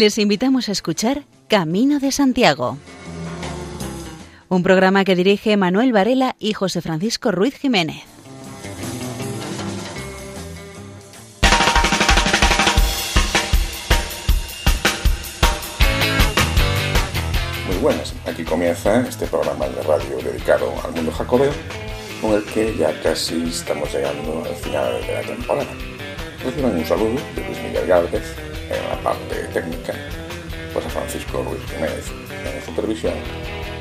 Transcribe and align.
Les 0.00 0.16
invitamos 0.16 0.70
a 0.70 0.72
escuchar 0.72 1.24
Camino 1.46 1.98
de 2.00 2.10
Santiago, 2.10 2.78
un 4.48 4.62
programa 4.62 5.04
que 5.04 5.14
dirige 5.14 5.58
Manuel 5.58 5.92
Varela 5.92 6.36
y 6.38 6.54
José 6.54 6.80
Francisco 6.80 7.30
Ruiz 7.32 7.54
Jiménez. 7.58 8.02
Muy 17.66 17.76
buenas, 17.82 18.14
aquí 18.24 18.42
comienza 18.42 19.06
este 19.06 19.26
programa 19.26 19.68
de 19.68 19.82
radio 19.82 20.16
dedicado 20.24 20.72
al 20.82 20.92
mundo 20.92 21.12
jacobeo, 21.12 21.52
con 22.22 22.32
el 22.32 22.44
que 22.44 22.74
ya 22.74 22.98
casi 23.02 23.42
estamos 23.50 23.92
llegando 23.92 24.44
al 24.48 24.56
final 24.56 24.98
de 25.02 25.12
la 25.12 25.20
temporada. 25.20 25.70
Reciban 26.42 26.74
un 26.74 26.86
saludo 26.86 27.20
de 27.36 27.44
Luis 27.44 27.58
Miguel 27.62 27.86
la 27.86 28.49
parte 29.02 29.36
técnica, 29.52 29.94
José 30.74 30.88
Francisco 30.90 31.42
Ruiz 31.42 31.60
Jiménez 31.70 32.06
en 32.44 32.64
supervisión 32.64 33.14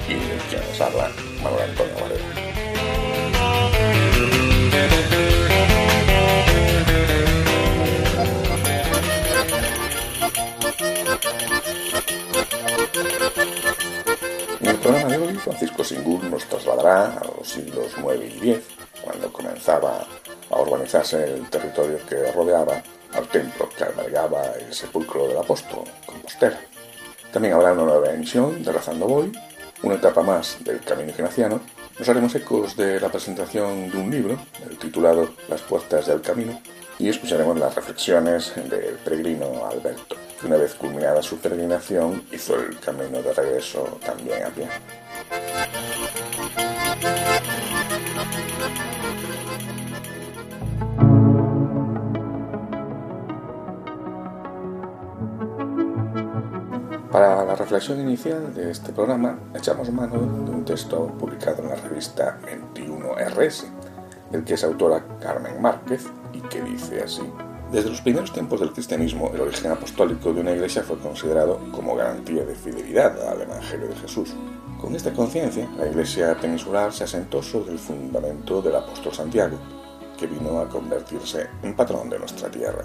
y 0.08 0.16
quien 0.50 0.62
les 0.68 0.82
habla, 0.82 1.12
Manuel 1.44 1.70
Antonio 1.70 1.96
el 14.62 14.76
programa 14.78 15.10
de 15.10 15.18
hoy, 15.18 15.36
Francisco 15.36 15.84
Singur 15.84 16.24
nos 16.26 16.46
trasladará 16.46 17.18
a 17.18 17.24
los 17.26 17.48
siglos 17.48 17.92
IX 17.98 18.44
y 18.44 18.52
X, 18.52 18.64
cuando 19.04 19.32
comenzaba 19.32 20.06
a 20.50 20.62
urbanizarse 20.62 21.24
el 21.24 21.50
territorio 21.50 21.98
que 22.08 22.32
rodeaba 22.32 22.82
al 23.14 23.28
templo 23.28 23.70
que 23.70 23.84
albergaba 23.84 24.54
el 24.54 24.74
sepulcro 24.74 25.28
del 25.28 25.38
apóstol, 25.38 25.84
Compostela. 26.06 26.60
También 27.32 27.54
habrá 27.54 27.74
una 27.74 27.84
nueva 27.84 28.12
emisión 28.12 28.64
de 28.64 28.72
Razando 28.72 29.08
Voy, 29.08 29.32
una 29.84 29.96
etapa 29.96 30.22
más 30.24 30.58
del 30.64 30.80
Camino 30.82 31.12
Ignaciano. 31.12 31.62
Nos 31.98 32.10
haremos 32.10 32.34
ecos 32.36 32.76
de 32.76 33.00
la 33.00 33.10
presentación 33.10 33.92
de 33.92 33.98
un 33.98 34.10
libro, 34.10 34.38
el 34.68 34.78
titulado 34.78 35.30
Las 35.48 35.62
puertas 35.62 36.08
del 36.08 36.22
camino, 36.22 36.60
y 36.98 37.08
escucharemos 37.08 37.58
las 37.58 37.76
reflexiones 37.76 38.54
del 38.56 38.96
peregrino 39.04 39.66
Alberto, 39.66 40.16
que 40.40 40.48
una 40.48 40.58
vez 40.58 40.76
culminada 40.76 41.22
su 41.22 41.38
peregrinación 41.38 42.24
hizo 42.32 42.56
el 42.56 42.80
camino 42.80 43.22
de 43.22 43.34
regreso 43.34 44.00
también 44.06 44.44
a 44.44 44.50
pie. 44.50 44.68
Reflexión 57.70 58.02
inicial 58.02 58.52
de 58.56 58.72
este 58.72 58.92
programa, 58.92 59.38
echamos 59.54 59.92
mano 59.92 60.18
de 60.18 60.50
un 60.50 60.66
texto 60.66 61.06
publicado 61.20 61.62
en 61.62 61.70
la 61.70 61.76
revista 61.76 62.40
21RS, 62.74 63.66
el 64.32 64.44
que 64.44 64.56
es 64.56 64.64
autora 64.64 65.06
Carmen 65.20 65.62
Márquez 65.62 66.08
y 66.34 66.42
que 66.42 66.64
dice 66.64 67.04
así. 67.04 67.22
Desde 67.72 67.92
los 67.92 68.02
primeros 68.02 68.34
tiempos 68.34 68.60
del 68.60 68.72
cristianismo, 68.72 69.30
el 69.36 69.42
origen 69.42 69.70
apostólico 69.70 70.34
de 70.34 70.42
una 70.42 70.54
iglesia 70.54 70.82
fue 70.82 70.98
considerado 70.98 71.60
como 71.72 71.96
garantía 71.96 72.44
de 72.44 72.56
fidelidad 72.56 73.30
al 73.30 73.44
Evangelio 73.44 73.88
de 73.88 73.96
Jesús. 73.98 74.34
Con 74.82 74.96
esta 74.96 75.14
conciencia, 75.14 75.70
la 75.78 75.86
iglesia 75.86 76.36
peninsular 76.42 76.92
se 76.92 77.04
asentó 77.04 77.44
sobre 77.44 77.74
el 77.74 77.78
fundamento 77.78 78.64
del 78.64 78.78
apóstol 78.78 79.14
Santiago, 79.14 79.60
que 80.18 80.26
vino 80.26 80.60
a 80.60 80.68
convertirse 80.68 81.46
en 81.62 81.76
patrón 81.76 82.10
de 82.10 82.18
nuestra 82.18 82.50
tierra 82.50 82.84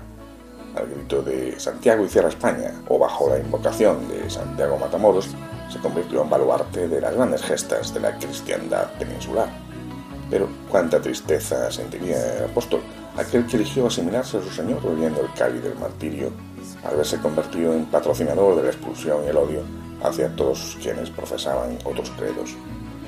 al 0.77 0.87
grito 0.87 1.23
de 1.23 1.59
Santiago 1.59 2.05
y 2.05 2.09
Cierra 2.09 2.29
España, 2.29 2.73
o 2.89 2.99
bajo 2.99 3.29
la 3.29 3.39
invocación 3.39 4.09
de 4.09 4.29
Santiago 4.29 4.79
Matamoros, 4.79 5.29
se 5.71 5.79
convirtió 5.79 6.23
en 6.23 6.31
baluarte 6.31 6.89
de 6.89 7.01
las 7.01 7.15
grandes 7.15 7.43
gestas 7.43 7.93
de 7.93 8.01
la 8.01 8.17
cristiandad 8.19 8.91
peninsular. 8.99 9.49
Pero 10.31 10.49
cuánta 10.71 11.01
tristeza 11.01 11.71
sentiría 11.71 12.39
el 12.39 12.45
apóstol, 12.45 12.81
aquel 13.17 13.47
que 13.47 13.57
eligió 13.57 13.87
asimilarse 13.87 14.39
a 14.39 14.43
su 14.43 14.51
Señor 14.51 14.83
bebiendo 14.83 15.21
el 15.21 15.33
cáliz 15.35 15.63
del 15.63 15.79
martirio, 15.79 16.31
al 16.85 16.97
verse 16.97 17.19
convertido 17.19 17.73
en 17.73 17.87
patrocinador 17.87 18.57
de 18.57 18.63
la 18.65 18.71
expulsión 18.71 19.25
y 19.25 19.29
el 19.29 19.37
odio 19.37 19.61
hacia 20.03 20.35
todos 20.35 20.77
quienes 20.83 21.11
profesaban 21.11 21.79
otros 21.85 22.11
credos. 22.11 22.55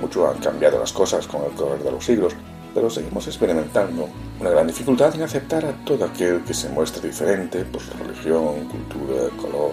Mucho 0.00 0.28
han 0.28 0.38
cambiado 0.38 0.78
las 0.78 0.93
cosas 0.93 1.27
con 1.27 1.44
el 1.44 1.53
correr 1.53 1.83
de 1.83 1.91
los 1.91 2.04
siglos, 2.04 2.34
pero 2.75 2.91
seguimos 2.91 3.27
experimentando 3.27 4.09
una 4.38 4.50
gran 4.50 4.66
dificultad 4.66 5.14
en 5.14 5.22
aceptar 5.22 5.64
a 5.64 5.72
todo 5.84 6.04
aquel 6.04 6.42
que 6.44 6.52
se 6.52 6.69
muestre 6.69 7.08
diferente 7.08 7.64
por 7.64 7.80
su 7.80 7.92
religión, 7.94 8.69
cultura, 8.69 9.28
color. 9.41 9.72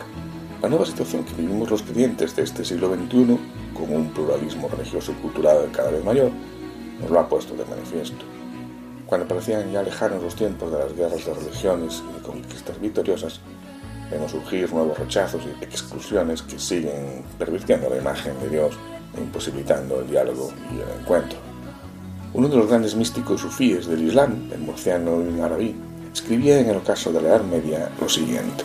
La 0.62 0.70
nueva 0.70 0.86
situación 0.86 1.26
que 1.26 1.34
vivimos 1.34 1.70
los 1.70 1.84
creyentes 1.84 2.34
de 2.36 2.44
este 2.44 2.64
siglo 2.64 2.94
XXI, 2.94 3.38
con 3.74 3.94
un 3.94 4.14
pluralismo 4.14 4.70
religioso 4.70 5.12
y 5.12 5.16
cultural 5.16 5.70
cada 5.74 5.92
vez 5.92 6.04
mayor, 6.06 6.32
nos 7.02 7.10
lo 7.12 7.20
ha 7.20 7.28
puesto 7.28 7.56
de 7.56 7.66
manifiesto. 7.66 8.24
Cuando 9.06 9.28
parecían 9.28 9.70
ya 9.72 9.84
lejanos 9.84 10.24
los 10.24 10.36
tiempos 10.36 10.72
de 10.72 10.80
las 10.80 10.96
guerras 10.96 11.26
de 11.26 11.34
religiones 11.34 12.02
y 12.10 12.14
de 12.14 12.22
conquistas 12.22 12.80
victoriosas, 12.80 13.42
vemos 14.10 14.32
surgir 14.32 14.72
nuevos 14.72 14.98
rechazos 14.98 15.42
y 15.44 15.64
exclusiones 15.64 16.42
que 16.42 16.58
siguen 16.58 17.26
pervirtiendo 17.38 17.90
la 17.90 17.98
imagen 17.98 18.40
de 18.40 18.50
Dios 18.50 18.76
e 19.18 19.20
imposibilitando 19.20 20.00
el 20.00 20.10
diálogo 20.10 20.54
y 20.72 20.76
el 20.76 21.02
encuentro. 21.02 21.53
Uno 22.36 22.48
de 22.48 22.58
los 22.58 22.68
grandes 22.68 22.96
místicos 22.96 23.42
sufíes 23.42 23.86
del 23.86 24.08
Islam, 24.08 24.50
el 24.52 24.62
murciano 24.62 25.22
Ibn 25.22 25.42
Arabi, 25.42 25.76
escribía 26.12 26.60
en 26.60 26.68
el 26.68 26.78
ocaso 26.78 27.14
de 27.14 27.22
la 27.22 27.30
Edad 27.30 27.44
Media 27.44 27.92
lo 28.02 28.10
siguiente. 28.10 28.64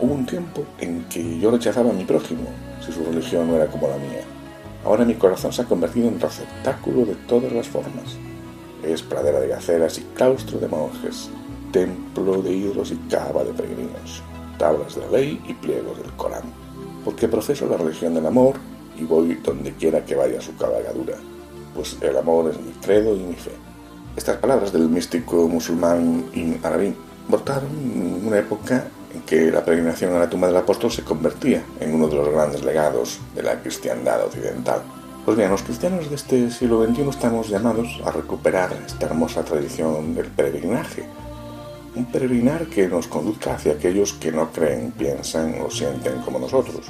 Hubo 0.00 0.12
un 0.12 0.26
tiempo 0.26 0.64
en 0.80 1.04
que 1.04 1.38
yo 1.38 1.52
rechazaba 1.52 1.90
a 1.90 1.92
mi 1.92 2.04
prójimo 2.04 2.48
si 2.84 2.90
su 2.90 3.04
religión 3.04 3.46
no 3.46 3.54
era 3.54 3.68
como 3.68 3.86
la 3.86 3.96
mía. 3.96 4.24
Ahora 4.84 5.04
mi 5.04 5.14
corazón 5.14 5.52
se 5.52 5.62
ha 5.62 5.66
convertido 5.66 6.08
en 6.08 6.18
receptáculo 6.18 7.06
de 7.06 7.14
todas 7.28 7.52
las 7.52 7.68
formas. 7.68 8.16
Es 8.82 9.02
pradera 9.02 9.38
de 9.38 9.46
gaceras 9.46 9.96
y 9.98 10.02
claustro 10.16 10.58
de 10.58 10.66
monjes, 10.66 11.30
templo 11.70 12.42
de 12.42 12.54
ídolos 12.54 12.90
y 12.90 12.96
cava 13.08 13.44
de 13.44 13.52
peregrinos, 13.52 14.20
tablas 14.58 14.96
de 14.96 15.02
la 15.02 15.10
ley 15.12 15.40
y 15.46 15.54
pliegos 15.54 15.96
del 15.98 16.10
Corán. 16.16 16.52
Porque 17.04 17.28
profeso 17.28 17.68
la 17.68 17.76
religión 17.76 18.14
del 18.14 18.26
amor 18.26 18.56
y 18.98 19.04
voy 19.04 19.34
donde 19.44 19.74
quiera 19.74 20.04
que 20.04 20.16
vaya 20.16 20.40
su 20.40 20.56
cabalgadura 20.56 21.14
pues 21.78 21.96
el 22.00 22.16
amor 22.16 22.50
es 22.50 22.60
mi 22.60 22.72
credo 22.72 23.14
y 23.14 23.20
mi 23.20 23.34
fe. 23.36 23.52
Estas 24.16 24.38
palabras 24.38 24.72
del 24.72 24.88
místico 24.88 25.46
musulmán 25.46 26.24
Ibn 26.34 26.58
Arabi 26.64 26.92
brotaron 27.28 27.70
en 27.70 28.26
una 28.26 28.38
época 28.40 28.88
en 29.14 29.20
que 29.22 29.52
la 29.52 29.64
peregrinación 29.64 30.12
a 30.16 30.18
la 30.18 30.28
tumba 30.28 30.48
del 30.48 30.56
apóstol 30.56 30.90
se 30.90 31.04
convertía 31.04 31.62
en 31.78 31.94
uno 31.94 32.08
de 32.08 32.16
los 32.16 32.30
grandes 32.30 32.64
legados 32.64 33.20
de 33.36 33.44
la 33.44 33.60
cristiandad 33.60 34.24
occidental. 34.24 34.82
Pues 35.24 35.36
bien, 35.36 35.52
los 35.52 35.62
cristianos 35.62 36.10
de 36.10 36.16
este 36.16 36.50
siglo 36.50 36.84
XXI 36.84 37.10
estamos 37.10 37.48
llamados 37.48 38.00
a 38.04 38.10
recuperar 38.10 38.72
esta 38.84 39.06
hermosa 39.06 39.44
tradición 39.44 40.16
del 40.16 40.26
peregrinaje. 40.26 41.04
Un 41.94 42.06
peregrinar 42.06 42.66
que 42.66 42.88
nos 42.88 43.06
conduzca 43.06 43.54
hacia 43.54 43.74
aquellos 43.74 44.14
que 44.14 44.32
no 44.32 44.50
creen, 44.50 44.90
piensan 44.90 45.60
o 45.60 45.70
sienten 45.70 46.22
como 46.22 46.40
nosotros, 46.40 46.86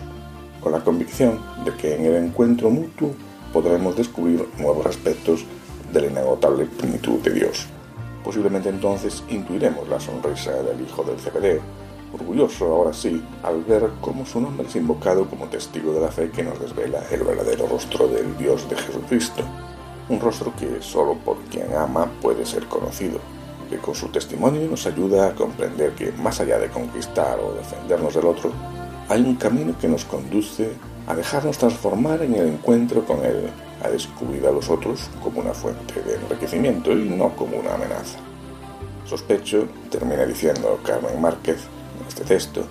con 0.62 0.72
la 0.72 0.81
convicción 0.81 1.38
de 1.66 1.75
que 1.75 1.94
en 1.94 2.06
el 2.06 2.15
encuentro 2.25 2.71
mutuo 2.71 3.15
podremos 3.53 3.97
descubrir 3.97 4.47
nuevos 4.59 4.86
aspectos 4.86 5.44
de 5.92 6.00
la 6.03 6.06
inagotable 6.09 6.66
plenitud 6.66 7.20
de 7.20 7.33
Dios. 7.33 7.66
Posiblemente 8.24 8.68
entonces 8.68 9.22
intuiremos 9.28 9.89
la 9.89 10.00
sonrisa 10.00 10.53
del 10.62 10.80
Hijo 10.83 11.03
del 11.03 11.16
CBD, 11.16 11.60
orgulloso 12.12 12.66
ahora 12.66 12.92
sí 12.92 13.22
al 13.42 13.62
ver 13.65 13.91
cómo 14.00 14.24
su 14.27 14.41
nombre 14.41 14.66
es 14.66 14.77
invocado 14.77 15.27
como 15.28 15.47
testigo 15.47 15.92
de 15.92 16.00
la 16.00 16.09
fe 16.09 16.30
que 16.30 16.42
nos 16.42 16.60
desvela 16.60 17.03
el 17.10 17.22
verdadero 17.22 17.66
rostro 17.66 18.09
del 18.09 18.36
Dios 18.36 18.68
de 18.68 18.77
Jesucristo, 18.77 19.42
un 20.09 20.21
rostro 20.21 20.53
que 20.56 20.80
solo 20.80 21.15
por 21.15 21.36
quien 21.51 21.72
ama 21.74 22.10
puede 22.21 22.47
ser 22.47 22.66
conocido, 22.66 23.18
que 23.68 23.78
con 23.78 23.94
su 23.94 24.09
testimonio 24.09 24.68
nos 24.68 24.86
ayuda 24.86 25.28
a 25.28 25.34
comprender 25.34 25.92
que 25.92 26.12
más 26.12 26.41
allá 26.41 26.59
de 26.59 26.71
conquistar 26.71 27.39
o 27.41 27.53
defendernos 27.53 28.15
del 28.15 28.27
otro, 28.27 28.53
hay 29.09 29.22
un 29.22 29.36
camino 29.36 29.74
que 29.78 29.89
nos 29.89 30.04
conduce 30.04 30.72
a 31.09 31.15
dejarnos 31.15 31.57
transformar 31.57 32.22
en 32.22 32.34
el 32.34 32.49
encuentro 32.49 33.05
con 33.05 33.25
Él, 33.25 33.49
a 33.83 33.89
descubrir 33.89 34.47
a 34.47 34.53
los 34.53 34.69
otros 34.69 35.09
como 35.22 35.41
una 35.41 35.55
fuente 35.55 36.03
de 36.03 36.16
enriquecimiento 36.16 36.93
y 36.93 37.09
no 37.09 37.34
como 37.34 37.57
una 37.57 37.75
amenaza. 37.75 38.19
Sospecho, 39.07 39.66
termina 39.91 40.27
diciendo 40.27 40.78
Carmen 40.84 41.19
Márquez 41.21 41.60
en 41.99 42.07
este 42.07 42.25
texto, 42.25 42.63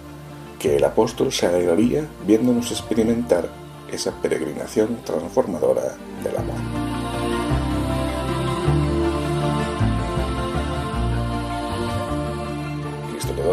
que 0.60 0.75
el 0.75 0.84
apóstol 0.84 1.31
se 1.31 1.48
alegraría 1.48 2.06
viéndonos 2.28 2.72
experimentar 2.72 3.50
esa 3.92 4.12
peregrinación 4.22 5.00
transformadora 5.04 5.95
del 6.24 6.38
amor. 6.38 6.57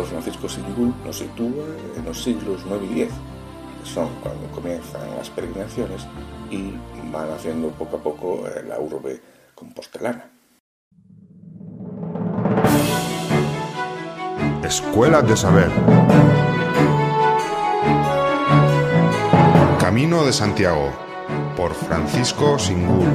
Francisco 0.02 0.48
Singul 0.48 0.92
nos 1.04 1.18
sitúa 1.18 1.64
en 1.96 2.04
los 2.04 2.22
siglos 2.22 2.62
IX 2.66 2.96
y 2.96 3.02
X 3.02 3.14
son 3.84 4.08
cuando 4.22 4.46
comienzan 4.48 5.16
las 5.16 5.30
peregrinaciones 5.30 6.06
y 6.50 6.72
van 7.12 7.30
haciendo 7.30 7.68
poco 7.70 7.96
a 7.96 8.02
poco 8.02 8.48
eh, 8.48 8.64
la 8.66 8.78
urbe 8.80 9.20
compostelana. 9.54 10.30
Escuela 14.64 15.22
de 15.22 15.36
Saber. 15.36 15.70
Camino 19.78 20.24
de 20.24 20.32
Santiago 20.32 20.90
por 21.56 21.74
Francisco 21.74 22.58
Singul. 22.58 23.06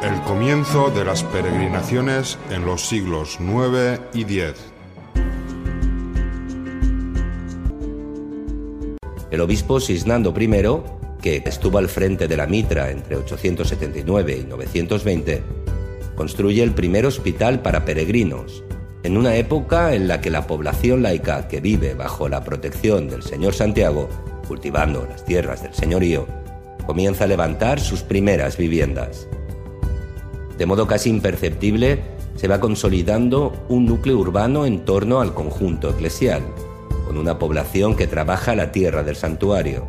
El 0.00 0.20
comienzo 0.22 0.90
de 0.90 1.04
las 1.04 1.22
peregrinaciones 1.22 2.38
en 2.50 2.64
los 2.64 2.88
siglos 2.88 3.38
IX 3.38 4.00
y 4.14 4.40
X. 4.40 4.71
El 9.32 9.40
obispo 9.40 9.80
Sisnando 9.80 10.34
I, 10.38 10.50
que 11.22 11.42
estuvo 11.46 11.78
al 11.78 11.88
frente 11.88 12.28
de 12.28 12.36
la 12.36 12.46
Mitra 12.46 12.90
entre 12.90 13.16
879 13.16 14.40
y 14.42 14.44
920, 14.44 15.42
construye 16.14 16.62
el 16.62 16.72
primer 16.72 17.06
hospital 17.06 17.62
para 17.62 17.86
peregrinos, 17.86 18.62
en 19.02 19.16
una 19.16 19.34
época 19.36 19.94
en 19.94 20.06
la 20.06 20.20
que 20.20 20.28
la 20.28 20.46
población 20.46 21.02
laica 21.02 21.48
que 21.48 21.62
vive 21.62 21.94
bajo 21.94 22.28
la 22.28 22.44
protección 22.44 23.08
del 23.08 23.22
Señor 23.22 23.54
Santiago, 23.54 24.10
cultivando 24.46 25.06
las 25.08 25.24
tierras 25.24 25.62
del 25.62 25.72
señorío, 25.72 26.26
comienza 26.84 27.24
a 27.24 27.28
levantar 27.28 27.80
sus 27.80 28.02
primeras 28.02 28.58
viviendas. 28.58 29.28
De 30.58 30.66
modo 30.66 30.86
casi 30.86 31.08
imperceptible, 31.08 32.02
se 32.36 32.48
va 32.48 32.60
consolidando 32.60 33.64
un 33.70 33.86
núcleo 33.86 34.18
urbano 34.18 34.66
en 34.66 34.84
torno 34.84 35.22
al 35.22 35.32
conjunto 35.32 35.88
eclesial, 35.88 36.42
una 37.18 37.38
población 37.38 37.96
que 37.96 38.06
trabaja 38.06 38.54
la 38.54 38.72
tierra 38.72 39.02
del 39.02 39.16
santuario, 39.16 39.86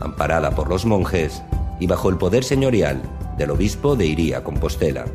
amparada 0.00 0.50
por 0.52 0.68
los 0.68 0.84
monjes 0.84 1.42
y 1.80 1.86
bajo 1.86 2.08
el 2.08 2.16
poder 2.16 2.44
señorial 2.44 3.02
del 3.36 3.50
obispo 3.50 3.96
de 3.96 4.06
Iría 4.06 4.42
Compostela. 4.42 5.06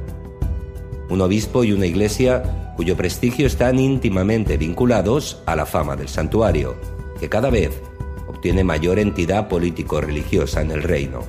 Un 1.10 1.22
obispo 1.22 1.64
y 1.64 1.74
una 1.74 1.86
iglesia 1.86 2.74
cuyo 2.76 2.98
prestigio 2.98 3.48
están 3.48 3.80
íntimamente 3.80 4.58
vinculados 4.58 5.42
a 5.46 5.56
la 5.56 5.66
fama 5.66 5.96
del 5.96 6.08
santuario, 6.08 6.76
que 7.20 7.30
cada 7.30 7.50
vez 7.50 7.82
obtiene 8.28 8.64
mayor 8.64 9.00
entidad 9.00 9.48
político-religiosa 9.48 10.62
en 10.62 10.72
el 10.72 10.84
reino. 10.84 11.22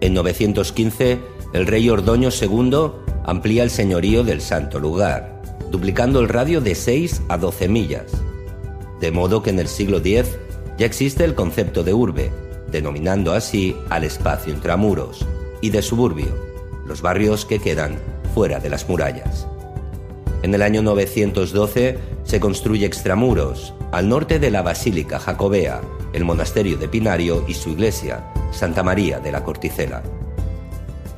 En 0.00 0.14
915, 0.14 1.18
el 1.52 1.66
rey 1.66 1.88
Ordoño 1.88 2.28
II 2.30 2.92
amplía 3.24 3.62
el 3.62 3.70
señorío 3.70 4.24
del 4.24 4.40
santo 4.40 4.78
lugar, 4.78 5.42
duplicando 5.70 6.20
el 6.20 6.28
radio 6.28 6.60
de 6.60 6.74
6 6.74 7.22
a 7.28 7.38
12 7.38 7.68
millas, 7.68 8.22
de 9.02 9.10
modo 9.10 9.42
que 9.42 9.50
en 9.50 9.58
el 9.58 9.66
siglo 9.66 9.98
X 9.98 10.38
ya 10.78 10.86
existe 10.86 11.24
el 11.24 11.34
concepto 11.34 11.82
de 11.82 11.92
urbe, 11.92 12.30
denominando 12.70 13.32
así 13.32 13.76
al 13.90 14.04
espacio 14.04 14.54
intramuros, 14.54 15.26
y 15.60 15.70
de 15.70 15.82
suburbio, 15.82 16.28
los 16.86 17.02
barrios 17.02 17.44
que 17.44 17.58
quedan 17.58 17.98
fuera 18.32 18.60
de 18.60 18.70
las 18.70 18.88
murallas. 18.88 19.48
En 20.44 20.54
el 20.54 20.62
año 20.62 20.82
912 20.82 21.98
se 22.22 22.40
construye 22.40 22.86
extramuros, 22.86 23.74
al 23.90 24.08
norte 24.08 24.38
de 24.38 24.52
la 24.52 24.62
Basílica 24.62 25.18
Jacobea, 25.18 25.80
el 26.12 26.24
monasterio 26.24 26.76
de 26.76 26.88
Pinario 26.88 27.44
y 27.48 27.54
su 27.54 27.70
iglesia, 27.70 28.24
Santa 28.52 28.84
María 28.84 29.18
de 29.18 29.32
la 29.32 29.42
Corticela. 29.42 30.04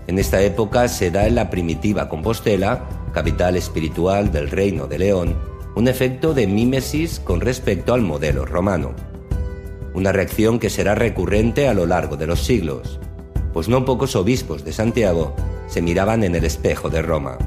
En 0.07 0.19
esta 0.19 0.41
época 0.41 0.89
se 0.89 1.11
da 1.11 1.27
en 1.27 1.35
la 1.35 1.51
primitiva 1.51 2.09
Compostela, 2.09 2.89
capital 3.13 3.57
espiritual 3.57 4.33
del 4.33 4.51
Reino 4.51 4.87
de 4.87 4.99
León, 4.99 5.54
un 5.75 5.89
efecto 5.89 6.35
de 6.35 6.47
mímesis 6.47 7.21
con 7.21 7.41
respecto 7.41 7.95
al 7.95 8.03
modelo 8.03 8.45
romano. 8.45 8.95
Una 9.93 10.13
reacción 10.13 10.59
que 10.59 10.71
será 10.71 10.95
recurrente 10.95 11.69
a 11.69 11.75
lo 11.75 11.87
largo 11.87 12.17
de 12.17 12.27
los 12.27 12.41
siglos, 12.45 13.01
pues 13.53 13.69
no 13.69 13.85
pocos 13.85 14.17
obispos 14.17 14.65
de 14.65 14.73
Santiago 14.73 15.35
se 15.67 15.83
miraban 15.83 16.23
en 16.25 16.35
el 16.35 16.45
espejo 16.45 16.91
de 16.91 17.03
Roma. 17.03 17.39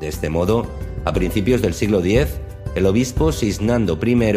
De 0.00 0.08
este 0.08 0.28
modo, 0.28 0.66
a 1.04 1.12
principios 1.12 1.62
del 1.62 1.74
siglo 1.74 2.00
X, 2.00 2.28
el 2.74 2.86
obispo 2.86 3.32
Cisnando 3.32 3.98
I 4.04 4.34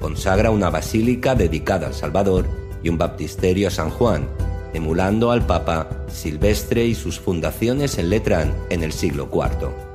consagra 0.00 0.50
una 0.50 0.70
basílica 0.70 1.34
dedicada 1.34 1.88
al 1.88 1.94
Salvador 1.94 2.46
y 2.82 2.88
un 2.88 2.98
baptisterio 2.98 3.68
a 3.68 3.70
San 3.70 3.90
Juan, 3.90 4.28
emulando 4.72 5.30
al 5.30 5.46
Papa 5.46 5.88
Silvestre 6.08 6.86
y 6.86 6.94
sus 6.94 7.20
fundaciones 7.20 7.98
en 7.98 8.08
Letrán 8.10 8.54
en 8.70 8.82
el 8.82 8.92
siglo 8.92 9.28
IV. 9.32 9.91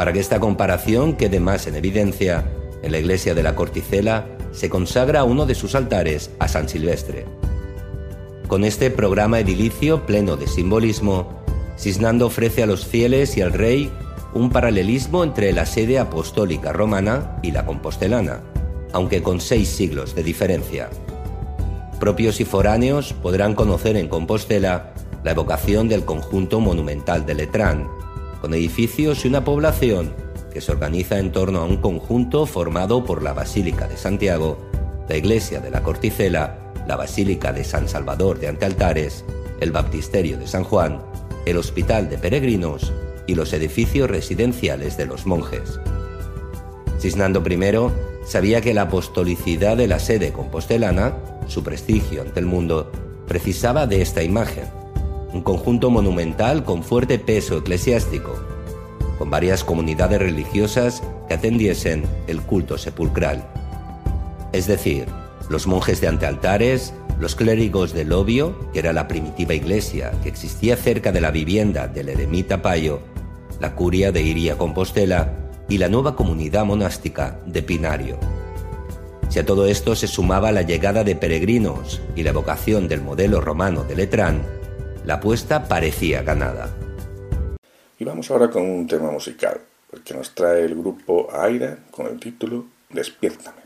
Para 0.00 0.14
que 0.14 0.20
esta 0.20 0.40
comparación 0.40 1.12
quede 1.12 1.40
más 1.40 1.66
en 1.66 1.74
evidencia, 1.74 2.50
en 2.82 2.90
la 2.90 2.98
iglesia 2.98 3.34
de 3.34 3.42
la 3.42 3.54
Corticela 3.54 4.28
se 4.50 4.70
consagra 4.70 5.24
uno 5.24 5.44
de 5.44 5.54
sus 5.54 5.74
altares 5.74 6.30
a 6.38 6.48
San 6.48 6.70
Silvestre. 6.70 7.26
Con 8.48 8.64
este 8.64 8.90
programa 8.90 9.40
edilicio 9.40 10.06
pleno 10.06 10.38
de 10.38 10.46
simbolismo, 10.46 11.42
Cisnando 11.76 12.28
ofrece 12.28 12.62
a 12.62 12.66
los 12.66 12.86
fieles 12.86 13.36
y 13.36 13.42
al 13.42 13.52
rey 13.52 13.90
un 14.32 14.48
paralelismo 14.48 15.22
entre 15.22 15.52
la 15.52 15.66
sede 15.66 15.98
apostólica 15.98 16.72
romana 16.72 17.38
y 17.42 17.50
la 17.50 17.66
compostelana, 17.66 18.40
aunque 18.94 19.22
con 19.22 19.38
seis 19.38 19.68
siglos 19.68 20.14
de 20.14 20.22
diferencia. 20.22 20.88
Propios 21.98 22.40
y 22.40 22.46
foráneos 22.46 23.12
podrán 23.12 23.54
conocer 23.54 23.98
en 23.98 24.08
Compostela 24.08 24.94
la 25.22 25.32
evocación 25.32 25.90
del 25.90 26.06
conjunto 26.06 26.58
monumental 26.58 27.26
de 27.26 27.34
Letrán, 27.34 27.86
con 28.40 28.54
edificios 28.54 29.24
y 29.24 29.28
una 29.28 29.44
población 29.44 30.12
que 30.52 30.60
se 30.60 30.72
organiza 30.72 31.18
en 31.18 31.32
torno 31.32 31.60
a 31.60 31.64
un 31.64 31.76
conjunto 31.76 32.46
formado 32.46 33.04
por 33.04 33.22
la 33.22 33.32
Basílica 33.32 33.86
de 33.86 33.96
Santiago, 33.96 34.58
la 35.08 35.16
Iglesia 35.16 35.60
de 35.60 35.70
la 35.70 35.82
Corticela, 35.82 36.72
la 36.86 36.96
Basílica 36.96 37.52
de 37.52 37.64
San 37.64 37.88
Salvador 37.88 38.38
de 38.40 38.48
Antealtares, 38.48 39.24
el 39.60 39.72
Baptisterio 39.72 40.38
de 40.38 40.46
San 40.46 40.64
Juan 40.64 41.00
el 41.46 41.56
hospital 41.56 42.08
de 42.08 42.18
peregrinos 42.18 42.92
y 43.26 43.34
los 43.34 43.52
edificios 43.52 44.10
residenciales 44.10 44.96
de 44.96 45.06
los 45.06 45.26
monjes. 45.26 45.80
Cisnando 46.98 47.42
I 47.46 48.26
sabía 48.26 48.60
que 48.60 48.74
la 48.74 48.82
apostolicidad 48.82 49.76
de 49.76 49.88
la 49.88 49.98
sede 49.98 50.32
compostelana, 50.32 51.16
su 51.46 51.62
prestigio 51.62 52.22
ante 52.22 52.40
el 52.40 52.46
mundo, 52.46 52.90
precisaba 53.26 53.86
de 53.86 54.02
esta 54.02 54.22
imagen, 54.22 54.64
un 55.32 55.42
conjunto 55.42 55.90
monumental 55.90 56.64
con 56.64 56.82
fuerte 56.82 57.18
peso 57.18 57.58
eclesiástico, 57.58 58.34
con 59.18 59.30
varias 59.30 59.64
comunidades 59.64 60.18
religiosas 60.18 61.02
que 61.28 61.34
atendiesen 61.34 62.04
el 62.26 62.40
culto 62.40 62.78
sepulcral. 62.78 63.46
Es 64.52 64.66
decir, 64.66 65.06
los 65.48 65.66
monjes 65.66 66.00
de 66.00 66.08
antealtares, 66.08 66.94
los 67.18 67.36
clérigos 67.36 67.92
del 67.92 68.12
Obio, 68.12 68.58
que 68.72 68.78
era 68.78 68.92
la 68.92 69.06
primitiva 69.06 69.54
iglesia 69.54 70.12
que 70.22 70.28
existía 70.28 70.76
cerca 70.76 71.12
de 71.12 71.20
la 71.20 71.30
vivienda 71.30 71.86
del 71.86 72.08
eremita 72.08 72.62
Payo, 72.62 73.00
la 73.60 73.74
curia 73.74 74.10
de 74.10 74.22
Iria 74.22 74.56
Compostela 74.56 75.34
y 75.68 75.78
la 75.78 75.88
nueva 75.88 76.16
comunidad 76.16 76.64
monástica 76.64 77.38
de 77.46 77.62
Pinario. 77.62 78.18
Si 79.28 79.38
a 79.38 79.46
todo 79.46 79.66
esto 79.66 79.94
se 79.94 80.08
sumaba 80.08 80.50
la 80.50 80.62
llegada 80.62 81.04
de 81.04 81.14
peregrinos 81.14 82.00
y 82.16 82.24
la 82.24 82.30
evocación 82.30 82.88
del 82.88 83.02
modelo 83.02 83.40
romano 83.40 83.84
de 83.84 83.94
Letrán, 83.94 84.42
la 85.04 85.14
apuesta 85.14 85.68
parecía 85.68 86.22
ganada. 86.22 86.74
Y 87.98 88.04
vamos 88.04 88.30
ahora 88.30 88.50
con 88.50 88.62
un 88.62 88.86
tema 88.86 89.10
musical, 89.10 89.60
porque 89.90 90.14
nos 90.14 90.34
trae 90.34 90.64
el 90.64 90.74
grupo 90.74 91.28
Aira 91.32 91.78
con 91.90 92.06
el 92.06 92.18
título 92.18 92.66
Despiértame. 92.90 93.60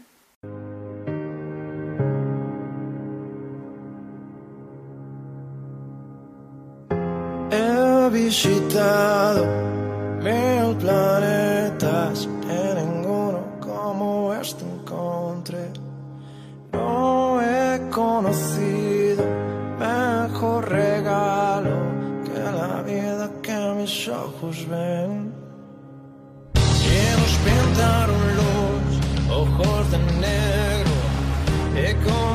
visitado 8.15 9.45
mil 10.23 10.77
planetas, 10.77 12.29
en 12.49 12.75
ninguno 12.77 13.41
como 13.61 14.33
este 14.35 14.65
encontré. 14.65 15.69
No 16.73 17.41
he 17.43 17.91
conocido 17.91 18.74
que 24.05 24.11
mis 24.11 24.17
ojos 24.17 24.67
ven. 24.69 25.33
Y 26.55 27.01
nos 27.19 27.35
pintaron 27.45 28.23
los 28.37 28.85
ojos 29.31 29.91
de 29.91 29.99
negro, 30.21 30.95
y 31.75 31.95
como 32.05 32.34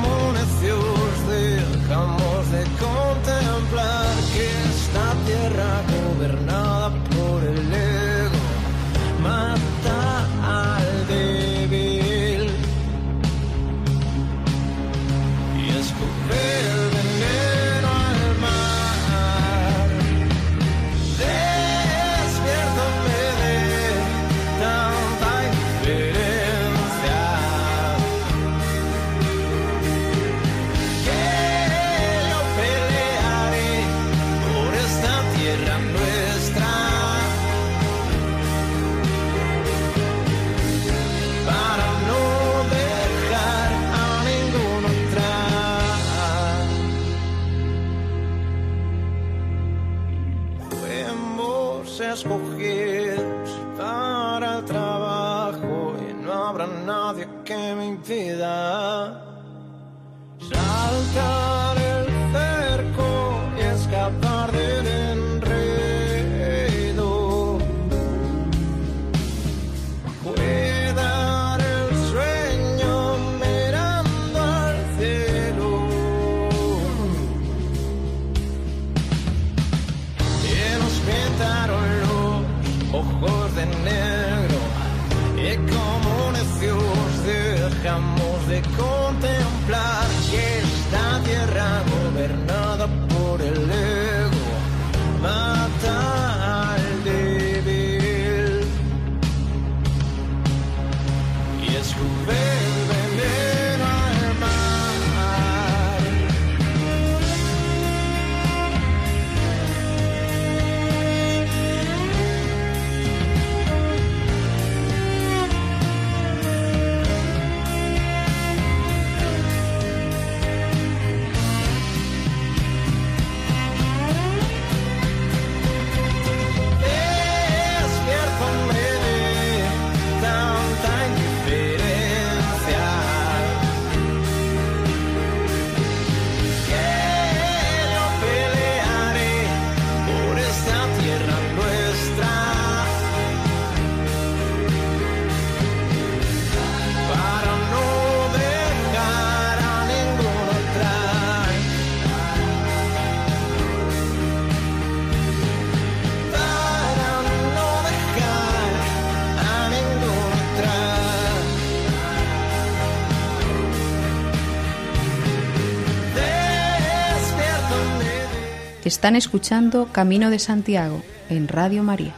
Están 169.00 169.16
escuchando 169.16 169.88
Camino 169.94 170.30
de 170.30 170.40
Santiago 170.40 171.02
en 171.30 171.48
Radio 171.48 171.84
María. 171.84 172.14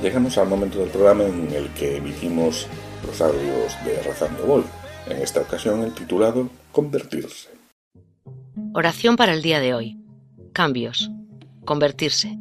Llegamos 0.00 0.38
al 0.38 0.48
momento 0.48 0.78
del 0.78 0.88
programa 0.88 1.24
en 1.24 1.52
el 1.52 1.68
que 1.74 1.98
emitimos 1.98 2.68
los 3.06 3.20
audios 3.20 3.76
de 3.84 4.02
Rezando 4.02 4.46
Gol, 4.46 4.64
en 5.10 5.18
esta 5.18 5.42
ocasión 5.42 5.82
el 5.82 5.92
titulado 5.92 6.48
Convertirse. 6.72 7.50
Oración 8.72 9.16
para 9.16 9.34
el 9.34 9.42
día 9.42 9.60
de 9.60 9.74
hoy. 9.74 9.98
Cambios. 10.54 11.10
Convertirse. 11.66 12.38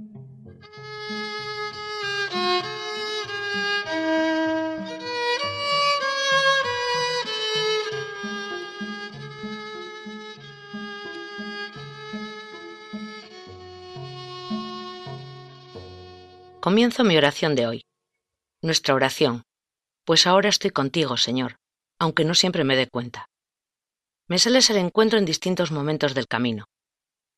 Comienzo 16.61 17.03
mi 17.03 17.17
oración 17.17 17.55
de 17.55 17.65
hoy. 17.65 17.85
Nuestra 18.61 18.93
oración. 18.93 19.41
Pues 20.05 20.27
ahora 20.27 20.47
estoy 20.47 20.69
contigo, 20.69 21.17
Señor, 21.17 21.55
aunque 21.97 22.23
no 22.23 22.35
siempre 22.35 22.63
me 22.63 22.75
dé 22.75 22.87
cuenta. 22.87 23.29
Me 24.27 24.37
sales 24.37 24.69
al 24.69 24.77
encuentro 24.77 25.17
en 25.17 25.25
distintos 25.25 25.71
momentos 25.71 26.13
del 26.13 26.27
camino. 26.27 26.65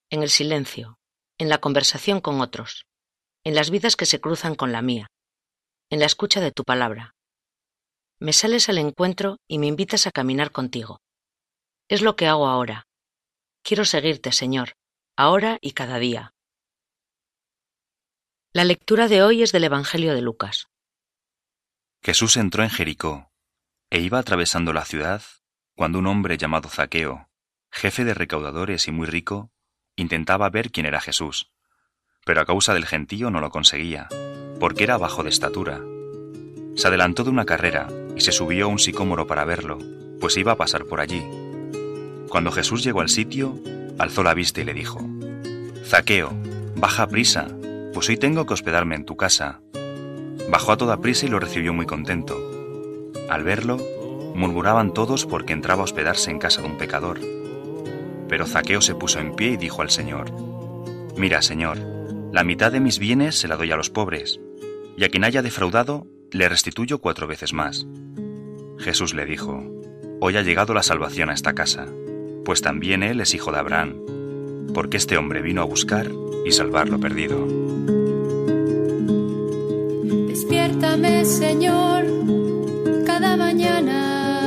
En 0.10 0.24
el 0.24 0.30
silencio, 0.30 0.98
en 1.38 1.48
la 1.48 1.60
conversación 1.60 2.20
con 2.20 2.42
otros, 2.42 2.86
en 3.46 3.56
las 3.56 3.70
vidas 3.70 3.96
que 3.96 4.06
se 4.06 4.20
cruzan 4.20 4.56
con 4.56 4.74
la 4.74 4.82
mía, 4.82 5.08
en 5.89 6.01
la 6.01 6.06
escucha 6.06 6.42
de 6.42 6.51
tu 6.51 6.65
palabra. 6.65 7.15
Me 8.20 8.34
sales 8.34 8.68
al 8.68 8.77
encuentro 8.77 9.38
y 9.48 9.58
me 9.58 9.68
invitas 9.68 10.06
a 10.06 10.12
caminar 10.12 10.51
contigo. 10.51 11.00
Es 11.88 12.01
lo 12.01 12.18
que 12.18 12.27
hago 12.27 12.48
ahora. 12.48 12.88
Quiero 13.63 13.86
seguirte, 13.86 14.34
Señor, 14.34 14.74
ahora 15.15 15.60
y 15.62 15.72
cada 15.72 15.98
día. 15.98 16.33
La 18.56 18.66
lectura 18.66 19.08
de 19.08 19.24
hoy 19.24 19.42
es 19.42 19.52
del 19.52 19.64
Evangelio 19.64 20.14
de 20.14 20.22
Lucas. 20.22 20.68
Jesús 22.04 22.38
entró 22.38 22.62
en 22.62 22.70
Jericó 22.70 23.32
e 23.90 24.00
iba 24.00 24.20
atravesando 24.20 24.74
la 24.74 24.86
ciudad 24.86 25.24
cuando 25.76 25.98
un 25.98 26.06
hombre 26.06 26.38
llamado 26.38 26.70
Zaqueo, 26.70 27.30
jefe 27.72 28.06
de 28.06 28.14
recaudadores 28.14 28.88
y 28.88 28.92
muy 28.92 29.08
rico, 29.08 29.52
intentaba 29.96 30.52
ver 30.52 30.70
quién 30.70 30.86
era 30.86 31.02
Jesús, 31.02 31.52
pero 32.26 32.42
a 32.42 32.46
causa 32.46 32.76
del 32.76 32.86
gentío 32.86 33.32
no 33.32 33.42
lo 33.42 33.50
conseguía, 33.50 34.08
porque 34.60 34.84
era 34.84 35.00
bajo 35.00 35.24
de 35.24 35.32
estatura. 35.32 35.82
Se 36.76 36.90
adelantó 36.90 37.24
de 37.24 37.32
una 37.32 37.46
carrera 37.46 37.88
y 38.16 38.22
se 38.22 38.32
subió 38.32 38.66
a 38.66 38.70
un 38.70 38.78
sicómoro 38.78 39.26
para 39.26 39.46
verlo, 39.46 39.80
pues 40.20 40.38
iba 40.38 40.52
a 40.52 40.58
pasar 40.58 40.86
por 40.86 41.02
allí. 41.02 41.26
Cuando 42.30 42.52
Jesús 42.52 42.84
llegó 42.84 43.02
al 43.02 43.10
sitio, 43.10 43.60
alzó 43.98 44.22
la 44.22 44.36
vista 44.36 44.62
y 44.62 44.66
le 44.66 44.76
dijo, 44.76 45.00
Zaqueo, 45.88 46.32
baja 46.76 47.08
prisa, 47.08 47.48
pues 47.94 48.10
hoy 48.10 48.18
tengo 48.18 48.46
que 48.46 48.54
hospedarme 48.54 48.96
en 48.96 49.06
tu 49.06 49.16
casa. 49.16 49.62
Bajó 50.50 50.72
a 50.72 50.78
toda 50.78 51.00
prisa 51.00 51.26
y 51.26 51.30
lo 51.30 51.40
recibió 51.40 51.74
muy 51.74 51.86
contento. 51.86 52.36
Al 53.30 53.44
verlo, 53.44 53.78
murmuraban 54.36 54.94
todos 54.94 55.26
porque 55.26 55.54
entraba 55.54 55.82
a 55.82 55.86
hospedarse 55.86 56.32
en 56.32 56.40
casa 56.40 56.62
de 56.62 56.68
un 56.68 56.78
pecador. 56.78 57.20
Pero 58.28 58.48
Zaqueo 58.48 58.82
se 58.82 58.96
puso 58.96 59.20
en 59.20 59.36
pie 59.36 59.52
y 59.52 59.58
dijo 59.58 59.82
al 59.82 59.92
Señor, 59.92 60.32
Mira, 61.16 61.42
Señor, 61.42 61.78
la 62.32 62.44
mitad 62.44 62.72
de 62.72 62.80
mis 62.80 62.98
bienes 62.98 63.36
se 63.36 63.48
la 63.48 63.58
doy 63.58 63.72
a 63.72 63.78
los 63.78 63.92
pobres, 63.92 64.40
y 64.98 65.04
a 65.04 65.10
quien 65.10 65.24
haya 65.24 65.44
defraudado 65.44 66.08
le 66.32 66.50
restituyo 66.50 67.00
cuatro 67.00 67.28
veces 67.28 67.54
más. 67.54 67.86
Jesús 68.80 69.14
le 69.14 69.26
dijo, 69.26 69.64
Hoy 70.20 70.38
ha 70.38 70.42
llegado 70.42 70.74
la 70.74 70.84
salvación 70.84 71.30
a 71.30 71.34
esta 71.34 71.54
casa, 71.54 71.88
pues 72.44 72.62
también 72.62 73.04
él 73.04 73.22
es 73.22 73.36
hijo 73.36 73.52
de 73.52 73.60
Abraham, 73.60 73.98
porque 74.74 74.98
este 74.98 75.18
hombre 75.18 75.42
vino 75.42 75.62
a 75.62 75.66
buscar 75.66 76.10
y 76.46 76.52
salvar 76.52 76.90
lo 76.90 77.00
perdido. 77.00 77.48
Despiértame, 80.28 81.26
Señor, 81.26 82.06
cada 83.06 83.38
mañana 83.38 84.42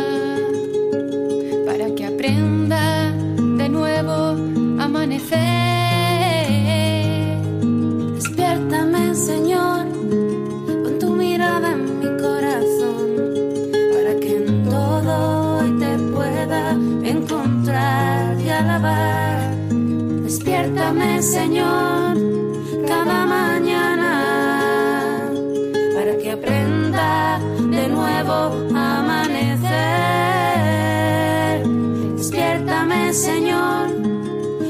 para 1.67 1.95
que 1.95 2.07
aprenda 2.07 3.13
de 3.13 3.69
nuevo 3.69 4.37
a 4.81 4.85
amanecer. 4.85 5.76
Despiértame, 20.37 21.23
Señor, 21.23 22.15
cada 22.87 23.25
mañana 23.25 24.13
para 25.95 26.19
que 26.19 26.31
aprenda 26.31 27.41
de 27.59 27.89
nuevo 27.89 28.69
a 28.77 28.99
amanecer. 29.01 29.67
Despiértame, 32.19 33.15
Señor, 33.15 33.89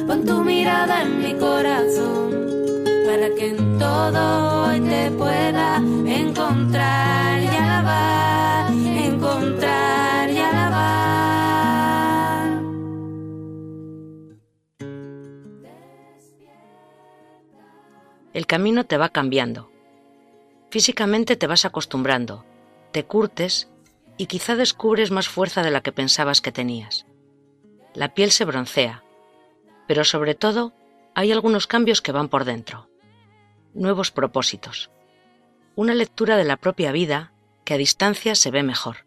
pon 0.07 0.25
tu 0.25 0.45
mirada 0.45 1.03
en 1.03 1.19
mi 1.19 1.35
corazón 1.35 2.31
para 3.09 3.29
que 3.35 3.49
en 3.49 3.79
todo 3.81 4.69
hoy 4.69 4.81
te 4.83 5.11
pueda 5.11 5.83
encontrar 6.07 7.26
El 18.37 18.47
camino 18.47 18.85
te 18.85 18.99
va 18.99 19.09
cambiando. 19.09 19.71
Físicamente 20.69 21.37
te 21.37 21.47
vas 21.47 21.65
acostumbrando, 21.65 22.45
te 22.93 23.07
curtes 23.07 23.71
y 24.19 24.27
quizá 24.27 24.57
descubres 24.57 25.11
más 25.11 25.27
fuerza 25.27 25.63
de 25.63 25.71
la 25.71 25.81
que 25.81 25.91
pensabas 25.91 26.43
que 26.43 26.53
tenías. 26.53 27.07
La 27.95 28.13
piel 28.13 28.31
se 28.31 28.45
broncea, 28.45 29.03
pero 29.89 30.05
sobre 30.05 30.35
todo 30.35 30.75
hay 31.15 31.33
algunos 31.33 31.67
cambios 31.67 32.03
que 32.03 32.13
van 32.13 32.29
por 32.29 32.45
dentro. 32.45 32.91
Nuevos 33.73 34.11
propósitos. 34.11 34.91
Una 35.75 35.95
lectura 35.95 36.37
de 36.37 36.45
la 36.45 36.59
propia 36.59 36.93
vida 36.93 37.33
que 37.65 37.73
a 37.73 37.79
distancia 37.79 38.35
se 38.35 38.51
ve 38.51 38.63
mejor. 38.63 39.07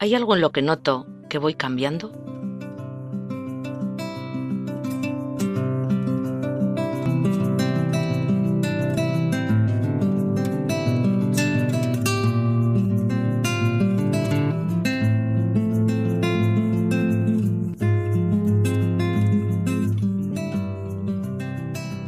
¿Hay 0.00 0.16
algo 0.16 0.34
en 0.34 0.40
lo 0.40 0.50
que 0.50 0.62
noto 0.62 1.06
que 1.28 1.38
voy 1.38 1.54
cambiando? 1.54 2.31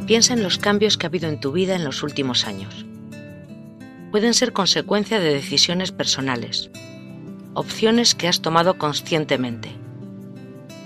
Piensa 0.07 0.33
en 0.33 0.43
los 0.43 0.59
cambios 0.59 0.97
que 0.97 1.07
ha 1.07 1.09
habido 1.09 1.29
en 1.29 1.39
tu 1.39 1.51
vida 1.51 1.75
en 1.75 1.83
los 1.83 2.03
últimos 2.03 2.45
años. 2.45 2.85
Pueden 4.11 4.35
ser 4.35 4.53
consecuencia 4.53 5.19
de 5.19 5.33
decisiones 5.33 5.91
personales, 5.91 6.69
opciones 7.55 8.13
que 8.13 8.27
has 8.27 8.41
tomado 8.41 8.77
conscientemente. 8.77 9.71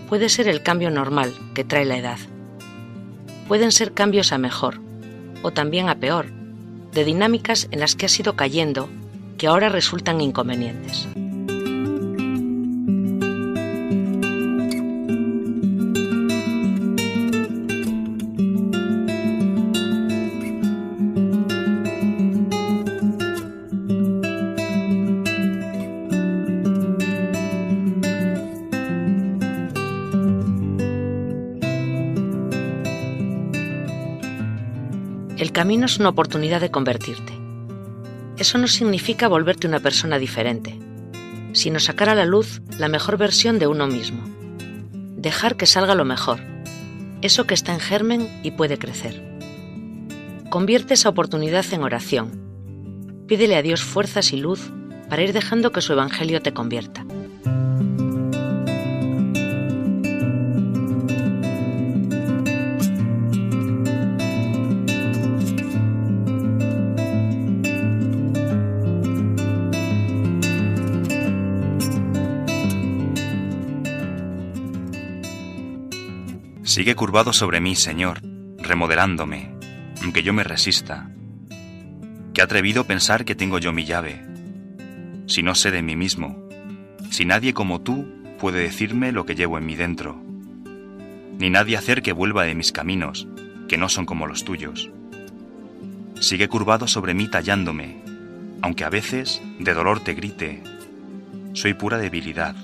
Puede 0.07 0.29
ser 0.29 0.47
el 0.47 0.63
cambio 0.63 0.89
normal 0.89 1.33
que 1.53 1.65
trae 1.65 1.83
la 1.83 1.97
edad. 1.97 2.17
Pueden 3.49 3.73
ser 3.73 3.93
cambios 3.93 4.31
a 4.31 4.37
mejor 4.37 4.79
o 5.43 5.51
también 5.51 5.89
a 5.89 5.99
peor, 5.99 6.27
de 6.93 7.03
dinámicas 7.03 7.67
en 7.71 7.81
las 7.81 7.95
que 7.95 8.05
has 8.05 8.19
ido 8.19 8.37
cayendo 8.37 8.89
que 9.37 9.47
ahora 9.47 9.67
resultan 9.67 10.21
inconvenientes. 10.21 11.07
Camino 35.59 35.87
es 35.87 35.99
una 35.99 36.07
oportunidad 36.07 36.61
de 36.61 36.71
convertirte. 36.71 37.33
Eso 38.37 38.57
no 38.57 38.69
significa 38.69 39.27
volverte 39.27 39.67
una 39.67 39.81
persona 39.81 40.17
diferente, 40.17 40.79
sino 41.51 41.81
sacar 41.81 42.07
a 42.07 42.15
la 42.15 42.23
luz 42.23 42.61
la 42.77 42.87
mejor 42.87 43.17
versión 43.17 43.59
de 43.59 43.67
uno 43.67 43.85
mismo. 43.85 44.23
Dejar 45.17 45.57
que 45.57 45.65
salga 45.65 45.95
lo 45.95 46.05
mejor, 46.05 46.39
eso 47.21 47.45
que 47.45 47.55
está 47.55 47.73
en 47.73 47.81
germen 47.81 48.39
y 48.41 48.51
puede 48.51 48.77
crecer. 48.77 49.21
Convierte 50.49 50.93
esa 50.93 51.09
oportunidad 51.09 51.65
en 51.73 51.83
oración. 51.83 53.25
Pídele 53.27 53.57
a 53.57 53.61
Dios 53.61 53.83
fuerzas 53.83 54.31
y 54.31 54.37
luz 54.37 54.71
para 55.09 55.23
ir 55.23 55.33
dejando 55.33 55.73
que 55.73 55.81
su 55.81 55.91
Evangelio 55.91 56.41
te 56.41 56.53
convierta. 56.53 57.05
Sigue 76.79 76.95
curvado 76.95 77.33
sobre 77.33 77.59
mí, 77.59 77.75
Señor, 77.75 78.21
remodelándome, 78.57 79.53
aunque 80.01 80.23
yo 80.23 80.31
me 80.31 80.45
resista. 80.45 81.11
Qué 82.33 82.41
atrevido 82.41 82.85
pensar 82.85 83.25
que 83.25 83.35
tengo 83.35 83.59
yo 83.59 83.73
mi 83.73 83.83
llave. 83.83 84.25
Si 85.27 85.43
no 85.43 85.55
sé 85.55 85.71
de 85.71 85.81
mí 85.81 85.97
mismo, 85.97 86.47
si 87.11 87.25
nadie 87.25 87.53
como 87.53 87.81
tú 87.81 88.07
puede 88.39 88.61
decirme 88.61 89.11
lo 89.11 89.25
que 89.25 89.35
llevo 89.35 89.57
en 89.57 89.65
mí 89.65 89.75
dentro, 89.75 90.23
ni 91.37 91.49
nadie 91.49 91.75
hacer 91.75 92.01
que 92.01 92.13
vuelva 92.13 92.45
de 92.45 92.55
mis 92.55 92.71
caminos, 92.71 93.27
que 93.67 93.77
no 93.77 93.89
son 93.89 94.05
como 94.05 94.25
los 94.25 94.45
tuyos. 94.45 94.89
Sigue 96.21 96.47
curvado 96.47 96.87
sobre 96.87 97.13
mí 97.13 97.27
tallándome, 97.27 98.01
aunque 98.61 98.85
a 98.85 98.89
veces 98.89 99.41
de 99.59 99.73
dolor 99.73 99.99
te 99.99 100.13
grite. 100.13 100.63
Soy 101.51 101.73
pura 101.73 101.97
debilidad, 101.97 102.55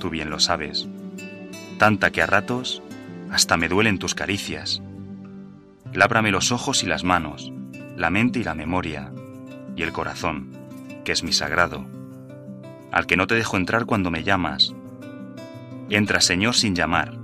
tú 0.00 0.10
bien 0.10 0.28
lo 0.28 0.40
sabes, 0.40 0.88
tanta 1.78 2.10
que 2.10 2.20
a 2.20 2.26
ratos 2.26 2.82
hasta 3.34 3.56
me 3.56 3.68
duelen 3.68 3.98
tus 3.98 4.14
caricias. 4.14 4.80
Lábrame 5.92 6.30
los 6.30 6.52
ojos 6.52 6.84
y 6.84 6.86
las 6.86 7.02
manos, 7.02 7.52
la 7.96 8.08
mente 8.08 8.38
y 8.38 8.44
la 8.44 8.54
memoria, 8.54 9.10
y 9.74 9.82
el 9.82 9.90
corazón, 9.90 10.52
que 11.04 11.10
es 11.10 11.24
mi 11.24 11.32
sagrado, 11.32 11.84
al 12.92 13.08
que 13.08 13.16
no 13.16 13.26
te 13.26 13.34
dejo 13.34 13.56
entrar 13.56 13.86
cuando 13.86 14.12
me 14.12 14.22
llamas. 14.22 14.72
Entra, 15.90 16.20
Señor, 16.20 16.54
sin 16.54 16.76
llamar, 16.76 17.18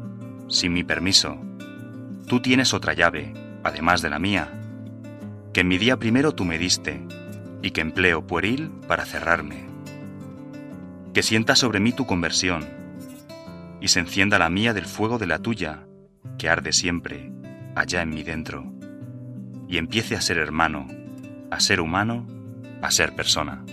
sin 0.49 0.73
mi 0.73 0.83
permiso. 0.83 1.39
Tú 2.27 2.41
tienes 2.41 2.75
otra 2.75 2.93
llave, 2.93 3.33
además 3.63 4.03
de 4.03 4.11
la 4.11 4.19
mía, 4.19 4.49
que 5.53 5.61
en 5.61 5.69
mi 5.69 5.79
día 5.79 5.97
primero 5.97 6.33
tú 6.33 6.45
me 6.45 6.59
diste, 6.59 7.01
y 7.63 7.71
que 7.71 7.83
empleo 7.83 8.27
pueril 8.27 8.73
para 8.89 9.05
cerrarme. 9.05 9.69
Que 11.15 11.23
sienta 11.23 11.55
sobre 11.55 11.79
mí 11.79 11.93
tu 11.93 12.05
conversión, 12.05 12.69
y 13.81 13.87
se 13.87 14.01
encienda 14.01 14.41
la 14.41 14.51
mía 14.51 14.75
del 14.75 14.87
fuego 14.87 15.17
de 15.17 15.29
la 15.29 15.39
tuya, 15.39 15.85
que 16.39 16.49
arde 16.49 16.73
siempre 16.73 17.33
allá 17.75 18.03
en 18.03 18.11
mí 18.11 18.23
dentro, 18.23 18.73
y 19.69 19.79
empiece 19.79 20.17
a 20.17 20.21
ser 20.21 20.39
hermano, 20.39 20.89
a 21.51 21.61
ser 21.61 21.81
humano, 21.81 22.27
a 22.83 22.91
ser 22.91 23.15
persona. 23.15 23.65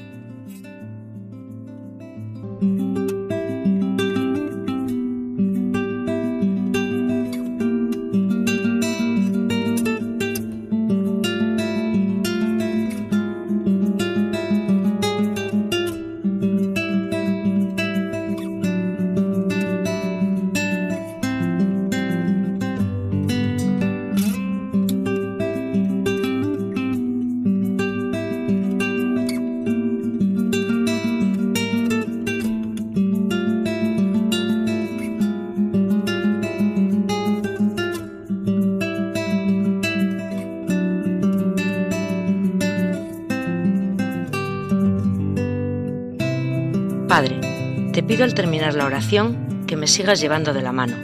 Oración 48.88 49.66
que 49.68 49.76
me 49.76 49.86
sigas 49.86 50.22
llevando 50.22 50.54
de 50.54 50.62
la 50.62 50.72
mano, 50.72 50.96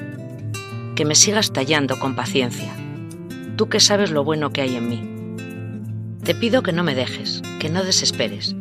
que 0.96 1.04
me 1.06 1.16
sigas 1.16 1.52
tallando 1.52 2.00
con 2.00 2.16
paciencia, 2.16 2.74
tú 3.58 3.68
que 3.68 3.82
sabes 3.82 4.10
lo 4.10 4.24
bueno 4.24 4.52
que 4.52 4.62
hay 4.62 4.76
en 4.76 4.90
mí. 4.90 6.18
Te 6.24 6.34
pido 6.34 6.64
que 6.64 6.72
no 6.72 6.84
me 6.84 6.96
dejes, 6.96 7.42
que 7.60 7.70
no 7.70 7.84
desesperes, 7.84 8.56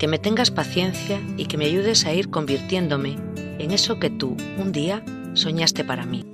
que 0.00 0.08
me 0.08 0.18
tengas 0.18 0.50
paciencia 0.50 1.20
y 1.36 1.46
que 1.46 1.56
me 1.56 1.66
ayudes 1.66 2.04
a 2.04 2.12
ir 2.12 2.30
convirtiéndome 2.30 3.16
en 3.58 3.70
eso 3.70 4.00
que 4.00 4.10
tú 4.10 4.36
un 4.58 4.72
día 4.72 5.04
soñaste 5.34 5.84
para 5.84 6.04
mí. 6.04 6.27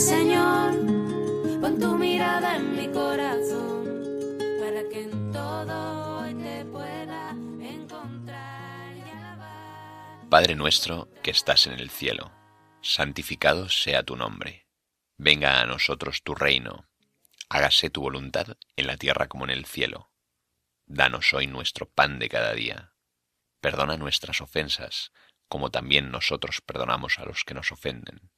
Señor, 0.00 0.72
pon 1.60 1.78
tu 1.78 1.94
mirada 1.94 2.56
en 2.56 2.74
mi 2.74 2.88
corazón, 2.88 3.84
para 4.58 4.88
que 4.88 5.02
en 5.02 5.30
todo 5.30 6.20
hoy 6.22 6.32
te 6.36 6.64
pueda 6.64 7.30
encontrar 7.60 8.96
y. 8.96 10.26
Padre 10.30 10.54
nuestro 10.54 11.10
que 11.22 11.30
estás 11.30 11.66
en 11.66 11.74
el 11.74 11.90
cielo, 11.90 12.32
santificado 12.80 13.68
sea 13.68 14.02
tu 14.02 14.16
nombre. 14.16 14.66
Venga 15.18 15.60
a 15.60 15.66
nosotros 15.66 16.22
tu 16.22 16.34
reino. 16.34 16.88
Hágase 17.50 17.90
tu 17.90 18.00
voluntad 18.00 18.56
en 18.76 18.86
la 18.86 18.96
tierra 18.96 19.28
como 19.28 19.44
en 19.44 19.50
el 19.50 19.66
cielo. 19.66 20.10
Danos 20.86 21.34
hoy 21.34 21.46
nuestro 21.46 21.86
pan 21.90 22.18
de 22.18 22.30
cada 22.30 22.54
día. 22.54 22.94
Perdona 23.60 23.98
nuestras 23.98 24.40
ofensas, 24.40 25.12
como 25.46 25.70
también 25.70 26.10
nosotros 26.10 26.62
perdonamos 26.62 27.18
a 27.18 27.26
los 27.26 27.44
que 27.44 27.52
nos 27.52 27.70
ofenden. 27.70 28.30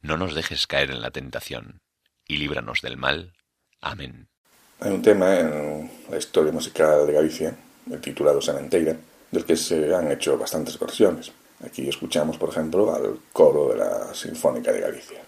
No 0.00 0.16
nos 0.16 0.34
dejes 0.34 0.66
caer 0.66 0.90
en 0.90 1.00
la 1.00 1.10
tentación, 1.10 1.80
y 2.26 2.36
líbranos 2.36 2.82
del 2.82 2.96
mal. 2.96 3.34
Amén. 3.80 4.28
Hay 4.80 4.92
un 4.92 5.02
tema 5.02 5.40
en 5.40 5.90
la 6.08 6.18
historia 6.18 6.52
musical 6.52 7.06
de 7.06 7.12
Galicia, 7.12 7.56
el 7.90 8.00
titulado 8.00 8.40
Sementeira, 8.40 8.96
del 9.30 9.44
que 9.44 9.56
se 9.56 9.94
han 9.94 10.10
hecho 10.12 10.38
bastantes 10.38 10.78
versiones. 10.78 11.32
Aquí 11.64 11.88
escuchamos, 11.88 12.38
por 12.38 12.50
ejemplo, 12.50 12.94
al 12.94 13.18
coro 13.32 13.70
de 13.70 13.78
la 13.78 14.14
Sinfónica 14.14 14.72
de 14.72 14.80
Galicia. 14.80 15.20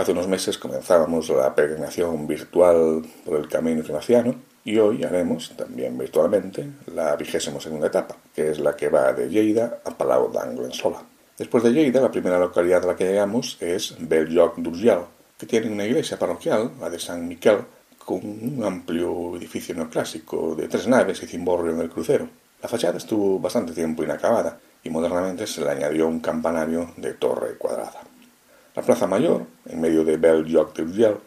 Hace 0.00 0.12
unos 0.12 0.28
meses 0.28 0.56
comenzábamos 0.56 1.28
la 1.28 1.54
peregrinación 1.54 2.26
virtual 2.26 3.04
por 3.22 3.38
el 3.38 3.46
Camino 3.48 3.82
Ignaciano 3.82 4.34
y 4.64 4.78
hoy 4.78 5.04
haremos, 5.04 5.54
también 5.58 5.98
virtualmente, 5.98 6.66
la 6.94 7.14
vigésima 7.16 7.60
segunda 7.60 7.88
etapa, 7.88 8.16
que 8.34 8.50
es 8.50 8.60
la 8.60 8.74
que 8.74 8.88
va 8.88 9.12
de 9.12 9.28
Lleida 9.28 9.82
a 9.84 9.90
Palau 9.90 10.32
d'Anglesola. 10.32 11.02
Después 11.36 11.62
de 11.62 11.72
Lleida, 11.74 12.00
la 12.00 12.10
primera 12.10 12.38
localidad 12.38 12.82
a 12.84 12.86
la 12.86 12.96
que 12.96 13.04
llegamos 13.04 13.58
es 13.60 13.94
Belloc 13.98 14.56
d'Urgell, 14.56 15.04
que 15.36 15.44
tiene 15.44 15.70
una 15.70 15.84
iglesia 15.84 16.18
parroquial, 16.18 16.70
la 16.80 16.88
de 16.88 16.98
San 16.98 17.28
Miquel, 17.28 17.58
con 17.98 18.20
un 18.24 18.64
amplio 18.64 19.36
edificio 19.36 19.74
neoclásico 19.74 20.54
de 20.54 20.66
tres 20.66 20.88
naves 20.88 21.22
y 21.22 21.26
cimborrio 21.26 21.74
en 21.74 21.80
el 21.80 21.90
crucero. 21.90 22.26
La 22.62 22.70
fachada 22.70 22.96
estuvo 22.96 23.38
bastante 23.38 23.74
tiempo 23.74 24.02
inacabada 24.02 24.58
y 24.82 24.88
modernamente 24.88 25.46
se 25.46 25.60
le 25.60 25.68
añadió 25.68 26.08
un 26.08 26.20
campanario 26.20 26.90
de 26.96 27.12
torre 27.12 27.58
cuadrada. 27.58 28.09
La 28.74 28.82
plaza 28.82 29.06
mayor, 29.06 29.46
en 29.66 29.80
medio 29.80 30.04
de 30.04 30.16
Bell-Lloc 30.16 30.74
d'Urgell, 30.74 31.18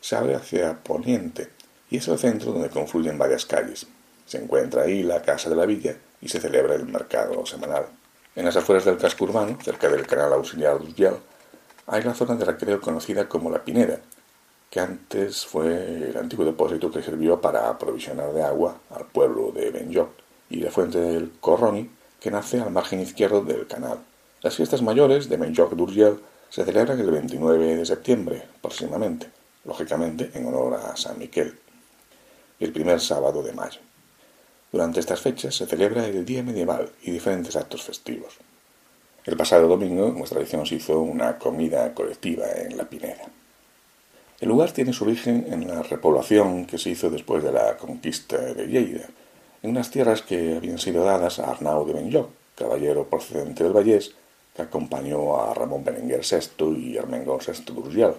se 0.00 0.16
abre 0.16 0.34
hacia 0.34 0.74
poniente 0.82 1.50
y 1.90 1.98
es 1.98 2.08
el 2.08 2.18
centro 2.18 2.52
donde 2.52 2.68
confluyen 2.68 3.18
varias 3.18 3.46
calles. 3.46 3.86
Se 4.26 4.42
encuentra 4.42 4.82
ahí 4.82 5.02
la 5.02 5.22
casa 5.22 5.48
de 5.48 5.56
la 5.56 5.66
villa 5.66 5.96
y 6.20 6.28
se 6.28 6.40
celebra 6.40 6.74
el 6.74 6.86
mercado 6.86 7.44
semanal. 7.46 7.86
En 8.34 8.44
las 8.44 8.56
afueras 8.56 8.84
del 8.84 8.96
casco 8.96 9.24
urbano, 9.24 9.58
cerca 9.62 9.88
del 9.88 10.06
canal 10.06 10.32
auxiliar 10.32 10.78
d'Urgell, 10.78 11.16
hay 11.86 12.02
la 12.02 12.14
zona 12.14 12.36
de 12.36 12.44
recreo 12.44 12.80
conocida 12.80 13.28
como 13.28 13.50
La 13.50 13.64
Pineda, 13.64 13.98
que 14.70 14.80
antes 14.80 15.44
fue 15.44 16.08
el 16.08 16.16
antiguo 16.16 16.46
depósito 16.46 16.90
que 16.90 17.02
sirvió 17.02 17.40
para 17.40 17.68
aprovisionar 17.68 18.32
de 18.32 18.42
agua 18.42 18.78
al 18.90 19.04
pueblo 19.06 19.52
de 19.52 19.70
Benlloc, 19.70 20.10
y 20.48 20.60
la 20.60 20.70
fuente 20.70 20.98
del 20.98 21.32
Corroni, 21.40 21.90
que 22.20 22.30
nace 22.30 22.60
al 22.60 22.70
margen 22.70 23.00
izquierdo 23.00 23.42
del 23.42 23.66
canal. 23.66 23.98
Las 24.40 24.56
fiestas 24.56 24.80
mayores 24.80 25.28
de 25.28 25.38
se 26.52 26.66
celebran 26.66 27.00
el 27.00 27.10
29 27.10 27.76
de 27.76 27.86
septiembre, 27.86 28.42
próximamente, 28.60 29.26
lógicamente 29.64 30.32
en 30.34 30.44
honor 30.44 30.74
a 30.74 30.94
San 30.98 31.18
Miquel, 31.18 31.58
el 32.60 32.72
primer 32.72 33.00
sábado 33.00 33.42
de 33.42 33.54
mayo. 33.54 33.80
Durante 34.70 35.00
estas 35.00 35.22
fechas 35.22 35.54
se 35.54 35.64
celebra 35.64 36.06
el 36.06 36.26
Día 36.26 36.42
Medieval 36.42 36.90
y 37.04 37.10
diferentes 37.10 37.56
actos 37.56 37.82
festivos. 37.82 38.34
El 39.24 39.34
pasado 39.34 39.66
domingo 39.66 40.10
nuestra 40.10 40.40
tradición 40.40 40.66
se 40.66 40.74
hizo 40.74 41.00
una 41.00 41.38
comida 41.38 41.94
colectiva 41.94 42.44
en 42.54 42.76
la 42.76 42.84
Pineda. 42.84 43.30
El 44.38 44.50
lugar 44.50 44.72
tiene 44.72 44.92
su 44.92 45.04
origen 45.04 45.46
en 45.48 45.66
la 45.66 45.82
repoblación 45.82 46.66
que 46.66 46.76
se 46.76 46.90
hizo 46.90 47.08
después 47.08 47.42
de 47.42 47.52
la 47.52 47.78
conquista 47.78 48.36
de 48.36 48.66
Lleida, 48.66 49.08
en 49.62 49.70
unas 49.70 49.90
tierras 49.90 50.20
que 50.20 50.56
habían 50.56 50.78
sido 50.78 51.02
dadas 51.02 51.38
a 51.38 51.50
Arnau 51.50 51.86
de 51.86 51.94
Benlloc, 51.94 52.28
caballero 52.56 53.08
procedente 53.08 53.64
del 53.64 53.72
Vallés, 53.72 54.14
que 54.54 54.62
acompañó 54.62 55.40
a 55.40 55.54
Ramón 55.54 55.84
Berenguer 55.84 56.20
VI 56.20 56.76
y 56.78 56.96
Ermengol 56.96 57.40
VI 57.40 57.72
d'Urgell, 57.72 58.14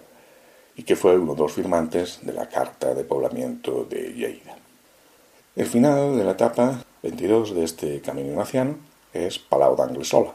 y 0.75 0.83
que 0.83 0.95
fue 0.95 1.17
uno 1.17 1.35
de 1.35 1.41
los 1.41 1.53
firmantes 1.53 2.19
de 2.23 2.33
la 2.33 2.49
Carta 2.49 2.93
de 2.93 3.03
Poblamiento 3.03 3.85
de 3.85 4.13
Lleida. 4.13 4.55
El 5.55 5.67
final 5.67 6.17
de 6.17 6.23
la 6.23 6.31
etapa 6.31 6.83
22 7.03 7.53
de 7.53 7.63
este 7.63 8.01
camino 8.01 8.29
ignaciano 8.29 8.77
es 9.13 9.37
Palau 9.37 9.75
d'Anglesola, 9.75 10.33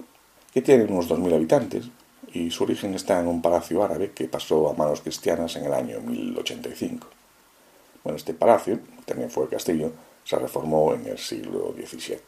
que 0.52 0.62
tiene 0.62 0.84
unos 0.84 1.08
2.000 1.08 1.34
habitantes 1.34 1.88
y 2.32 2.50
su 2.50 2.64
origen 2.64 2.94
está 2.94 3.18
en 3.18 3.26
un 3.26 3.42
palacio 3.42 3.82
árabe 3.82 4.12
que 4.12 4.28
pasó 4.28 4.70
a 4.70 4.74
manos 4.74 5.00
cristianas 5.00 5.56
en 5.56 5.64
el 5.64 5.72
año 5.72 6.00
1085. 6.00 7.08
Bueno, 8.04 8.16
este 8.16 8.34
palacio, 8.34 8.78
también 9.06 9.30
fue 9.30 9.48
castillo, 9.48 9.92
se 10.24 10.36
reformó 10.36 10.94
en 10.94 11.06
el 11.06 11.18
siglo 11.18 11.74
XVII. 11.76 12.20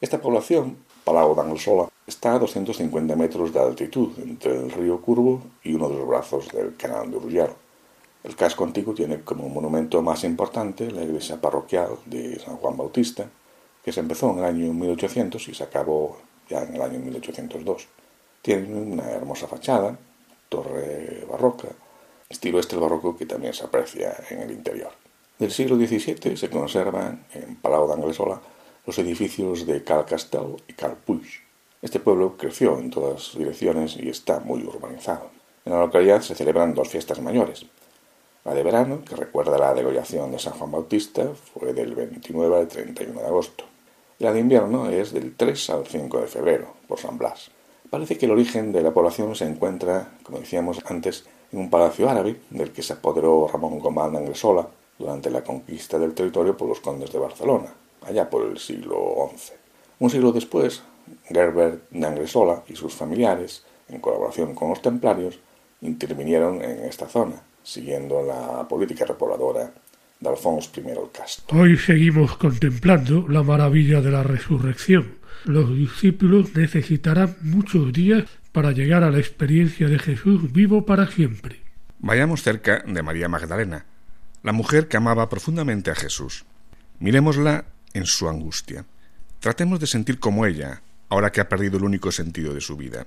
Esta 0.00 0.20
población, 0.20 0.76
Palau 1.04 1.34
d'Anglesola, 1.34 1.88
está 2.06 2.34
a 2.34 2.38
250 2.38 3.16
metros 3.16 3.52
de 3.52 3.60
altitud 3.60 4.12
entre 4.18 4.56
el 4.56 4.70
río 4.70 5.00
Curvo 5.00 5.42
y 5.64 5.74
uno 5.74 5.88
de 5.88 5.96
los 5.96 6.08
brazos 6.08 6.48
del 6.52 6.76
canal 6.76 7.10
de 7.10 7.16
Urgell. 7.16 7.50
El 8.22 8.36
casco 8.36 8.64
antiguo 8.64 8.94
tiene 8.94 9.22
como 9.22 9.48
monumento 9.48 10.02
más 10.02 10.24
importante 10.24 10.90
la 10.90 11.02
iglesia 11.02 11.40
parroquial 11.40 11.90
de 12.06 12.38
San 12.38 12.56
Juan 12.56 12.76
Bautista, 12.76 13.28
que 13.84 13.92
se 13.92 14.00
empezó 14.00 14.30
en 14.32 14.38
el 14.38 14.44
año 14.44 14.72
1800 14.72 15.48
y 15.48 15.54
se 15.54 15.64
acabó 15.64 16.18
ya 16.48 16.62
en 16.62 16.74
el 16.74 16.82
año 16.82 16.98
1802. 16.98 17.86
Tiene 18.42 18.74
una 18.74 19.10
hermosa 19.10 19.46
fachada, 19.46 19.98
torre 20.48 21.24
barroca, 21.28 21.68
estilo 22.28 22.58
este 22.58 22.76
barroco 22.76 23.16
que 23.16 23.26
también 23.26 23.54
se 23.54 23.64
aprecia 23.64 24.16
en 24.30 24.40
el 24.40 24.50
interior. 24.52 24.90
Del 25.38 25.52
siglo 25.52 25.76
XVII 25.76 26.36
se 26.36 26.50
conservan 26.50 27.26
en 27.34 27.56
Palau 27.56 27.86
d'Anglesola 27.86 28.40
los 28.86 28.98
edificios 28.98 29.66
de 29.66 29.84
Cal 29.84 30.06
Castel 30.06 30.56
y 30.66 30.72
Cal 30.72 30.96
Puig. 30.96 31.45
Este 31.86 32.00
pueblo 32.00 32.36
creció 32.36 32.76
en 32.80 32.90
todas 32.90 33.38
direcciones 33.38 33.96
y 33.96 34.08
está 34.08 34.40
muy 34.40 34.64
urbanizado. 34.64 35.30
En 35.64 35.72
la 35.72 35.78
localidad 35.78 36.20
se 36.20 36.34
celebran 36.34 36.74
dos 36.74 36.88
fiestas 36.88 37.22
mayores. 37.22 37.64
La 38.44 38.54
de 38.54 38.64
verano, 38.64 39.02
que 39.08 39.14
recuerda 39.14 39.56
la 39.56 39.72
degollación 39.72 40.32
de 40.32 40.40
San 40.40 40.54
Juan 40.54 40.72
Bautista, 40.72 41.28
fue 41.54 41.74
del 41.74 41.94
29 41.94 42.56
al 42.56 42.66
31 42.66 43.20
de 43.20 43.26
agosto. 43.28 43.66
Y 44.18 44.24
la 44.24 44.32
de 44.32 44.40
invierno 44.40 44.90
es 44.90 45.12
del 45.12 45.36
3 45.36 45.70
al 45.70 45.86
5 45.86 46.22
de 46.22 46.26
febrero, 46.26 46.74
por 46.88 46.98
San 46.98 47.18
Blas. 47.18 47.52
Parece 47.88 48.18
que 48.18 48.26
el 48.26 48.32
origen 48.32 48.72
de 48.72 48.82
la 48.82 48.92
población 48.92 49.36
se 49.36 49.46
encuentra, 49.46 50.18
como 50.24 50.40
decíamos 50.40 50.80
antes, 50.86 51.24
en 51.52 51.60
un 51.60 51.70
palacio 51.70 52.10
árabe 52.10 52.40
del 52.50 52.72
que 52.72 52.82
se 52.82 52.94
apoderó 52.94 53.46
Ramón 53.46 53.78
Gomán 53.78 54.10
de 54.10 54.18
Anglesola 54.18 54.66
durante 54.98 55.30
la 55.30 55.44
conquista 55.44 56.00
del 56.00 56.14
territorio 56.14 56.56
por 56.56 56.68
los 56.68 56.80
condes 56.80 57.12
de 57.12 57.20
Barcelona, 57.20 57.72
allá 58.04 58.28
por 58.28 58.42
el 58.42 58.58
siglo 58.58 59.30
XI. 59.36 59.52
Un 60.00 60.10
siglo 60.10 60.32
después, 60.32 60.82
Gerbert 61.28 61.90
de 61.90 62.06
Anglesola 62.06 62.62
y 62.68 62.76
sus 62.76 62.94
familiares, 62.94 63.64
en 63.88 64.00
colaboración 64.00 64.54
con 64.54 64.70
los 64.70 64.82
templarios, 64.82 65.38
intervinieron 65.80 66.62
en 66.62 66.84
esta 66.84 67.06
zona, 67.06 67.36
siguiendo 67.62 68.22
la 68.22 68.66
política 68.68 69.04
repobladora 69.04 69.72
de 70.20 70.28
Alfonso 70.28 70.70
I 70.76 70.88
el 70.88 71.10
Casto. 71.12 71.54
Hoy 71.54 71.76
seguimos 71.76 72.36
contemplando 72.36 73.26
la 73.28 73.42
maravilla 73.42 74.00
de 74.00 74.10
la 74.10 74.22
resurrección. 74.22 75.16
Los 75.44 75.74
discípulos 75.76 76.54
necesitarán 76.54 77.36
muchos 77.42 77.92
días 77.92 78.24
para 78.52 78.72
llegar 78.72 79.04
a 79.04 79.10
la 79.10 79.18
experiencia 79.18 79.86
de 79.88 79.98
Jesús 79.98 80.52
vivo 80.52 80.86
para 80.86 81.06
siempre. 81.08 81.60
Vayamos 81.98 82.42
cerca 82.42 82.82
de 82.86 83.02
María 83.02 83.28
Magdalena, 83.28 83.84
la 84.42 84.52
mujer 84.52 84.88
que 84.88 84.96
amaba 84.96 85.28
profundamente 85.28 85.90
a 85.90 85.94
Jesús. 85.94 86.44
Mirémosla 86.98 87.66
en 87.92 88.06
su 88.06 88.28
angustia. 88.28 88.86
Tratemos 89.40 89.80
de 89.80 89.86
sentir 89.86 90.18
como 90.18 90.46
ella, 90.46 90.82
ahora 91.08 91.30
que 91.30 91.40
ha 91.40 91.48
perdido 91.48 91.78
el 91.78 91.84
único 91.84 92.12
sentido 92.12 92.54
de 92.54 92.60
su 92.60 92.76
vida, 92.76 93.06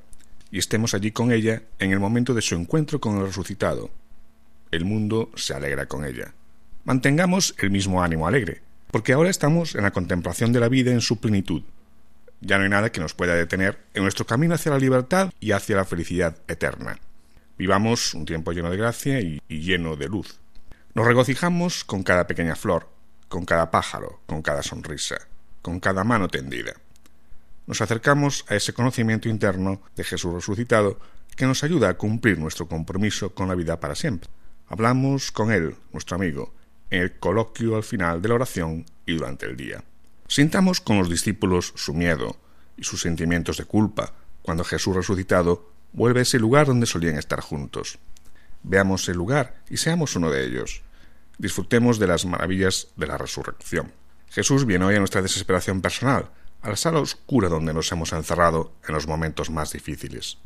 y 0.51 0.57
estemos 0.57 0.93
allí 0.93 1.11
con 1.11 1.31
ella 1.31 1.63
en 1.79 1.91
el 1.91 1.99
momento 1.99 2.33
de 2.33 2.41
su 2.41 2.55
encuentro 2.55 2.99
con 2.99 3.17
el 3.17 3.25
resucitado. 3.27 3.91
El 4.71 4.85
mundo 4.85 5.29
se 5.35 5.53
alegra 5.53 5.87
con 5.87 6.05
ella. 6.05 6.33
Mantengamos 6.85 7.55
el 7.59 7.71
mismo 7.71 8.01
ánimo 8.03 8.27
alegre, 8.27 8.61
porque 8.91 9.13
ahora 9.13 9.29
estamos 9.29 9.75
en 9.75 9.83
la 9.83 9.91
contemplación 9.91 10.51
de 10.53 10.59
la 10.59 10.69
vida 10.69 10.91
en 10.91 11.01
su 11.01 11.19
plenitud. 11.19 11.63
Ya 12.41 12.57
no 12.57 12.63
hay 12.63 12.69
nada 12.69 12.91
que 12.91 13.01
nos 13.01 13.13
pueda 13.13 13.35
detener 13.35 13.79
en 13.93 14.03
nuestro 14.03 14.25
camino 14.25 14.55
hacia 14.55 14.71
la 14.71 14.79
libertad 14.79 15.31
y 15.39 15.51
hacia 15.51 15.75
la 15.75 15.85
felicidad 15.85 16.37
eterna. 16.47 16.97
Vivamos 17.57 18.13
un 18.13 18.25
tiempo 18.25 18.53
lleno 18.53 18.71
de 18.71 18.77
gracia 18.77 19.19
y, 19.19 19.41
y 19.49 19.59
lleno 19.59 19.97
de 19.97 20.07
luz. 20.07 20.39
Nos 20.93 21.05
regocijamos 21.05 21.83
con 21.83 22.03
cada 22.03 22.25
pequeña 22.25 22.55
flor, 22.55 22.89
con 23.27 23.45
cada 23.45 23.69
pájaro, 23.69 24.21
con 24.25 24.41
cada 24.41 24.63
sonrisa, 24.63 25.17
con 25.61 25.79
cada 25.79 26.03
mano 26.03 26.29
tendida. 26.29 26.73
Nos 27.69 27.81
acercamos 27.81 28.45
a 28.47 28.55
ese 28.55 28.73
conocimiento 28.73 29.29
interno 29.29 29.79
de 29.95 30.03
Jesús 30.03 30.33
resucitado 30.33 30.99
que 31.35 31.45
nos 31.45 31.63
ayuda 31.63 31.89
a 31.89 31.97
cumplir 31.97 32.39
nuestro 32.39 32.67
compromiso 32.67 33.35
con 33.35 33.47
la 33.47 33.53
vida 33.53 33.79
para 33.79 33.93
siempre. 33.93 34.27
Hablamos 34.67 35.31
con 35.31 35.51
Él, 35.51 35.75
nuestro 35.93 36.15
amigo, 36.15 36.51
en 36.89 37.03
el 37.03 37.19
coloquio 37.19 37.75
al 37.75 37.83
final 37.83 38.23
de 38.23 38.29
la 38.29 38.33
oración 38.33 38.87
y 39.05 39.13
durante 39.13 39.45
el 39.45 39.55
día. 39.55 39.83
Sintamos 40.27 40.81
con 40.81 40.97
los 40.97 41.11
discípulos 41.11 41.71
su 41.75 41.93
miedo 41.93 42.37
y 42.75 42.85
sus 42.85 43.01
sentimientos 43.01 43.57
de 43.57 43.65
culpa 43.65 44.13
cuando 44.41 44.63
Jesús 44.63 44.95
resucitado 44.95 45.69
vuelve 45.93 46.21
a 46.21 46.23
ese 46.23 46.39
lugar 46.39 46.65
donde 46.65 46.87
solían 46.87 47.19
estar 47.19 47.39
juntos. 47.39 47.99
Veamos 48.63 49.07
el 49.09 49.17
lugar 49.17 49.61
y 49.69 49.77
seamos 49.77 50.15
uno 50.15 50.31
de 50.31 50.43
ellos. 50.43 50.81
Disfrutemos 51.37 51.99
de 51.99 52.07
las 52.07 52.25
maravillas 52.25 52.87
de 52.95 53.05
la 53.05 53.19
resurrección. 53.19 53.91
Jesús 54.29 54.65
viene 54.65 54.85
hoy 54.85 54.95
a 54.95 54.99
nuestra 54.99 55.21
desesperación 55.21 55.81
personal, 55.81 56.31
a 56.61 56.69
la 56.69 56.75
sala 56.75 56.99
oscura 56.99 57.49
donde 57.49 57.73
nos 57.73 57.91
hemos 57.91 58.13
encerrado 58.13 58.73
en 58.87 58.93
los 58.93 59.07
momentos 59.07 59.49
más 59.49 59.71
difíciles. 59.71 60.37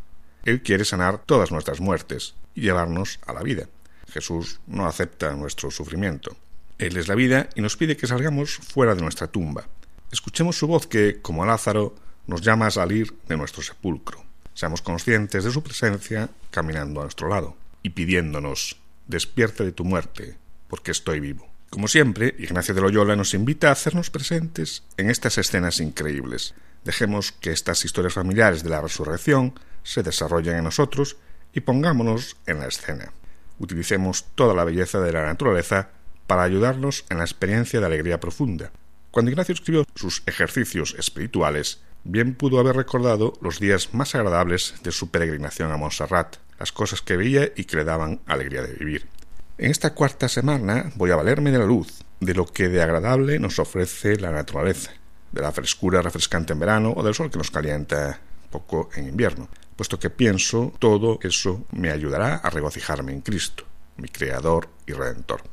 Él 0.45 0.61
quiere 0.61 0.85
sanar 0.85 1.19
todas 1.25 1.51
nuestras 1.51 1.79
muertes 1.79 2.35
y 2.53 2.61
llevarnos 2.61 3.19
a 3.25 3.33
la 3.33 3.43
vida. 3.43 3.69
Jesús 4.11 4.59
no 4.67 4.85
acepta 4.85 5.33
nuestro 5.33 5.71
sufrimiento. 5.71 6.35
Él 6.77 6.97
es 6.97 7.07
la 7.07 7.15
vida 7.15 7.49
y 7.55 7.61
nos 7.61 7.77
pide 7.77 7.97
que 7.97 8.07
salgamos 8.07 8.57
fuera 8.57 8.95
de 8.95 9.01
nuestra 9.01 9.27
tumba. 9.27 9.67
Escuchemos 10.11 10.57
su 10.57 10.67
voz 10.67 10.85
que, 10.85 11.21
como 11.21 11.43
a 11.43 11.47
Lázaro, 11.47 11.95
nos 12.27 12.41
llama 12.41 12.67
a 12.67 12.71
salir 12.71 13.15
de 13.27 13.37
nuestro 13.37 13.63
sepulcro. 13.63 14.23
Seamos 14.53 14.81
conscientes 14.81 15.43
de 15.43 15.51
su 15.51 15.63
presencia 15.63 16.29
caminando 16.51 16.99
a 16.99 17.03
nuestro 17.03 17.27
lado 17.27 17.57
y 17.81 17.89
pidiéndonos, 17.89 18.77
despierte 19.07 19.63
de 19.63 19.71
tu 19.71 19.83
muerte, 19.83 20.37
porque 20.67 20.91
estoy 20.91 21.19
vivo. 21.19 21.52
Como 21.73 21.87
siempre, 21.87 22.35
Ignacio 22.37 22.75
de 22.75 22.81
Loyola 22.81 23.15
nos 23.15 23.33
invita 23.33 23.69
a 23.69 23.71
hacernos 23.71 24.11
presentes 24.11 24.83
en 24.95 25.09
estas 25.09 25.39
escenas 25.39 25.79
increíbles. 25.79 26.53
Dejemos 26.83 27.31
que 27.31 27.49
estas 27.49 27.83
historias 27.83 28.13
familiares 28.13 28.61
de 28.61 28.69
la 28.69 28.79
resurrección 28.79 29.59
se 29.81 30.03
desarrollen 30.03 30.57
en 30.57 30.65
nosotros 30.65 31.17
y 31.51 31.61
pongámonos 31.61 32.37
en 32.45 32.59
la 32.59 32.67
escena. 32.67 33.11
Utilicemos 33.57 34.25
toda 34.35 34.53
la 34.53 34.65
belleza 34.65 34.99
de 34.99 35.13
la 35.13 35.25
naturaleza 35.25 35.89
para 36.27 36.43
ayudarnos 36.43 37.05
en 37.09 37.17
la 37.17 37.23
experiencia 37.23 37.79
de 37.79 37.87
alegría 37.87 38.19
profunda. 38.19 38.71
Cuando 39.09 39.31
Ignacio 39.31 39.55
escribió 39.55 39.83
sus 39.95 40.21
ejercicios 40.27 40.95
espirituales, 40.99 41.81
bien 42.03 42.35
pudo 42.35 42.59
haber 42.59 42.75
recordado 42.75 43.33
los 43.41 43.59
días 43.59 43.95
más 43.95 44.13
agradables 44.13 44.75
de 44.83 44.91
su 44.91 45.09
peregrinación 45.09 45.71
a 45.71 45.77
Montserrat, 45.77 46.35
las 46.59 46.71
cosas 46.71 47.01
que 47.01 47.17
veía 47.17 47.51
y 47.55 47.63
que 47.63 47.77
le 47.77 47.83
daban 47.83 48.21
alegría 48.27 48.61
de 48.61 48.73
vivir. 48.73 49.07
En 49.55 49.69
esta 49.69 49.93
cuarta 49.93 50.27
semana 50.29 50.91
voy 50.95 51.11
a 51.11 51.15
valerme 51.15 51.51
de 51.51 51.59
la 51.59 51.65
luz, 51.65 52.03
de 52.19 52.33
lo 52.33 52.47
que 52.47 52.69
de 52.69 52.81
agradable 52.81 53.37
nos 53.37 53.59
ofrece 53.59 54.15
la 54.15 54.31
naturaleza, 54.31 54.91
de 55.31 55.41
la 55.43 55.51
frescura 55.51 56.01
refrescante 56.01 56.53
en 56.53 56.59
verano 56.59 56.91
o 56.97 57.03
del 57.03 57.13
sol 57.13 57.29
que 57.29 57.37
nos 57.37 57.51
calienta 57.51 58.19
poco 58.49 58.89
en 58.95 59.09
invierno, 59.09 59.47
puesto 59.75 59.99
que 59.99 60.09
pienso 60.09 60.73
todo 60.79 61.19
eso 61.21 61.65
me 61.71 61.91
ayudará 61.91 62.37
a 62.37 62.49
regocijarme 62.49 63.13
en 63.13 63.21
Cristo, 63.21 63.63
mi 63.97 64.07
Creador 64.07 64.69
y 64.87 64.93
Redentor. 64.93 65.43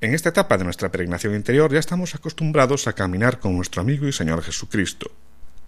En 0.00 0.14
esta 0.14 0.28
etapa 0.28 0.56
de 0.56 0.62
nuestra 0.62 0.92
peregrinación 0.92 1.34
interior 1.34 1.72
ya 1.72 1.80
estamos 1.80 2.14
acostumbrados 2.14 2.86
a 2.86 2.92
caminar 2.92 3.40
con 3.40 3.56
nuestro 3.56 3.82
amigo 3.82 4.06
y 4.06 4.12
Señor 4.12 4.42
Jesucristo. 4.42 5.10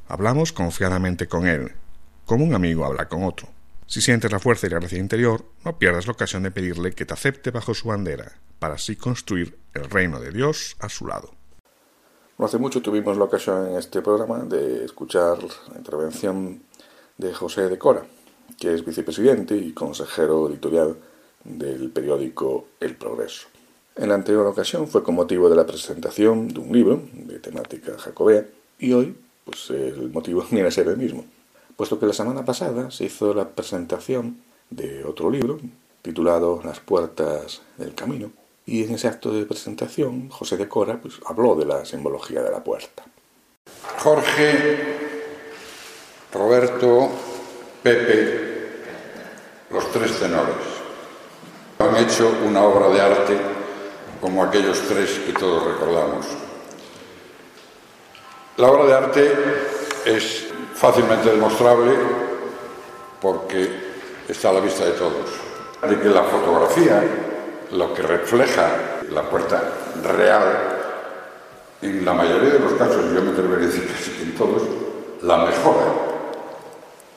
Hablamos 0.07 0.53
confiadamente 0.53 1.27
con 1.27 1.49
Él, 1.49 1.73
como 2.27 2.45
un 2.45 2.55
amigo 2.55 2.85
habla 2.85 3.09
con 3.09 3.25
otro. 3.25 3.49
Si 3.93 4.01
sientes 4.01 4.33
la 4.33 4.39
fuerza 4.39 4.67
y 4.67 4.71
la 4.71 4.79
gracia 4.79 4.99
interior, 4.99 5.45
no 5.67 5.79
pierdas 5.79 6.07
la 6.07 6.15
ocasión 6.15 6.43
de 6.43 6.51
pedirle 6.51 6.93
que 6.93 7.05
te 7.05 7.13
acepte 7.13 7.51
bajo 7.51 7.75
su 7.75 7.89
bandera, 7.89 8.39
para 8.59 8.77
así 8.77 8.97
construir 8.97 9.59
el 9.75 9.85
reino 9.85 10.19
de 10.19 10.31
Dios 10.31 10.77
a 10.81 10.89
su 10.89 11.07
lado. 11.07 11.35
No 12.39 12.47
hace 12.47 12.57
mucho 12.57 12.81
tuvimos 12.81 13.19
la 13.19 13.25
ocasión 13.25 13.69
en 13.69 13.77
este 13.77 14.01
programa 14.01 14.45
de 14.45 14.87
escuchar 14.87 15.37
la 15.43 15.77
intervención 15.77 16.63
de 17.19 17.35
José 17.35 17.69
de 17.69 17.77
Cora, 17.77 18.07
que 18.59 18.73
es 18.73 18.83
vicepresidente 18.83 19.59
y 19.59 19.75
consejero 19.75 20.49
editorial 20.49 20.97
del 21.45 21.91
periódico 21.91 22.69
El 22.81 22.97
Progreso. 22.97 23.49
En 23.95 24.09
la 24.09 24.15
anterior 24.15 24.47
ocasión 24.47 24.89
fue 24.89 25.03
con 25.03 25.17
motivo 25.17 25.51
de 25.51 25.57
la 25.57 25.67
presentación 25.67 26.49
de 26.49 26.61
un 26.61 26.73
libro 26.73 27.03
de 27.13 27.39
temática 27.41 27.99
jacobea 27.99 28.47
y 28.79 28.95
hoy 28.95 29.15
pues 29.45 29.69
el 29.69 30.11
motivo 30.11 30.47
viene 30.51 30.69
a 30.69 30.71
ser 30.71 30.89
el 30.89 30.97
mismo, 30.97 31.27
puesto 31.77 31.99
que 31.99 32.07
la 32.07 32.13
semana 32.13 32.45
pasada 32.45 32.91
se 32.91 33.05
hizo 33.05 33.35
la 33.35 33.49
presentación 33.49 34.43
de 34.71 35.05
otro 35.05 35.31
libro 35.31 35.59
titulado 36.03 36.61
Las 36.65 36.81
puertas 36.81 37.63
del 37.79 37.95
camino 37.95 38.31
y 38.67 38.85
en 38.85 38.95
ese 38.95 39.09
acto 39.09 39.33
de 39.33 39.47
presentación 39.47 40.29
José 40.29 40.57
de 40.57 40.69
Cora 40.69 40.99
pues, 41.01 41.15
habló 41.27 41.55
de 41.55 41.67
la 41.67 41.85
simbología 41.85 42.43
de 42.43 42.51
la 42.51 42.63
puerta. 42.63 43.05
Jorge, 43.99 44.99
Roberto, 46.33 47.09
Pepe, 47.83 48.53
los 49.71 49.91
tres 49.91 50.19
tenores, 50.19 50.55
han 51.79 51.97
hecho 51.97 52.33
una 52.47 52.63
obra 52.63 52.89
de 52.89 53.01
arte 53.01 53.37
como 54.21 54.45
aquellos 54.45 54.81
tres 54.89 55.21
que 55.27 55.33
todos 55.33 55.65
recordamos. 55.65 56.27
La 58.57 58.71
obra 58.71 58.85
de 58.85 58.95
arte 58.95 59.33
es 60.05 60.52
fácilmente 60.83 61.31
demostrable 61.31 61.93
porque 63.21 63.71
está 64.29 64.51
a 64.51 64.55
la 64.55 64.61
vista 64.61 64.85
de 64.85 64.91
todos. 64.91 65.31
De 65.89 65.97
que 66.01 66.09
la 66.09 66.25
fotografía, 66.25 67.05
lo 67.71 67.95
que 67.95 68.03
refleja 68.03 68.69
la 69.13 69.23
puerta 69.23 69.63
real, 70.03 70.43
en 71.83 72.05
la 72.05 72.13
mayoría 72.15 72.55
de 72.55 72.59
los 72.59 72.73
casos, 72.73 73.15
yo 73.15 73.23
me 73.23 73.31
atrevería 73.31 73.69
a 73.69 73.71
decir 73.71 73.87
que 73.87 74.23
en 74.25 74.35
todos, 74.35 74.63
la 75.23 75.39
mejora. 75.45 75.87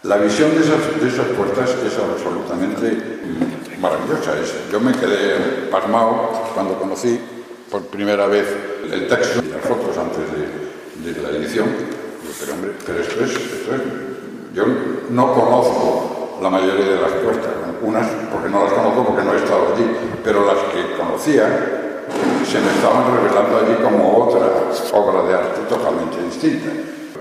La 0.04 0.17
visión 0.17 0.51
de 0.54 0.62
esas, 0.62 1.01
de 1.01 1.08
esas 1.08 1.25
puertas 1.36 1.71
es 1.71 1.97
absolutamente 1.97 3.19
maravillosa. 3.80 4.34
Yo 4.71 4.80
me 4.80 4.91
quedé 4.91 5.69
pasmado 5.71 6.30
cuando 6.54 6.78
conocí 6.78 7.19
por 7.71 7.82
primera 7.88 8.28
vez 8.28 8.45
el 8.91 9.08
texto 9.08 9.41
y 9.43 9.49
las 9.49 9.62
fotos 9.62 9.97
antes 9.97 10.23
de 11.04 11.21
la 11.21 11.30
edición. 11.30 11.94
Pero 12.86 13.00
esto 13.00 13.24
es, 13.24 13.32
esto 13.32 13.76
es, 13.76 13.82
yo 14.54 14.64
no 15.10 15.34
conozco 15.34 16.38
la 16.42 16.50
mayoría 16.50 16.96
de 16.96 17.02
las 17.02 17.12
puertas, 17.12 17.52
unas 17.82 18.08
porque 18.32 18.50
no 18.50 18.64
las 18.64 18.74
conozco 18.74 19.06
porque 19.06 19.24
no 19.24 19.34
he 19.34 19.38
estado 19.38 19.74
allí, 19.74 19.86
pero 20.24 20.46
las 20.46 20.58
que 20.74 20.98
conocía 20.98 21.46
se 22.46 22.60
me 22.60 22.72
estaban 22.72 23.16
revelando 23.16 23.58
allí 23.58 23.76
como 23.84 24.26
otra 24.26 24.48
obra 24.94 25.24
de 25.24 25.34
arte 25.34 25.62
totalmente 25.68 26.22
distinta. 26.24 26.70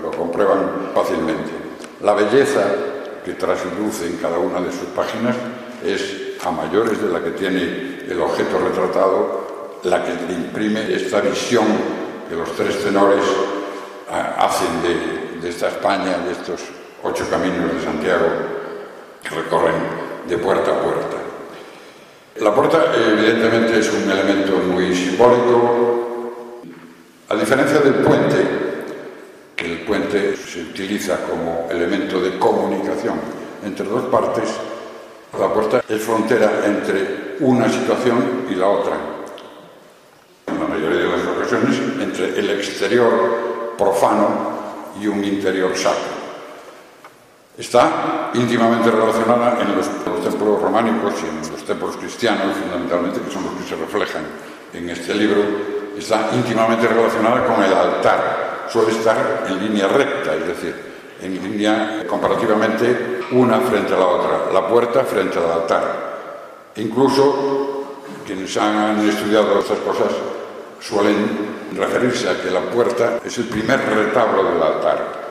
Lo 0.01 0.11
comprueban 0.11 0.91
fácilmente. 0.93 1.51
La 2.01 2.13
belleza 2.13 2.61
que 3.23 3.33
trasluce 3.33 4.07
en 4.07 4.17
cada 4.17 4.37
una 4.37 4.61
de 4.61 4.71
sus 4.71 4.87
páginas 4.95 5.35
es 5.83 6.37
a 6.45 6.51
mayores 6.51 7.01
de 7.01 7.09
la 7.09 7.23
que 7.23 7.31
tiene 7.31 8.03
el 8.07 8.21
objeto 8.21 8.59
retratado, 8.59 9.79
la 9.83 10.03
que 10.03 10.13
le 10.27 10.33
imprime 10.33 10.93
esta 10.93 11.21
visión 11.21 11.65
que 12.29 12.35
los 12.35 12.51
tres 12.55 12.83
tenores 12.83 13.23
hacen 14.09 14.81
de, 14.81 15.49
esta 15.49 15.69
España, 15.69 16.17
de 16.25 16.31
estos 16.31 16.61
ocho 17.03 17.29
caminos 17.29 17.73
de 17.73 17.83
Santiago 17.83 18.25
que 19.23 19.35
recorren 19.35 19.75
de 20.27 20.37
puerta 20.37 20.71
a 20.71 20.81
puerta. 20.81 21.17
La 22.37 22.53
puerta 22.53 22.91
evidentemente 22.95 23.79
es 23.79 23.91
un 23.91 24.09
elemento 24.09 24.57
muy 24.57 24.95
simbólico, 24.95 26.61
a 27.29 27.35
diferencia 27.35 27.79
del 27.79 27.95
puente, 27.95 28.45
que 29.55 29.65
el 29.65 29.79
puente 29.81 30.35
se 30.35 30.61
utiliza 30.61 31.17
como 31.21 31.67
elemento 31.71 32.19
de 32.19 32.37
comunicación 32.37 33.19
entre 33.63 33.87
dos 33.87 34.03
partes, 34.05 34.49
la 35.39 35.53
puerta 35.53 35.81
es 35.89 36.01
frontera 36.01 36.61
entre 36.65 37.37
una 37.39 37.67
situación 37.67 38.45
y 38.49 38.55
la 38.55 38.67
otra. 38.67 38.93
En 40.47 40.59
la 40.59 40.67
mayoría 40.67 40.99
de 40.99 41.17
las 41.17 41.27
ocasiones, 41.27 41.81
entre 41.99 42.39
el 42.39 42.49
exterior 42.51 43.54
profano 43.77 44.27
y 44.99 45.07
un 45.07 45.23
interior 45.23 45.75
sacro. 45.75 46.15
Está 47.57 48.31
íntimamente 48.33 48.91
relacionada 48.91 49.61
en 49.61 49.77
los, 49.77 49.87
los, 50.05 50.23
templos 50.23 50.61
románicos 50.61 51.13
y 51.23 51.27
en 51.27 51.51
los 51.51 51.63
templos 51.63 51.95
cristianos, 51.95 52.57
fundamentalmente, 52.57 53.21
que 53.21 53.31
son 53.31 53.45
los 53.45 53.53
que 53.53 53.69
se 53.69 53.75
reflejan 53.75 54.23
en 54.73 54.89
este 54.89 55.13
libro, 55.15 55.41
está 55.97 56.29
íntimamente 56.33 56.87
relacionada 56.87 57.45
con 57.45 57.63
el 57.63 57.73
altar. 57.73 58.65
Suele 58.69 58.91
estar 58.91 59.45
en 59.47 59.63
línea 59.63 59.87
recta, 59.87 60.35
es 60.35 60.47
decir, 60.47 60.75
en 61.21 61.33
línea 61.33 62.05
comparativamente 62.07 63.21
una 63.31 63.59
frente 63.61 63.93
a 63.93 63.97
la 63.97 64.07
otra, 64.07 64.51
la 64.51 64.67
puerta 64.67 65.03
frente 65.05 65.39
al 65.39 65.51
altar. 65.51 66.15
Incluso 66.75 68.01
quienes 68.25 68.57
han 68.57 69.07
estudiado 69.07 69.59
estas 69.59 69.79
cosas 69.79 70.11
suelen 70.81 71.54
referirse 71.75 72.29
a 72.29 72.41
que 72.41 72.51
la 72.51 72.61
puerta 72.61 73.19
es 73.25 73.37
el 73.37 73.45
primer 73.45 73.79
retablo 73.79 74.43
del 74.43 74.61
altar 74.61 75.25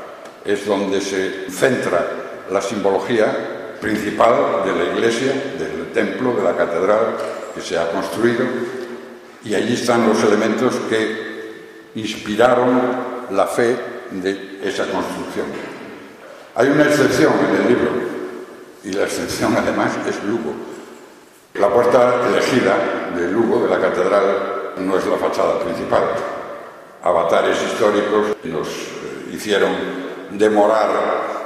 es 0.44 0.66
donde 0.66 1.00
se 1.00 1.50
centra 1.50 2.06
la 2.50 2.60
simbología 2.60 3.76
principal 3.80 4.62
de 4.64 4.72
la 4.72 4.92
iglesia, 4.92 5.32
del 5.58 5.90
templo, 5.92 6.34
de 6.34 6.42
la 6.42 6.56
catedral 6.56 7.16
que 7.54 7.60
se 7.60 7.78
ha 7.78 7.90
construido, 7.90 8.44
y 9.44 9.54
allí 9.54 9.74
están 9.74 10.08
los 10.08 10.22
elementos 10.22 10.74
que 10.88 11.90
inspiraron 11.94 12.80
la 13.30 13.46
fe 13.46 13.76
de 14.10 14.60
esa 14.62 14.84
construcción. 14.84 15.46
Hay 16.56 16.68
una 16.68 16.84
excepción 16.84 17.32
en 17.48 17.62
el 17.62 17.68
libro, 17.68 17.90
y 18.84 18.92
la 18.92 19.04
excepción 19.04 19.54
además 19.56 19.92
es 20.06 20.22
Lugo. 20.24 20.52
La 21.54 21.68
puerta 21.68 22.26
elegida 22.28 22.76
de 23.16 23.30
Lugo, 23.30 23.64
de 23.64 23.70
la 23.70 23.80
catedral, 23.80 24.63
no 24.78 24.96
es 24.96 25.06
la 25.06 25.16
fachada 25.16 25.58
principal. 25.60 26.02
Avatares 27.02 27.62
históricos 27.62 28.36
nos 28.44 28.68
hicieron 29.32 29.72
demorar 30.30 30.88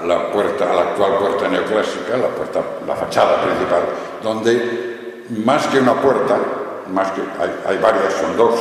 la 0.06 0.30
puerta, 0.30 0.72
la 0.72 0.82
actual 0.82 1.18
puerta 1.18 1.48
neoclásica, 1.48 2.16
la 2.16 2.28
puerta, 2.28 2.62
la 2.86 2.94
fachada 2.94 3.42
principal, 3.42 3.82
donde 4.22 5.24
más 5.44 5.66
que 5.66 5.80
una 5.80 5.94
puerta, 5.94 6.38
más 6.92 7.10
que 7.12 7.20
hay, 7.20 7.50
hay 7.66 7.78
varias, 7.82 8.14
son 8.14 8.36
dos 8.36 8.54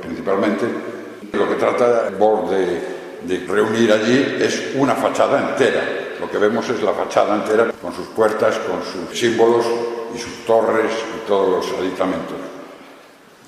principalmente, 0.00 0.66
lo 1.32 1.48
que 1.48 1.54
trata 1.54 2.10
de, 2.10 2.82
de 3.22 3.46
reunir 3.46 3.92
allí 3.92 4.38
es 4.40 4.72
una 4.76 4.94
fachada 4.94 5.50
entera. 5.50 5.82
Lo 6.20 6.30
que 6.30 6.38
vemos 6.38 6.68
es 6.68 6.82
la 6.82 6.92
fachada 6.92 7.34
entera 7.36 7.72
con 7.80 7.92
sus 7.92 8.06
puertas, 8.08 8.58
con 8.58 8.82
sus 8.82 9.18
símbolos 9.18 9.66
y 10.14 10.18
sus 10.18 10.44
torres 10.44 10.92
y 11.16 11.26
todos 11.26 11.66
los 11.66 11.78
aditamentos. 11.78 12.51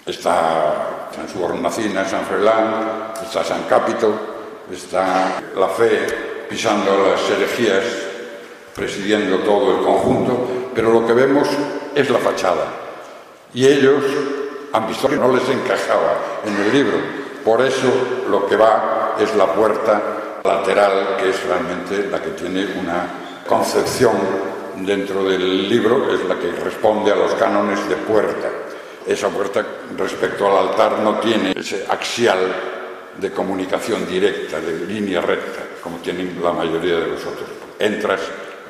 Está 0.07 1.09
San 1.15 1.27
Subornacina, 1.29 2.05
San 2.05 2.25
Frelán, 2.27 3.13
está 3.23 3.43
San 3.43 3.63
Capito, 3.63 4.13
está 4.71 5.41
la 5.57 5.69
fe 5.69 6.47
pisando 6.49 7.09
las 7.09 7.31
herejías, 7.31 7.85
presidiendo 8.75 9.39
todo 9.39 9.79
el 9.79 9.85
conjunto, 9.85 10.47
pero 10.75 10.93
lo 10.93 11.07
que 11.07 11.15
vemos 11.15 11.49
es 11.95 12.11
la 12.11 12.19
fachada. 12.19 12.67
Y 13.55 13.67
ellos 13.67 14.05
han 14.75 14.87
visto 14.89 15.09
que 15.09 15.17
no 15.17 15.33
les 15.35 15.49
encajaba 15.49 16.19
en 16.45 16.55
el 16.55 16.73
libro. 16.73 16.99
Por 17.43 17.63
eso 17.63 17.89
lo 18.29 18.47
que 18.47 18.57
va 18.57 19.17
es 19.19 19.35
la 19.37 19.47
puerta 19.55 20.03
lateral, 20.45 21.17
que 21.19 21.31
es 21.31 21.43
realmente 21.45 22.11
la 22.11 22.21
que 22.21 22.31
tiene 22.31 22.67
una 22.79 23.07
concepción 23.49 24.17
dentro 24.77 25.25
del 25.25 25.67
libro, 25.69 26.13
es 26.13 26.25
la 26.25 26.35
que 26.35 26.51
responde 26.51 27.11
a 27.11 27.17
los 27.17 27.33
cánones 27.35 27.89
de 27.89 27.97
puerta. 27.97 28.49
Esa 29.07 29.29
puerta 29.29 29.65
respecto 29.97 30.47
al 30.47 30.69
altar 30.69 30.99
no 31.01 31.19
tiene 31.21 31.53
ese 31.57 31.85
axial 31.89 32.39
de 33.19 33.31
comunicación 33.31 34.07
directa, 34.07 34.61
de 34.61 34.87
línea 34.87 35.21
recta, 35.21 35.61
como 35.83 35.99
tienen 35.99 36.41
la 36.43 36.53
mayoría 36.53 36.97
de 37.01 37.09
los 37.09 37.21
otros. 37.21 37.49
Entras 37.79 38.21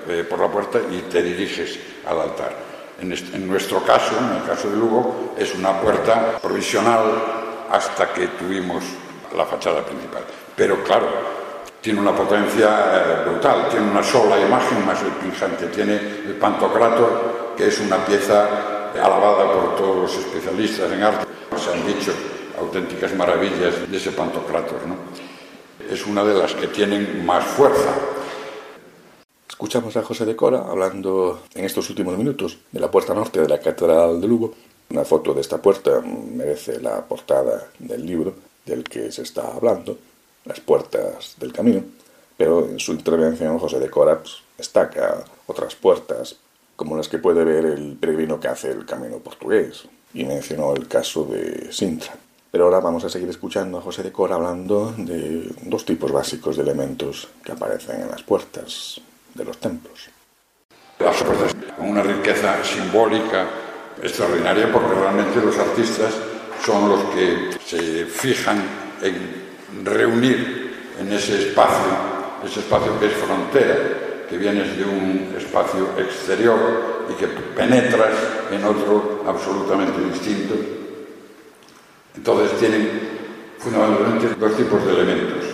eh, 0.09 0.27
por 0.29 0.41
la 0.41 0.49
puerta 0.49 0.81
y 0.91 1.03
te 1.03 1.23
diriges 1.23 1.79
al 2.07 2.21
altar. 2.21 2.53
En, 3.01 3.49
nuestro 3.49 3.83
caso, 3.85 4.17
en 4.19 4.41
el 4.41 4.47
caso 4.47 4.71
de 4.71 4.77
Lugo, 4.77 5.35
es 5.37 5.55
una 5.55 5.81
puerta 5.81 6.39
provisional 6.41 7.67
hasta 7.71 8.13
que 8.13 8.29
tuvimos 8.29 8.83
la 9.37 9.45
fachada 9.45 9.85
principal. 9.85 10.23
Pero 10.57 10.83
claro, 10.85 11.09
tiene 11.81 12.01
una 12.01 12.15
potencia 12.15 12.69
eh, 12.69 13.29
brutal, 13.29 13.69
tiene 13.69 13.91
una 13.91 14.03
sola 14.03 14.39
imagen 14.39 14.85
más 14.87 15.03
el 15.03 15.13
pinjante, 15.13 15.67
tiene 15.67 15.95
el 15.95 16.37
pantocrato, 16.41 17.55
que 17.57 17.69
es 17.69 17.81
una 17.81 18.05
pieza 18.05 18.74
alabada 19.01 19.53
por 19.53 19.77
todos 19.77 19.97
los 19.97 20.17
especialistas 20.17 20.91
en 20.93 21.03
arte. 21.03 21.27
Se 21.57 21.73
han 21.73 21.87
dicho 21.87 22.13
auténticas 22.59 23.15
maravillas 23.15 23.91
de 23.91 23.97
ese 23.97 24.13
Pantocrator. 24.13 24.87
¿no? 24.87 24.97
Es 25.91 26.07
una 26.07 26.25
de 26.25 26.35
las 26.35 26.55
que 26.55 26.69
tienen 26.69 27.25
más 27.25 27.45
fuerza. 27.45 27.95
Escuchamos 29.49 29.97
a 29.97 30.03
José 30.03 30.25
de 30.25 30.37
Cora 30.37 30.65
hablando 30.69 31.43
en 31.55 31.65
estos 31.65 31.89
últimos 31.89 32.19
minutos 32.19 32.59
de 32.73 32.81
la 32.81 32.91
puerta 32.91 33.15
norte 33.15 33.41
de 33.41 33.49
la 33.49 33.61
Catedral 33.61 34.21
de 34.21 34.29
Lugo. 34.29 34.55
Una 34.91 35.05
foto 35.05 35.33
de 35.33 35.41
esta 35.41 35.59
puerta 35.63 36.01
merece 36.01 36.81
la 36.81 37.03
portada 37.05 37.69
del 37.79 38.05
libro 38.05 38.35
del 38.67 38.85
que 38.85 39.11
se 39.13 39.23
está 39.23 39.53
hablando, 39.55 39.97
Las 40.45 40.61
puertas 40.61 41.37
del 41.39 41.53
camino, 41.53 41.83
pero 42.37 42.67
en 42.67 42.79
su 42.79 42.93
intervención 42.93 43.59
José 43.59 43.79
de 43.79 43.89
Cora 43.89 44.19
pues, 44.21 44.43
destaca 44.59 45.25
otras 45.47 45.75
puertas, 45.75 46.37
como 46.77 46.97
las 46.97 47.09
que 47.09 47.19
puede 47.19 47.45
ver 47.45 47.65
el 47.67 47.97
peregrino 47.97 48.41
que 48.41 48.49
hace 48.49 48.71
el 48.71 48.85
camino 48.85 49.19
portugués, 49.19 49.85
y 50.13 50.25
mencionó 50.25 50.75
el 50.75 50.87
caso 50.89 51.25
de 51.25 51.73
Sintra. 51.73 52.15
Pero 52.51 52.65
ahora 52.65 52.81
vamos 52.81 53.05
a 53.05 53.09
seguir 53.09 53.29
escuchando 53.29 53.79
a 53.79 53.83
José 53.83 54.05
de 54.05 54.13
Cora 54.13 54.37
hablando 54.37 54.95
de 54.97 55.51
dos 55.63 55.85
tipos 55.85 56.13
básicos 56.13 56.57
de 56.57 56.63
elementos 56.63 57.29
que 57.45 57.51
aparecen 57.53 58.03
en 58.03 58.11
las 58.11 58.23
puertas 58.23 59.01
de 59.35 59.45
los 59.45 59.59
templos. 59.59 60.09
Las 61.01 61.21
puertas 61.21 61.53
con 61.77 61.89
una 61.89 62.03
riqueza 62.03 62.63
simbólica 62.63 63.49
extraordinaria 64.01 64.71
porque 64.73 64.95
realmente 64.95 65.41
los 65.41 65.59
artistas 65.59 66.15
son 66.65 66.89
los 66.89 67.01
que 67.07 67.51
se 67.65 68.07
fijan 68.07 68.63
en 69.03 69.85
reunir 69.85 70.95
en 71.01 71.13
ese 71.13 71.49
espacio, 71.49 71.93
ese 72.45 72.61
espacio 72.61 72.99
que 73.01 73.07
es 73.07 73.13
frontera, 73.15 74.04
que 74.29 74.39
vienes 74.39 74.77
de 74.77 74.85
un 74.85 75.35
espacio 75.37 75.91
exterior 75.99 77.07
y 77.11 77.15
que 77.15 77.27
penetras 77.27 78.15
en 78.51 78.65
otro 78.65 79.25
absolutamente 79.27 80.01
distinto. 80.13 80.55
Entonces 82.17 82.59
tienen 82.59 82.89
fundamentalmente 83.59 84.35
dos 84.39 84.57
tipos 84.57 84.85
de 84.85 84.93
elementos. 84.93 85.45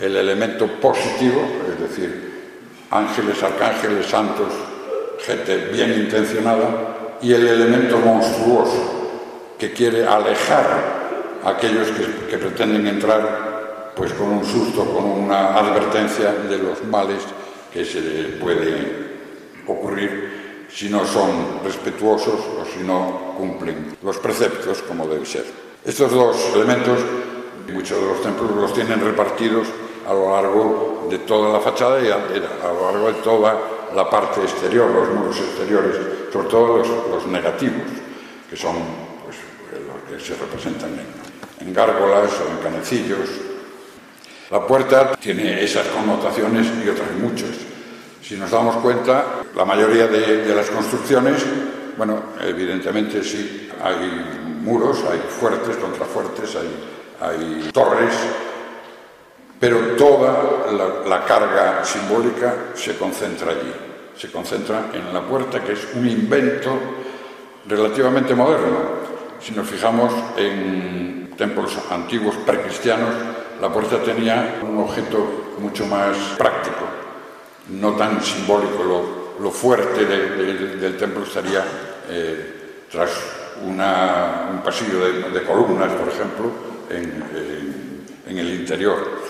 El 0.00 0.16
elemento 0.16 0.66
positivo, 0.80 1.42
es 1.70 1.80
decir, 1.88 2.36
ángeles, 2.90 3.42
arcángeles, 3.42 4.06
santos, 4.06 4.52
gente 5.24 5.68
bien 5.72 5.92
intencionada, 5.92 7.16
y 7.22 7.32
el 7.32 7.46
elemento 7.46 7.98
monstruoso, 7.98 9.54
que 9.58 9.72
quiere 9.72 10.06
alejar 10.06 11.40
a 11.42 11.50
aquellos 11.50 11.88
que, 11.88 12.26
que 12.28 12.38
pretenden 12.38 12.86
entrar 12.86 13.92
pues 13.96 14.12
con 14.12 14.28
un 14.28 14.44
susto, 14.44 14.84
con 14.84 15.04
una 15.04 15.56
advertencia 15.56 16.32
de 16.32 16.58
los 16.58 16.84
males 16.84 17.22
que 17.72 17.84
se 17.84 18.00
le 18.00 18.28
puede 18.38 19.06
ocurrir 19.66 20.66
si 20.72 20.88
no 20.88 21.06
son 21.06 21.60
respetuosos 21.64 22.34
o 22.34 22.64
si 22.64 22.84
no 22.84 23.34
cumplen 23.36 23.96
los 24.02 24.18
preceptos 24.18 24.82
como 24.82 25.06
debe 25.06 25.24
ser. 25.24 25.44
Estos 25.84 26.12
dos 26.12 26.36
elementos, 26.54 26.98
muchos 27.72 28.00
de 28.00 28.06
los 28.06 28.22
templos 28.22 28.50
los 28.50 28.74
tienen 28.74 29.00
repartidos 29.00 29.68
a 30.08 30.12
lo 30.12 30.32
largo 30.32 31.06
de 31.10 31.18
toda 31.20 31.52
la 31.52 31.60
fachada 31.60 32.00
y 32.00 32.08
a, 32.10 32.16
a 32.16 32.72
lo 32.72 32.92
largo 32.92 33.06
de 33.08 33.22
toda 33.22 33.58
la 33.94 34.10
parte 34.10 34.42
exterior, 34.42 34.90
los 34.90 35.08
muros 35.08 35.38
exteriores, 35.38 35.96
sobre 36.32 36.48
todo 36.48 36.78
los, 36.78 36.88
los 36.88 37.26
negativos, 37.26 37.86
que 38.50 38.56
son 38.56 38.76
pues, 39.24 39.36
los 39.86 40.20
que 40.20 40.24
se 40.24 40.38
representan 40.38 40.90
en, 40.90 41.66
en 41.66 41.74
gárgolas 41.74 42.30
o 42.40 42.50
en 42.50 42.62
canecillos 42.62 43.45
La 44.50 44.64
puerta 44.64 45.16
tiene 45.16 45.60
esas 45.62 45.88
connotaciones 45.88 46.68
y 46.84 46.88
otras 46.88 47.10
muchas. 47.20 47.50
Si 48.22 48.36
nos 48.36 48.50
damos 48.50 48.76
cuenta, 48.76 49.24
la 49.56 49.64
mayoría 49.64 50.06
de, 50.06 50.54
las 50.54 50.70
construcciones, 50.70 51.44
bueno, 51.96 52.22
evidentemente 52.40 53.24
sí, 53.24 53.68
hay 53.82 54.54
muros, 54.62 55.02
hay 55.10 55.18
fuertes, 55.28 55.76
contrafuertes, 55.76 56.54
hay, 56.54 57.28
hay 57.28 57.70
torres, 57.72 58.14
pero 59.58 59.96
toda 59.96 60.70
la, 60.72 61.08
la, 61.08 61.24
carga 61.24 61.84
simbólica 61.84 62.54
se 62.74 62.96
concentra 62.96 63.50
allí, 63.50 63.72
se 64.16 64.30
concentra 64.30 64.90
en 64.92 65.12
la 65.12 65.22
puerta, 65.22 65.62
que 65.62 65.72
es 65.72 65.88
un 65.94 66.08
invento 66.08 66.72
relativamente 67.66 68.32
moderno. 68.34 69.06
Si 69.40 69.52
nos 69.52 69.68
fijamos 69.68 70.12
en 70.36 71.32
templos 71.36 71.76
antiguos 71.90 72.36
precristianos, 72.44 73.35
la 73.60 73.72
puerta 73.72 74.02
tenía 74.02 74.60
un 74.62 74.78
objeto 74.78 75.54
mucho 75.58 75.86
más 75.86 76.16
práctico, 76.36 76.84
no 77.70 77.92
tan 77.92 78.22
simbólico. 78.22 79.16
Lo, 79.38 79.50
fuerte 79.50 80.06
de, 80.06 80.30
de, 80.30 80.76
del 80.76 80.96
templo 80.96 81.22
estaría 81.22 81.62
eh, 82.08 82.86
tras 82.90 83.10
un 83.64 84.62
pasillo 84.62 85.00
de, 85.32 85.42
columnas, 85.42 85.92
por 85.92 86.08
ejemplo, 86.08 86.50
en, 86.90 88.38
el 88.38 88.54
interior. 88.54 89.26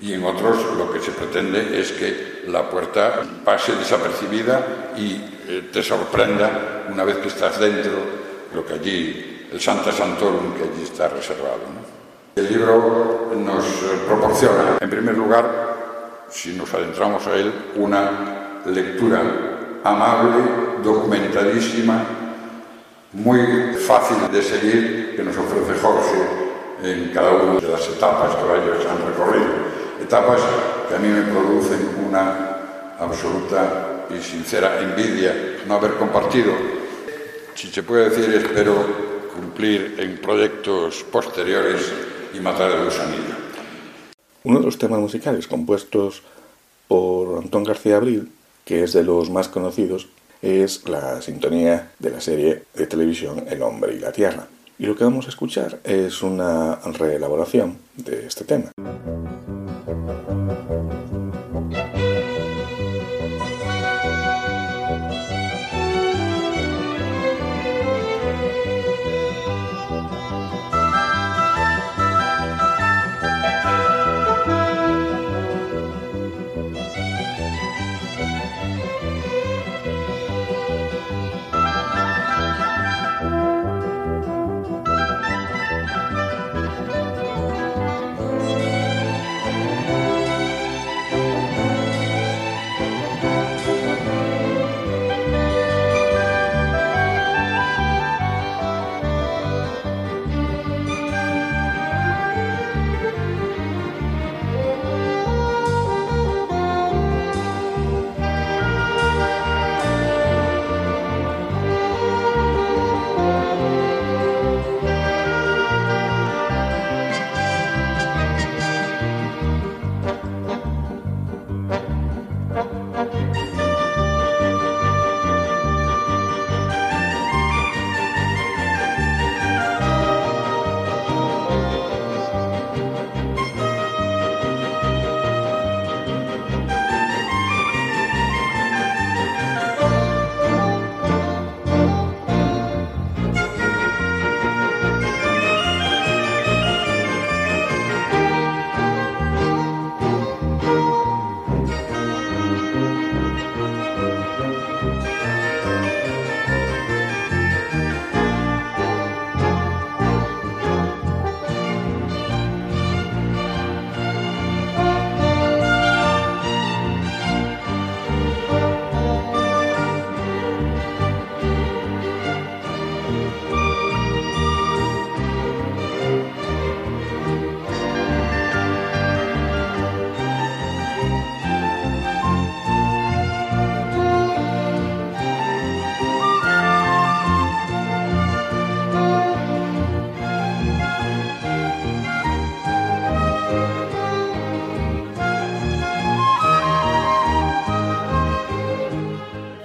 Y 0.00 0.14
en 0.14 0.24
otros 0.24 0.76
lo 0.76 0.92
que 0.92 1.00
se 1.00 1.12
pretende 1.12 1.80
es 1.80 1.92
que 1.92 2.42
la 2.48 2.68
puerta 2.68 3.22
pase 3.44 3.74
desapercibida 3.76 4.92
y 4.96 5.14
eh, 5.48 5.68
te 5.72 5.82
sorprenda 5.82 6.86
una 6.90 7.04
vez 7.04 7.18
que 7.18 7.28
estás 7.28 7.58
dentro, 7.60 7.92
lo 8.54 8.66
que 8.66 8.74
allí, 8.74 9.48
el 9.52 9.60
Santa 9.60 9.92
Santorum 9.92 10.54
que 10.54 10.64
allí 10.64 10.82
está 10.82 11.08
reservado. 11.08 12.01
El 12.34 12.48
libro 12.48 13.30
nos 13.36 13.64
proporciona, 14.06 14.78
en 14.80 14.88
primer 14.88 15.18
lugar, 15.18 16.24
si 16.30 16.54
nos 16.54 16.72
adentramos 16.72 17.26
a 17.26 17.34
él, 17.34 17.52
una 17.76 18.62
lectura 18.64 19.20
amable, 19.84 20.42
documentadísima, 20.82 22.02
muy 23.12 23.74
fácil 23.74 24.16
de 24.32 24.40
seguir 24.40 25.14
que 25.14 25.22
nos 25.22 25.36
ofrece 25.36 25.78
Jorge 25.78 26.42
en 26.82 27.10
cada 27.12 27.32
una 27.32 27.60
de 27.60 27.68
las 27.68 27.86
etapas 27.88 28.34
que 28.34 28.44
ellos 28.44 28.86
han 28.90 29.06
recorrido. 29.06 29.52
Etapas 30.02 30.40
que 30.88 30.94
a 30.94 30.98
mí 30.98 31.08
me 31.08 31.30
producen 31.30 31.86
una 32.08 32.96
absoluta 32.98 34.06
y 34.08 34.22
sincera 34.22 34.80
envidia 34.80 35.58
no 35.66 35.74
haber 35.74 35.96
compartido. 35.96 36.52
Si 37.54 37.68
se 37.68 37.82
puede 37.82 38.08
decir, 38.08 38.34
espero 38.34 38.74
cumplir 39.34 39.96
en 39.98 40.16
proyectos 40.16 41.04
posteriores 41.04 41.92
y 42.34 42.40
matar 42.40 42.70
el 42.70 42.84
gusanillo. 42.84 43.34
Uno 44.44 44.58
de 44.58 44.64
los 44.66 44.78
temas 44.78 45.00
musicales 45.00 45.46
compuestos 45.46 46.22
por 46.88 47.38
Antón 47.38 47.64
García 47.64 47.96
Abril, 47.96 48.30
que 48.64 48.82
es 48.82 48.92
de 48.92 49.04
los 49.04 49.30
más 49.30 49.48
conocidos, 49.48 50.08
es 50.40 50.88
la 50.88 51.22
sintonía 51.22 51.92
de 51.98 52.10
la 52.10 52.20
serie 52.20 52.64
de 52.74 52.86
televisión 52.86 53.44
El 53.48 53.62
hombre 53.62 53.94
y 53.94 54.00
la 54.00 54.12
tierra. 54.12 54.46
Y 54.78 54.86
lo 54.86 54.96
que 54.96 55.04
vamos 55.04 55.26
a 55.26 55.28
escuchar 55.28 55.78
es 55.84 56.22
una 56.22 56.76
reelaboración 56.84 57.78
de 57.96 58.26
este 58.26 58.44
tema. 58.44 58.72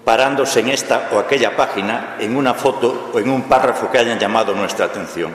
parándose 0.04 0.60
en 0.62 0.70
esta 0.70 1.10
o 1.12 1.20
aquella 1.20 1.56
página, 1.56 2.18
en 2.20 2.36
una 2.36 2.54
foto 2.54 3.12
o 3.14 3.20
en 3.20 3.30
un 3.30 3.43
párrafo 3.43 3.89
que 3.91 3.97
hayan 3.97 4.20
llamado 4.20 4.54
nuestra 4.54 4.86
atención. 4.86 5.32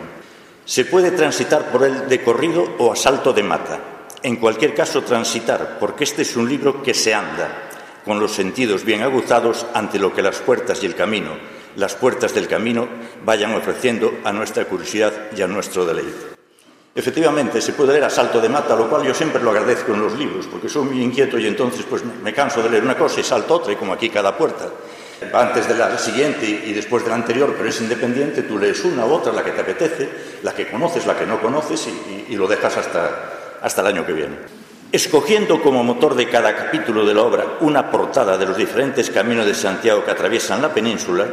Se 0.64 0.84
puede 0.84 1.12
transitar 1.12 1.70
por 1.70 1.84
él 1.84 2.08
de 2.08 2.22
corrido 2.22 2.74
o 2.78 2.92
a 2.92 2.96
salto 2.96 3.32
de 3.32 3.42
mata. 3.42 3.78
En 4.22 4.36
cualquier 4.36 4.74
caso, 4.74 5.02
transitar, 5.02 5.78
porque 5.78 6.04
este 6.04 6.22
es 6.22 6.36
un 6.36 6.48
libro 6.48 6.82
que 6.82 6.94
se 6.94 7.14
anda, 7.14 7.48
con 8.04 8.18
los 8.18 8.32
sentidos 8.32 8.84
bien 8.84 9.02
aguzados 9.02 9.66
ante 9.74 9.98
lo 9.98 10.12
que 10.12 10.22
las 10.22 10.38
puertas 10.38 10.82
y 10.82 10.86
el 10.86 10.94
camino, 10.94 11.30
las 11.76 11.94
puertas 11.94 12.34
del 12.34 12.48
camino, 12.48 12.88
vayan 13.24 13.54
ofreciendo 13.54 14.12
a 14.24 14.32
nuestra 14.32 14.64
curiosidad 14.64 15.12
y 15.36 15.42
a 15.42 15.46
nuestro 15.46 15.84
deleite. 15.84 16.35
Efectivamente, 16.96 17.60
se 17.60 17.74
puede 17.74 17.92
leer 17.92 18.04
a 18.04 18.10
salto 18.10 18.40
de 18.40 18.48
mata, 18.48 18.74
lo 18.74 18.88
cual 18.88 19.04
yo 19.04 19.12
siempre 19.12 19.42
lo 19.42 19.50
agradezco 19.50 19.92
en 19.92 20.00
los 20.00 20.14
libros, 20.14 20.46
porque 20.46 20.66
soy 20.66 20.86
muy 20.86 21.02
inquieto 21.02 21.38
y 21.38 21.46
entonces 21.46 21.84
pues 21.86 22.02
me 22.02 22.32
canso 22.32 22.62
de 22.62 22.70
leer 22.70 22.84
una 22.84 22.96
cosa 22.96 23.20
y 23.20 23.22
salto 23.22 23.56
otra, 23.56 23.74
y 23.74 23.76
como 23.76 23.92
aquí 23.92 24.08
cada 24.08 24.34
puerta. 24.34 24.64
Antes 25.34 25.68
de 25.68 25.74
la 25.74 25.98
siguiente 25.98 26.46
y 26.46 26.72
después 26.72 27.04
de 27.04 27.10
la 27.10 27.16
anterior, 27.16 27.54
pero 27.54 27.68
es 27.68 27.78
independiente, 27.82 28.44
tú 28.44 28.58
lees 28.58 28.82
una 28.86 29.04
u 29.04 29.12
otra, 29.12 29.30
la 29.30 29.44
que 29.44 29.50
te 29.50 29.60
apetece, 29.60 30.08
la 30.42 30.54
que 30.54 30.68
conoces, 30.68 31.04
la 31.04 31.14
que 31.14 31.26
no 31.26 31.38
conoces, 31.38 31.86
y, 32.30 32.34
lo 32.34 32.46
dejas 32.46 32.78
hasta, 32.78 33.58
hasta 33.60 33.82
el 33.82 33.88
año 33.88 34.06
que 34.06 34.14
viene. 34.14 34.36
Escogiendo 34.90 35.60
como 35.60 35.84
motor 35.84 36.14
de 36.14 36.30
cada 36.30 36.56
capítulo 36.56 37.04
de 37.04 37.12
la 37.12 37.22
obra 37.22 37.58
una 37.60 37.90
portada 37.90 38.38
de 38.38 38.46
los 38.46 38.56
diferentes 38.56 39.10
caminos 39.10 39.44
de 39.44 39.54
Santiago 39.54 40.02
que 40.02 40.12
atraviesan 40.12 40.62
la 40.62 40.72
península, 40.72 41.26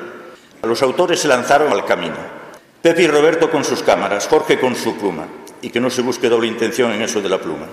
los 0.62 0.82
autores 0.82 1.22
se 1.22 1.30
lanzaron 1.30 1.72
al 1.72 1.86
camino. 1.86 2.18
Pepe 2.82 3.04
y 3.04 3.08
Roberto 3.08 3.50
con 3.50 3.64
sus 3.64 3.82
cámaras, 3.82 4.28
Jorge 4.28 4.60
con 4.60 4.76
su 4.76 4.98
pluma, 4.98 5.26
y 5.64 5.70
que 5.70 5.80
no 5.80 5.90
se 5.90 6.02
busque 6.02 6.30
doble 6.30 6.48
intención 6.48 6.92
en 6.92 7.02
eso 7.02 7.22
de 7.22 7.30
la 7.30 7.40
pluma. 7.40 7.68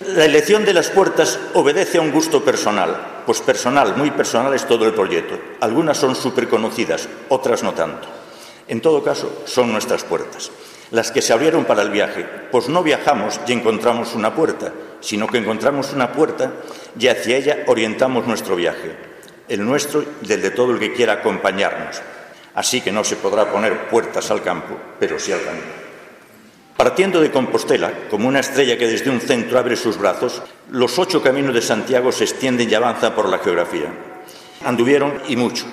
La 0.00 0.24
elección 0.24 0.64
de 0.64 0.74
las 0.74 0.90
puertas 0.90 1.38
obedece 1.52 1.98
a 1.98 2.00
un 2.00 2.10
gusto 2.10 2.42
personal, 2.42 3.22
pues 3.24 3.40
personal, 3.40 3.96
muy 3.96 4.10
personal 4.10 4.52
es 4.54 4.66
todo 4.66 4.86
el 4.86 4.94
proyecto. 4.94 5.38
Algunas 5.60 5.98
son 5.98 6.16
súper 6.16 6.48
conocidas, 6.48 7.08
otras 7.28 7.62
no 7.62 7.74
tanto. 7.74 8.08
En 8.66 8.80
todo 8.80 9.04
caso, 9.04 9.42
son 9.44 9.70
nuestras 9.70 10.02
puertas, 10.04 10.50
las 10.90 11.12
que 11.12 11.22
se 11.22 11.34
abrieron 11.34 11.66
para 11.66 11.82
el 11.82 11.90
viaje, 11.90 12.26
pues 12.50 12.68
no 12.68 12.82
viajamos 12.82 13.38
y 13.46 13.52
encontramos 13.52 14.14
una 14.14 14.34
puerta, 14.34 14.72
sino 15.00 15.26
que 15.26 15.38
encontramos 15.38 15.92
una 15.92 16.12
puerta 16.12 16.52
y 16.98 17.08
hacia 17.08 17.36
ella 17.36 17.58
orientamos 17.66 18.26
nuestro 18.26 18.56
viaje, 18.56 18.96
el 19.48 19.64
nuestro 19.64 20.02
y 20.22 20.32
el 20.32 20.40
de 20.40 20.50
todo 20.50 20.72
el 20.72 20.78
que 20.78 20.94
quiera 20.94 21.14
acompañarnos. 21.14 22.00
Así 22.54 22.80
que 22.80 22.90
no 22.90 23.04
se 23.04 23.16
podrá 23.16 23.50
poner 23.52 23.88
puertas 23.88 24.30
al 24.30 24.42
campo, 24.42 24.76
pero 24.98 25.18
sí 25.18 25.30
al 25.30 25.44
camino. 25.44 25.83
Partiendo 26.76 27.20
de 27.20 27.30
Compostela, 27.30 28.08
como 28.10 28.26
una 28.26 28.40
estrella 28.40 28.76
que 28.76 28.88
desde 28.88 29.08
un 29.08 29.20
centro 29.20 29.60
abre 29.60 29.76
sus 29.76 29.96
brazos, 29.96 30.42
los 30.70 30.98
ocho 30.98 31.22
caminos 31.22 31.54
de 31.54 31.62
Santiago 31.62 32.10
se 32.10 32.24
extienden 32.24 32.68
y 32.68 32.74
avanzan 32.74 33.14
por 33.14 33.28
la 33.28 33.38
geografía. 33.38 33.94
Anduvieron 34.64 35.22
y 35.28 35.36
mucho, 35.36 35.66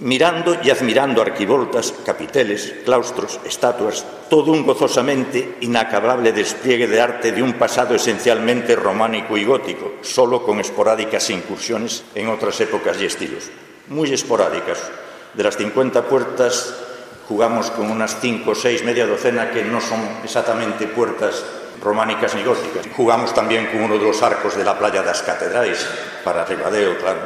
mirando 0.00 0.58
y 0.62 0.68
admirando 0.68 1.22
arquivoltas, 1.22 1.94
capiteles, 2.04 2.74
claustros, 2.84 3.40
estatuas, 3.46 4.04
todo 4.28 4.52
un 4.52 4.66
gozosamente 4.66 5.56
inacabable 5.62 6.32
despliegue 6.32 6.86
de 6.86 7.00
arte 7.00 7.32
de 7.32 7.42
un 7.42 7.54
pasado 7.54 7.94
esencialmente 7.94 8.76
románico 8.76 9.38
y 9.38 9.44
gótico, 9.44 9.94
solo 10.02 10.42
con 10.42 10.60
esporádicas 10.60 11.30
incursiones 11.30 12.04
en 12.14 12.28
otras 12.28 12.60
épocas 12.60 13.00
y 13.00 13.06
estilos. 13.06 13.44
Muy 13.88 14.12
esporádicas. 14.12 14.82
De 15.32 15.44
las 15.44 15.56
50 15.56 16.02
puertas 16.02 16.74
jugamos 17.28 17.70
con 17.70 17.90
unas 17.90 18.18
cinco 18.20 18.52
o 18.52 18.54
seis, 18.54 18.84
media 18.84 19.06
docena, 19.06 19.50
que 19.50 19.64
no 19.64 19.80
son 19.80 20.00
exactamente 20.24 20.86
puertas 20.86 21.44
románicas 21.82 22.34
ni 22.34 22.44
góticas. 22.44 22.86
Jugamos 22.96 23.34
también 23.34 23.66
con 23.66 23.82
uno 23.82 23.98
de 23.98 24.04
los 24.04 24.22
arcos 24.22 24.56
de 24.56 24.64
la 24.64 24.78
playa 24.78 25.00
de 25.00 25.06
las 25.06 25.22
catedrales, 25.22 25.86
para 26.24 26.44
Regadeo, 26.44 26.98
claro. 26.98 27.20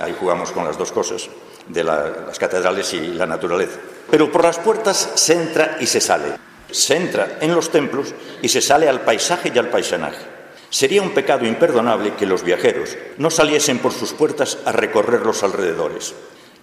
Ahí 0.00 0.14
jugamos 0.18 0.52
con 0.52 0.64
las 0.64 0.78
dos 0.78 0.92
cosas, 0.92 1.28
de 1.66 1.84
la, 1.84 2.12
las 2.26 2.38
catedrales 2.38 2.92
y 2.94 3.00
la 3.08 3.26
naturaleza. 3.26 3.78
Pero 4.10 4.30
por 4.30 4.44
las 4.44 4.58
puertas 4.58 5.10
se 5.14 5.34
entra 5.34 5.76
y 5.80 5.86
se 5.86 6.00
sale. 6.00 6.36
Se 6.70 6.96
entra 6.96 7.38
en 7.40 7.54
los 7.54 7.70
templos 7.70 8.14
y 8.42 8.48
se 8.48 8.60
sale 8.60 8.88
al 8.88 9.00
paisaje 9.00 9.50
y 9.54 9.58
al 9.58 9.68
paisanaje. 9.68 10.38
Sería 10.70 11.00
un 11.00 11.14
pecado 11.14 11.46
imperdonable 11.46 12.14
que 12.14 12.26
los 12.26 12.42
viajeros 12.42 12.96
no 13.16 13.30
saliesen 13.30 13.78
por 13.78 13.92
sus 13.92 14.12
puertas 14.12 14.58
a 14.66 14.72
recorrer 14.72 15.22
los 15.22 15.42
alrededores. 15.42 16.14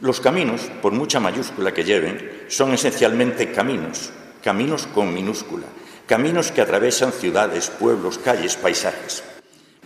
Los 0.01 0.19
caminos, 0.19 0.61
por 0.81 0.91
mucha 0.91 1.21
mayúscula 1.21 1.73
que 1.73 1.85
lleven, 1.85 2.43
son 2.49 2.73
esencialmente 2.73 3.53
caminos, 3.53 4.11
caminos 4.43 4.87
con 4.87 5.13
minúscula, 5.13 5.67
caminos 6.05 6.51
que 6.51 6.59
atravesan 6.59 7.13
ciudades, 7.13 7.69
pueblos, 7.69 8.17
calles, 8.17 8.57
paisajes. 8.57 9.23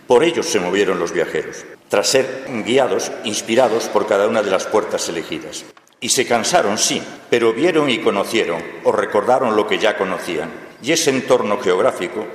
Por 0.08 0.24
ellos 0.24 0.46
se 0.46 0.58
movieron 0.58 0.98
los 0.98 1.12
viajeros, 1.12 1.64
tras 1.88 2.08
ser 2.08 2.44
guiados, 2.66 3.12
inspirados 3.22 3.84
por 3.84 4.08
cada 4.08 4.26
una 4.26 4.42
de 4.42 4.50
las 4.50 4.66
puertas 4.66 5.08
elegidas. 5.08 5.64
Y 6.00 6.08
se 6.08 6.26
cansaron, 6.26 6.76
sí, 6.76 7.00
pero 7.30 7.52
vieron 7.52 7.88
y 7.88 8.00
conocieron, 8.00 8.60
o 8.82 8.90
recordaron 8.90 9.54
lo 9.54 9.68
que 9.68 9.78
ya 9.78 9.96
conocían. 9.96 10.50
Y 10.82 10.90
ese 10.90 11.10
entorno 11.10 11.60
geográfico, 11.60 12.26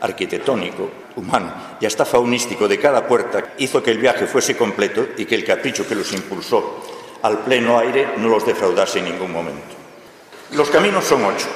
arquitectónico, 0.00 0.90
humano 1.16 1.52
y 1.78 1.84
hasta 1.84 2.06
faunístico 2.06 2.68
de 2.68 2.78
cada 2.78 3.06
puerta 3.06 3.54
hizo 3.58 3.82
que 3.82 3.90
el 3.90 3.98
viaje 3.98 4.26
fuese 4.26 4.56
completo 4.56 5.08
y 5.18 5.26
que 5.26 5.34
el 5.34 5.44
capricho 5.44 5.86
que 5.86 5.96
los 5.96 6.12
impulsó 6.12 6.97
al 7.22 7.38
pleno 7.38 7.78
aire 7.78 8.14
no 8.18 8.28
los 8.28 8.46
defraudase 8.46 9.00
en 9.00 9.06
ningún 9.06 9.32
momento. 9.32 9.74
Los 10.52 10.70
caminos 10.70 11.04
son 11.04 11.24
ocho. 11.24 11.46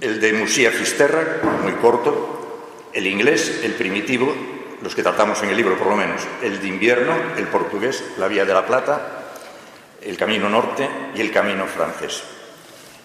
El 0.00 0.20
de 0.20 0.32
Musía 0.32 0.70
Fisterra, 0.70 1.40
muy 1.62 1.72
corto, 1.74 2.88
el 2.92 3.06
inglés, 3.06 3.60
el 3.62 3.74
primitivo, 3.74 4.34
los 4.82 4.94
que 4.94 5.02
tratamos 5.02 5.42
en 5.42 5.50
el 5.50 5.56
libro 5.56 5.76
por 5.76 5.88
lo 5.88 5.96
menos, 5.96 6.22
el 6.42 6.60
de 6.60 6.68
invierno, 6.68 7.14
el 7.36 7.46
portugués, 7.48 8.02
la 8.16 8.28
Vía 8.28 8.44
de 8.44 8.54
la 8.54 8.64
Plata, 8.64 9.00
el 10.00 10.16
Camino 10.16 10.48
Norte 10.48 10.88
y 11.14 11.20
el 11.20 11.30
Camino 11.30 11.66
Francés. 11.66 12.22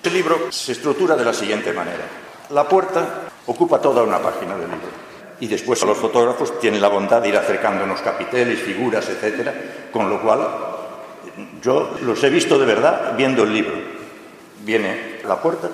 El 0.02 0.14
libro 0.14 0.52
se 0.52 0.72
estructura 0.72 1.16
de 1.16 1.26
la 1.26 1.34
siguiente 1.34 1.74
manera. 1.74 2.06
La 2.52 2.70
puerta 2.70 3.24
ocupa 3.48 3.82
toda 3.82 4.04
una 4.04 4.20
página 4.20 4.56
del 4.56 4.70
libro 4.70 5.06
y 5.40 5.48
después 5.48 5.82
los 5.84 5.98
fotógrafos 5.98 6.60
tienen 6.60 6.82
la 6.82 6.88
bondad 6.88 7.22
de 7.22 7.30
ir 7.30 7.38
acercándonos 7.38 8.02
capiteles, 8.02 8.60
figuras, 8.60 9.10
etcétera, 9.10 9.54
con 9.92 10.10
lo 10.10 10.22
cual 10.22 10.75
yo 11.62 11.98
los 12.02 12.24
he 12.24 12.30
visto 12.30 12.58
de 12.58 12.66
verdad 12.66 13.14
viendo 13.18 13.44
el 13.44 13.54
libro. 13.54 13.76
Viene 14.64 15.20
la 15.28 15.42
puerta, 15.42 15.70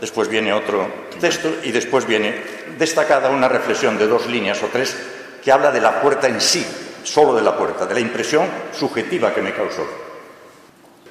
después 0.00 0.28
viene 0.28 0.52
otro 0.52 0.86
texto 1.20 1.48
y 1.62 1.70
después 1.70 2.06
viene 2.06 2.34
destacada 2.78 3.30
una 3.30 3.48
reflexión 3.48 3.98
de 3.98 4.06
dos 4.06 4.26
líneas 4.26 4.62
o 4.62 4.66
tres 4.66 4.96
que 5.42 5.52
habla 5.52 5.70
de 5.70 5.80
la 5.80 6.00
puerta 6.00 6.28
en 6.28 6.40
sí, 6.40 6.64
solo 7.02 7.34
de 7.34 7.42
la 7.42 7.56
puerta, 7.56 7.86
de 7.86 7.94
la 7.94 8.00
impresión 8.00 8.46
subjetiva 8.72 9.34
que 9.34 9.42
me 9.42 9.52
causó. 9.52 9.86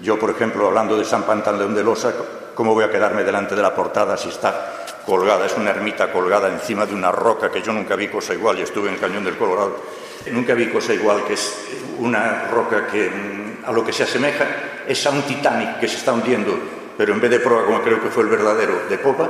Yo, 0.01 0.17
por 0.17 0.31
ejemplo, 0.31 0.67
hablando 0.67 0.97
de 0.97 1.05
San 1.05 1.23
Pantaleón 1.23 1.75
de 1.75 1.83
Losa, 1.83 2.13
¿cómo 2.55 2.73
voy 2.73 2.83
a 2.83 2.89
quedarme 2.89 3.23
delante 3.23 3.55
de 3.55 3.61
la 3.61 3.75
portada 3.75 4.17
si 4.17 4.29
está 4.29 4.85
colgada? 5.05 5.45
Es 5.45 5.55
una 5.55 5.69
ermita 5.69 6.11
colgada 6.11 6.49
encima 6.49 6.85
de 6.85 6.95
una 6.95 7.11
roca 7.11 7.51
que 7.51 7.61
yo 7.61 7.71
nunca 7.71 7.95
vi 7.95 8.07
cosa 8.07 8.33
igual 8.33 8.57
y 8.57 8.63
estuve 8.63 8.87
en 8.87 8.95
el 8.95 8.99
Cañón 8.99 9.23
del 9.23 9.37
Colorado. 9.37 9.75
Nunca 10.29 10.53
vi 10.53 10.69
cosa 10.69 10.93
igual 10.93 11.25
que 11.25 11.33
es 11.33 11.53
una 11.99 12.47
roca 12.47 12.87
que 12.87 13.09
a 13.65 13.71
lo 13.71 13.83
que 13.83 13.91
se 13.91 14.03
asemeja 14.03 14.45
es 14.87 15.05
a 15.05 15.09
un 15.09 15.21
Titanic 15.23 15.79
que 15.79 15.87
se 15.87 15.97
está 15.97 16.13
hundiendo, 16.13 16.57
pero 16.97 17.13
en 17.13 17.21
vez 17.21 17.31
de 17.31 17.39
proa, 17.39 17.65
como 17.65 17.81
creo 17.81 18.01
que 18.01 18.09
fue 18.09 18.23
el 18.23 18.29
verdadero, 18.29 18.87
de 18.87 18.97
popa, 18.97 19.29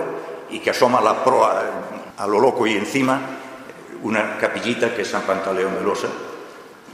y 0.49 0.59
que 0.59 0.69
asoma 0.69 1.01
la 1.01 1.23
proa 1.23 1.63
a 2.17 2.27
lo 2.27 2.39
loco 2.39 2.67
y 2.67 2.73
encima 2.73 3.21
una 4.03 4.37
capillita 4.37 4.93
que 4.93 5.03
es 5.03 5.07
San 5.07 5.21
Pantaleón 5.23 5.75
de 5.75 5.81
Losa, 5.81 6.07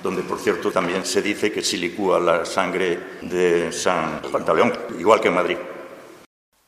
donde 0.03 0.21
por 0.21 0.39
cierto 0.39 0.71
también 0.71 1.05
se 1.05 1.21
dice 1.21 1.51
que 1.51 1.63
se 1.63 1.77
licúa 1.77 2.19
la 2.19 2.45
sangre 2.45 2.99
de 3.21 3.71
San 3.71 4.21
Pantaleón, 4.31 4.73
igual 4.99 5.19
que 5.19 5.29
en 5.29 5.33
Madrid. 5.33 5.57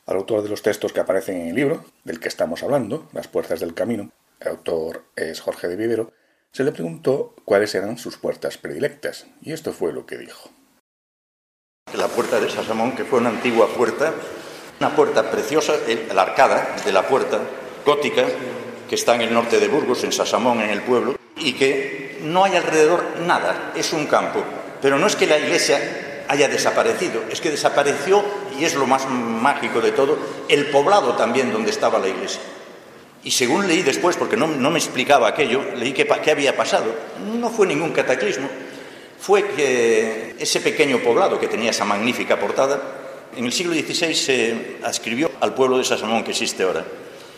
Al 0.07 0.17
autor 0.17 0.41
de 0.41 0.49
los 0.49 0.63
textos 0.63 0.91
que 0.91 0.99
aparecen 0.99 1.41
en 1.41 1.47
el 1.49 1.55
libro, 1.55 1.85
del 2.03 2.19
que 2.19 2.27
estamos 2.27 2.63
hablando, 2.63 3.07
Las 3.13 3.27
puertas 3.27 3.59
del 3.59 3.75
camino, 3.75 4.09
el 4.39 4.47
autor 4.47 5.03
es 5.15 5.39
Jorge 5.41 5.67
de 5.67 5.75
Vivero, 5.75 6.11
se 6.51 6.63
le 6.63 6.71
preguntó 6.71 7.35
cuáles 7.45 7.75
eran 7.75 7.97
sus 7.97 8.17
puertas 8.17 8.57
predilectas, 8.57 9.27
y 9.41 9.53
esto 9.53 9.71
fue 9.71 9.93
lo 9.93 10.05
que 10.05 10.17
dijo. 10.17 10.49
La 11.93 12.07
puerta 12.07 12.39
de 12.39 12.49
Sasamón, 12.49 12.95
que 12.95 13.05
fue 13.05 13.19
una 13.19 13.29
antigua 13.29 13.67
puerta, 13.67 14.13
una 14.79 14.95
puerta 14.95 15.29
preciosa, 15.29 15.73
la 16.13 16.21
arcada 16.21 16.75
de 16.85 16.91
la 16.91 17.07
puerta 17.07 17.39
gótica, 17.85 18.25
que 18.87 18.95
está 18.95 19.15
en 19.15 19.21
el 19.21 19.33
norte 19.33 19.59
de 19.59 19.67
Burgos, 19.67 20.03
en 20.03 20.11
Sasamón, 20.11 20.61
en 20.61 20.69
el 20.69 20.81
pueblo, 20.81 21.15
y 21.37 21.53
que 21.53 22.19
no 22.23 22.43
hay 22.43 22.55
alrededor 22.55 23.03
nada, 23.25 23.73
es 23.75 23.93
un 23.93 24.07
campo. 24.07 24.43
Pero 24.81 24.97
no 24.97 25.07
es 25.07 25.15
que 25.15 25.27
la 25.27 25.37
iglesia 25.37 26.25
haya 26.27 26.47
desaparecido, 26.47 27.23
es 27.29 27.41
que 27.41 27.51
desapareció, 27.51 28.23
y 28.59 28.65
es 28.65 28.75
lo 28.75 28.85
más 28.85 29.07
mágico 29.09 29.81
de 29.81 29.91
todo, 29.91 30.17
el 30.47 30.67
poblado 30.67 31.15
también 31.15 31.51
donde 31.51 31.71
estaba 31.71 31.99
la 31.99 32.07
iglesia. 32.07 32.41
Y 33.23 33.31
según 33.31 33.67
leí 33.67 33.81
después, 33.81 34.15
porque 34.15 34.37
no, 34.37 34.47
me 34.47 34.79
explicaba 34.79 35.27
aquello, 35.27 35.61
leí 35.75 35.91
qué 35.93 36.31
había 36.31 36.55
pasado. 36.55 36.95
No 37.37 37.49
fue 37.49 37.67
ningún 37.67 37.91
cataclismo, 37.91 38.47
fue 39.19 39.45
que 39.49 40.35
ese 40.39 40.61
pequeño 40.61 40.99
poblado 40.99 41.39
que 41.39 41.47
tenía 41.47 41.71
esa 41.71 41.83
magnífica 41.83 42.39
portada, 42.39 42.79
en 43.35 43.45
el 43.45 43.51
siglo 43.51 43.73
XVI 43.73 44.15
se 44.15 44.77
adscribió 44.83 45.29
al 45.41 45.53
pueblo 45.53 45.77
de 45.77 45.83
Sasamón 45.83 46.23
que 46.23 46.31
existe 46.31 46.63
ahora. 46.63 46.85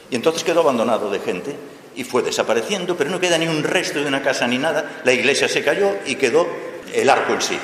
Y 0.10 0.16
entonces 0.16 0.44
quedó 0.44 0.62
abandonado 0.62 1.10
de 1.10 1.20
gente 1.20 1.56
y 1.96 2.04
fue 2.04 2.22
desapareciendo, 2.22 2.96
pero 2.96 3.10
no 3.10 3.20
queda 3.20 3.38
ni 3.38 3.48
un 3.48 3.64
resto 3.64 4.00
de 4.00 4.06
una 4.06 4.22
casa 4.22 4.48
ni 4.48 4.58
nada. 4.58 5.02
La 5.04 5.14
iglesia 5.14 5.50
se 5.50 5.64
cayó 5.64 5.98
y 6.06 6.16
quedó 6.16 6.48
el 6.94 7.10
arco 7.10 7.34
en 7.34 7.42
sí. 7.42 7.58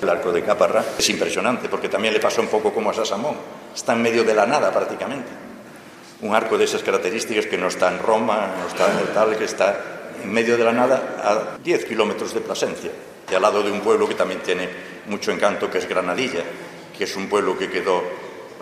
El 0.00 0.08
arco 0.08 0.30
de 0.30 0.42
Caparra 0.42 0.84
es 0.98 1.08
impresionante 1.08 1.68
porque 1.68 1.88
también 1.88 2.14
le 2.14 2.20
pasó 2.20 2.40
un 2.42 2.48
poco 2.48 2.72
como 2.72 2.90
a 2.90 2.94
Sasamón. 2.94 3.36
Está 3.74 3.94
en 3.94 4.02
medio 4.02 4.24
de 4.24 4.34
la 4.34 4.46
nada 4.46 4.70
prácticamente. 4.70 5.28
Un 6.22 6.34
arco 6.34 6.56
de 6.56 6.64
esas 6.64 6.82
características 6.82 7.46
que 7.46 7.58
no 7.58 7.68
está 7.68 7.92
en 7.92 7.98
Roma, 7.98 8.54
no 8.58 8.68
está 8.68 8.86
en 8.86 9.12
tal, 9.12 9.36
que 9.36 9.44
está 9.44 9.80
en 10.22 10.32
medio 10.32 10.56
de 10.56 10.64
la 10.64 10.72
nada 10.72 11.16
a 11.22 11.58
10 11.62 11.84
kilómetros 11.84 12.32
de 12.32 12.40
Plasencia 12.40 12.90
y 13.30 13.34
al 13.34 13.42
lado 13.42 13.62
de 13.62 13.70
un 13.70 13.80
pueblo 13.80 14.08
que 14.08 14.14
también 14.14 14.40
tiene 14.40 14.68
mucho 15.06 15.30
encanto, 15.30 15.70
que 15.70 15.78
es 15.78 15.88
Granadilla, 15.88 16.42
que 16.96 17.04
es 17.04 17.16
un 17.16 17.28
pueblo 17.28 17.58
que 17.58 17.68
quedó 17.68 18.02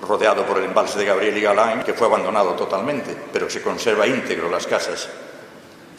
rodeado 0.02 0.44
por 0.44 0.58
el 0.58 0.64
embalse 0.64 0.98
de 0.98 1.04
Gabriel 1.04 1.36
y 1.36 1.42
Galán, 1.42 1.84
que 1.84 1.94
fue 1.94 2.06
abandonado 2.06 2.54
totalmente, 2.54 3.16
pero 3.32 3.48
se 3.48 3.62
conserva 3.62 4.06
íntegro 4.06 4.50
las 4.50 4.66
casas. 4.66 5.08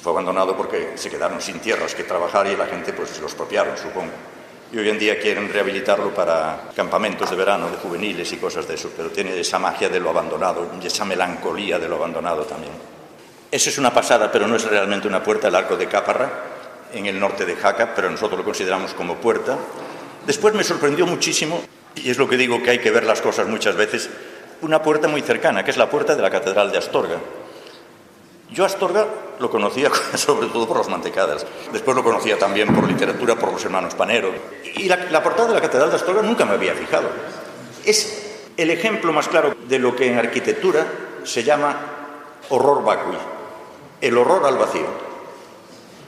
Fue 0.01 0.11
abandonado 0.11 0.55
porque 0.55 0.93
se 0.95 1.09
quedaron 1.09 1.41
sin 1.41 1.59
tierras 1.59 1.95
que 1.95 2.03
trabajar 2.03 2.45
y 2.47 2.55
la 2.55 2.67
gente 2.67 2.93
pues 2.93 3.19
los 3.21 3.31
expropiaron, 3.31 3.77
supongo. 3.77 4.11
Y 4.76 4.78
hoy 4.78 4.89
en 4.89 4.99
día 4.99 5.17
quieren 5.17 5.47
rehabilitarlo 5.47 6.13
para 6.13 6.63
campamentos 6.76 7.30
de 7.30 7.38
verano, 7.38 7.69
de 7.69 7.78
juveniles 7.78 8.34
y 8.34 8.36
cosas 8.36 8.67
de 8.67 8.73
eso, 8.73 8.91
pero 8.93 9.09
tiene 9.09 9.39
esa 9.39 9.57
magia 9.57 9.88
de 9.88 10.01
lo 10.01 10.09
abandonado 10.09 10.69
y 10.84 10.86
esa 10.86 11.05
melancolía 11.05 11.80
de 11.80 11.88
lo 11.88 11.95
abandonado 11.95 12.43
también. 12.43 12.73
Eso 13.49 13.69
es 13.69 13.78
una 13.78 13.93
pasada, 13.93 14.30
pero 14.30 14.47
no 14.47 14.57
es 14.57 14.65
realmente 14.65 15.07
una 15.07 15.23
puerta, 15.23 15.47
el 15.47 15.55
arco 15.55 15.78
de 15.78 15.88
Caparra, 15.88 16.30
en 16.93 17.05
el 17.05 17.17
norte 17.17 17.45
de 17.45 17.55
Jaca, 17.55 17.95
pero 17.95 18.11
nosotros 18.11 18.39
lo 18.39 18.43
consideramos 18.43 18.93
como 18.93 19.15
puerta. 19.15 19.57
Después 20.28 20.53
me 20.53 20.63
sorprendió 20.65 21.05
muchísimo, 21.05 21.63
y 21.95 22.09
es 22.09 22.17
lo 22.17 22.28
que 22.28 22.36
digo 22.36 22.61
que 22.61 22.71
hay 22.71 22.80
que 22.80 22.91
ver 22.91 23.05
las 23.05 23.21
cosas 23.21 23.47
muchas 23.47 23.78
veces, 23.78 24.09
una 24.59 24.84
puerta 24.84 25.07
muy 25.07 25.21
cercana, 25.21 25.63
que 25.63 25.71
es 25.71 25.78
la 25.78 25.89
puerta 25.89 26.17
de 26.17 26.21
la 26.21 26.30
Catedral 26.30 26.69
de 26.69 26.80
Astorga. 26.80 27.15
Yo 28.51 28.65
Astorga 28.65 29.07
lo 29.39 29.49
conocía 29.49 29.89
sobre 30.15 30.47
todo 30.47 30.67
por 30.67 30.77
las 30.77 30.89
mantecadas, 30.89 31.45
después 31.71 31.95
lo 31.95 32.03
conocía 32.03 32.37
también 32.37 32.73
por 32.73 32.87
literatura, 32.87 33.35
por 33.35 33.51
los 33.51 33.63
hermanos 33.65 33.95
Panero, 33.95 34.33
y 34.75 34.87
la, 34.87 34.97
la 35.09 35.23
portada 35.23 35.49
de 35.49 35.55
la 35.55 35.61
Catedral 35.61 35.89
de 35.89 35.95
Astorga 35.95 36.21
nunca 36.21 36.45
me 36.45 36.53
había 36.53 36.73
fijado. 36.73 37.09
Es 37.85 38.37
el 38.57 38.69
ejemplo 38.71 39.11
más 39.11 39.27
claro 39.27 39.55
de 39.67 39.79
lo 39.79 39.95
que 39.95 40.11
en 40.11 40.17
arquitectura 40.17 40.85
se 41.23 41.43
llama 41.43 41.75
horror 42.49 42.83
vacui, 42.83 43.17
el 44.01 44.17
horror 44.17 44.45
al 44.45 44.57
vacío 44.57 45.05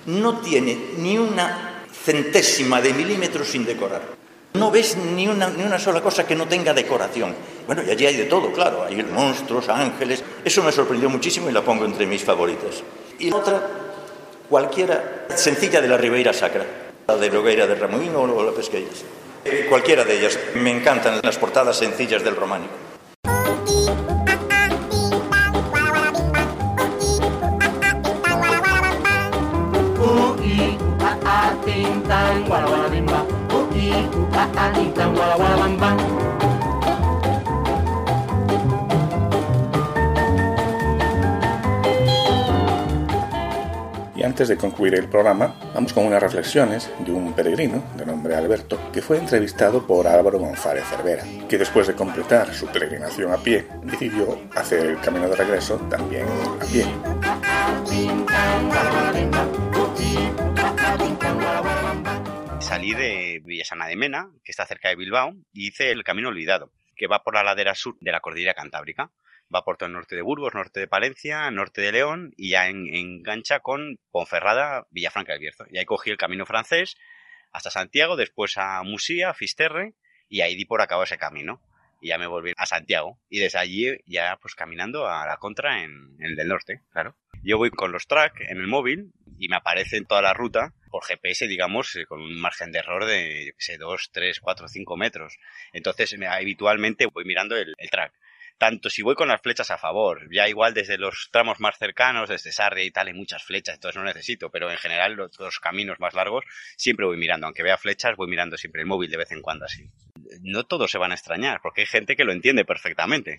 no 0.08 0.40
tiene 0.40 0.94
ni 0.98 1.18
una 1.18 1.84
centésima 1.92 2.82
de 2.82 2.94
milímetro 2.94 3.44
sin 3.44 3.66
decorar. 3.66 4.02
No 4.54 4.72
ves 4.72 4.98
ni 4.98 5.28
una, 5.28 5.50
ni 5.50 5.64
una 5.64 5.78
sola 5.78 6.02
cosa 6.02 6.26
que 6.26 6.36
no 6.36 6.48
tenga 6.48 6.74
decoración. 6.74 7.36
Bueno, 7.66 7.84
y 7.86 7.92
allí 7.92 8.06
hay 8.06 8.16
de 8.16 8.26
todo, 8.26 8.52
claro. 8.52 8.84
Hay 8.84 9.04
monstruos, 9.04 9.70
ángeles. 9.70 10.24
Eso 10.44 10.64
me 10.64 10.72
sorprendió 10.72 11.10
muchísimo 11.10 11.50
y 11.50 11.54
la 11.54 11.62
pongo 11.62 11.86
entre 11.86 12.06
mis 12.06 12.24
favoritas. 12.24 12.84
Y 13.20 13.32
otra, 13.32 13.62
cualquiera 14.50 15.28
sencilla 15.36 15.82
de 15.82 15.88
la 15.88 15.98
Ribeira 15.98 16.34
Sacra, 16.34 16.66
la 17.08 17.18
de 17.18 17.30
Nogueira 17.30 17.68
de 17.68 17.76
Ramoíno 17.76 18.22
o 18.22 18.44
la 18.44 18.52
Pesqueiras. 18.52 19.04
Eh, 19.46 19.68
cualquiera 19.70 20.04
de 20.04 20.18
ellas. 20.18 20.40
Me 20.56 20.72
encantan 20.72 21.20
las 21.22 21.38
portadas 21.38 21.78
sencillas 21.78 22.24
del 22.24 22.36
románico. 22.36 22.87
Y 44.16 44.24
antes 44.24 44.48
de 44.48 44.58
concluir 44.58 44.96
el 44.96 45.08
programa, 45.08 45.54
vamos 45.76 45.94
con 45.94 46.06
unas 46.06 46.22
reflexiones 46.22 46.90
de 47.06 47.12
un 47.12 47.34
peregrino 47.34 47.84
de 47.96 48.06
nombre 48.06 48.36
Alberto 48.36 48.80
que 48.92 49.02
fue 49.02 49.18
entrevistado 49.18 49.86
por 49.86 50.08
Álvaro 50.08 50.40
González 50.40 50.86
Cervera, 50.90 51.24
que 51.48 51.58
después 51.58 51.86
de 51.86 51.94
completar 51.94 52.52
su 52.54 52.66
peregrinación 52.68 53.32
a 53.32 53.38
pie, 53.38 53.68
decidió 53.84 54.40
hacer 54.56 54.88
el 54.88 55.00
camino 55.02 55.30
de 55.30 55.36
regreso 55.36 55.76
también 55.90 56.26
a 56.60 56.66
pie. 56.66 56.86
Salí 62.68 62.94
de 62.94 63.42
Villasana 63.44 63.88
de 63.88 63.96
Mena, 63.96 64.30
que 64.44 64.52
está 64.52 64.66
cerca 64.66 64.90
de 64.90 64.96
Bilbao, 64.96 65.34
y 65.54 65.68
hice 65.68 65.92
el 65.92 66.04
camino 66.04 66.30
olvidado, 66.30 66.72
que 66.96 67.08
va 67.08 67.24
por 67.24 67.34
la 67.34 67.44
ladera 67.44 67.74
sur 67.76 67.96
de 68.00 68.12
la 68.12 68.20
cordillera 68.20 68.54
cantábrica 68.54 69.12
va 69.54 69.64
por 69.64 69.78
todo 69.78 69.88
el 69.88 69.94
norte 69.94 70.16
de 70.16 70.22
Burgos, 70.22 70.54
norte 70.54 70.80
de 70.80 70.88
Palencia, 70.88 71.50
norte 71.52 71.82
de 71.82 71.92
León 71.92 72.34
y 72.36 72.52
ya 72.52 72.68
en, 72.68 72.94
engancha 72.94 73.60
con 73.60 74.00
Ponferrada, 74.12 74.88
Villafranca 74.92 75.34
del 75.34 75.42
Bierzo. 75.42 75.66
Y 75.72 75.78
ahí 75.78 75.86
cogí 75.86 76.10
el 76.10 76.18
camino 76.18 76.46
francés 76.46 76.96
hasta 77.52 77.70
Santiago, 77.70 78.16
después 78.16 78.58
a 78.58 78.84
Musía, 78.84 79.34
Fisterre 79.34 79.96
y 80.30 80.42
ahí 80.42 80.56
di 80.56 80.66
por 80.66 80.82
acabo 80.82 81.04
ese 81.04 81.18
camino. 81.18 81.62
Y 82.00 82.10
ya 82.10 82.20
me 82.20 82.28
volví 82.28 82.54
a 82.56 82.66
Santiago 82.66 83.20
y 83.30 83.40
desde 83.40 83.58
allí 83.58 83.98
ya 84.06 84.38
pues 84.42 84.54
caminando 84.54 85.08
a 85.08 85.26
la 85.26 85.38
contra 85.38 85.84
en, 85.84 86.16
el 86.20 86.36
del 86.36 86.48
norte, 86.48 86.82
claro. 86.92 87.16
Yo 87.44 87.58
voy 87.58 87.72
con 87.72 87.92
los 87.92 88.08
track 88.08 88.42
en 88.42 88.58
el 88.58 88.68
móvil 88.68 89.14
y 89.40 89.48
me 89.48 89.56
aparece 89.56 89.98
en 89.98 90.06
toda 90.06 90.22
la 90.22 90.34
ruta 90.34 90.74
por 90.98 91.06
GPS, 91.06 91.48
digamos, 91.48 91.96
eh, 91.96 92.06
con 92.06 92.22
un 92.22 92.40
margen 92.40 92.72
de 92.72 92.80
error 92.80 93.06
de, 93.06 93.46
yo 93.48 93.52
qué 93.54 93.62
sé, 93.64 93.78
2, 93.78 94.10
3, 94.12 94.40
4, 94.40 94.68
5 94.68 94.98
metros. 94.98 95.38
Entonces, 95.74 96.18
me- 96.18 96.28
habitualmente 96.28 97.06
voy 97.08 97.26
mirando 97.26 97.56
el, 97.58 97.76
track 97.92 98.14
tanto 98.58 98.90
si 98.90 99.04
voy 99.04 99.14
con 99.14 99.28
las 99.28 99.42
flechas 99.42 99.70
a 99.70 99.78
favor, 99.78 100.28
ya 100.34 100.48
igual 100.50 100.74
desde 100.74 100.98
los 100.98 101.30
tramos 101.32 101.60
más 101.60 101.78
cercanos, 101.78 102.28
desde 102.30 102.52
Sarria 102.52 102.84
y 102.84 102.90
tal, 102.92 103.08
hay 103.08 103.14
muchas 103.14 103.44
flechas, 103.44 103.76
entonces 103.76 103.98
no 103.98 104.04
necesito, 104.04 104.50
pero 104.50 104.72
en 104.72 104.78
general 104.78 105.14
los, 105.14 105.38
los 105.40 105.60
caminos 105.60 106.00
más 106.00 106.16
largos 106.16 106.44
siempre 106.76 107.06
voy 107.06 107.18
mirando, 107.18 107.46
aunque 107.46 107.62
vea 107.62 107.78
flechas, 107.78 108.16
voy 108.16 108.28
mirando 108.28 108.58
siempre 108.58 108.82
el 108.82 108.88
móvil 108.88 109.12
de 109.12 109.18
vez 109.18 109.32
en 109.32 109.42
cuando 109.44 109.66
así. 109.66 109.88
No 110.42 110.64
todos 110.66 110.90
se 110.92 110.98
van 110.98 111.12
a 111.12 111.16
extrañar, 111.16 111.60
porque 111.62 111.82
hay 111.82 111.88
gente 111.88 112.16
que 112.16 112.24
lo 112.24 112.32
entiende 112.32 112.66
perfectamente. 112.66 113.38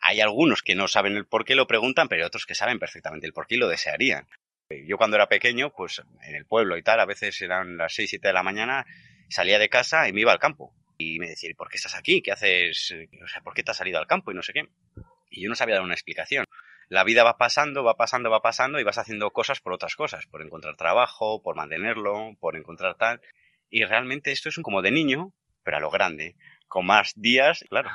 Hay 0.00 0.20
algunos 0.20 0.62
que 0.62 0.74
no 0.74 0.88
saben 0.88 1.16
el 1.16 1.26
por 1.26 1.44
qué 1.44 1.54
lo 1.54 1.66
preguntan, 1.66 2.08
pero 2.08 2.22
hay 2.22 2.26
otros 2.26 2.46
que 2.46 2.54
saben 2.54 2.78
perfectamente 2.78 3.26
el 3.26 3.32
por 3.32 3.46
qué 3.46 3.56
y 3.56 3.58
lo 3.58 3.68
desearían. 3.68 4.26
Yo 4.70 4.96
cuando 4.96 5.16
era 5.16 5.28
pequeño, 5.28 5.70
pues 5.70 6.00
en 6.22 6.34
el 6.34 6.46
pueblo 6.46 6.76
y 6.76 6.82
tal, 6.82 7.00
a 7.00 7.06
veces 7.06 7.40
eran 7.42 7.76
las 7.76 7.94
6, 7.94 8.10
7 8.10 8.28
de 8.28 8.34
la 8.34 8.42
mañana, 8.42 8.86
salía 9.28 9.58
de 9.58 9.68
casa 9.68 10.08
y 10.08 10.12
me 10.12 10.20
iba 10.20 10.32
al 10.32 10.38
campo. 10.38 10.72
Y 10.98 11.18
me 11.18 11.28
decía, 11.28 11.50
¿por 11.56 11.68
qué 11.68 11.76
estás 11.76 11.96
aquí? 11.96 12.22
¿Qué 12.22 12.30
haces? 12.30 12.94
O 13.22 13.26
sea, 13.26 13.42
¿por 13.42 13.54
qué 13.54 13.62
te 13.62 13.72
has 13.72 13.76
salido 13.76 13.98
al 13.98 14.06
campo? 14.06 14.30
Y 14.30 14.34
no 14.34 14.42
sé 14.42 14.52
qué. 14.52 14.68
Y 15.30 15.42
yo 15.42 15.48
no 15.48 15.54
sabía 15.56 15.76
dar 15.76 15.84
una 15.84 15.94
explicación. 15.94 16.44
La 16.88 17.04
vida 17.04 17.24
va 17.24 17.36
pasando, 17.36 17.82
va 17.82 17.96
pasando, 17.96 18.30
va 18.30 18.42
pasando 18.42 18.78
y 18.78 18.84
vas 18.84 18.98
haciendo 18.98 19.30
cosas 19.30 19.60
por 19.60 19.72
otras 19.72 19.96
cosas, 19.96 20.26
por 20.26 20.42
encontrar 20.42 20.76
trabajo, 20.76 21.42
por 21.42 21.56
mantenerlo, 21.56 22.36
por 22.38 22.56
encontrar 22.56 22.96
tal. 22.96 23.20
Y 23.70 23.84
realmente 23.84 24.32
esto 24.32 24.48
es 24.48 24.58
como 24.62 24.82
de 24.82 24.90
niño, 24.90 25.32
pero 25.62 25.78
a 25.78 25.80
lo 25.80 25.90
grande, 25.90 26.36
con 26.68 26.86
más 26.86 27.12
días, 27.16 27.64
claro. 27.68 27.90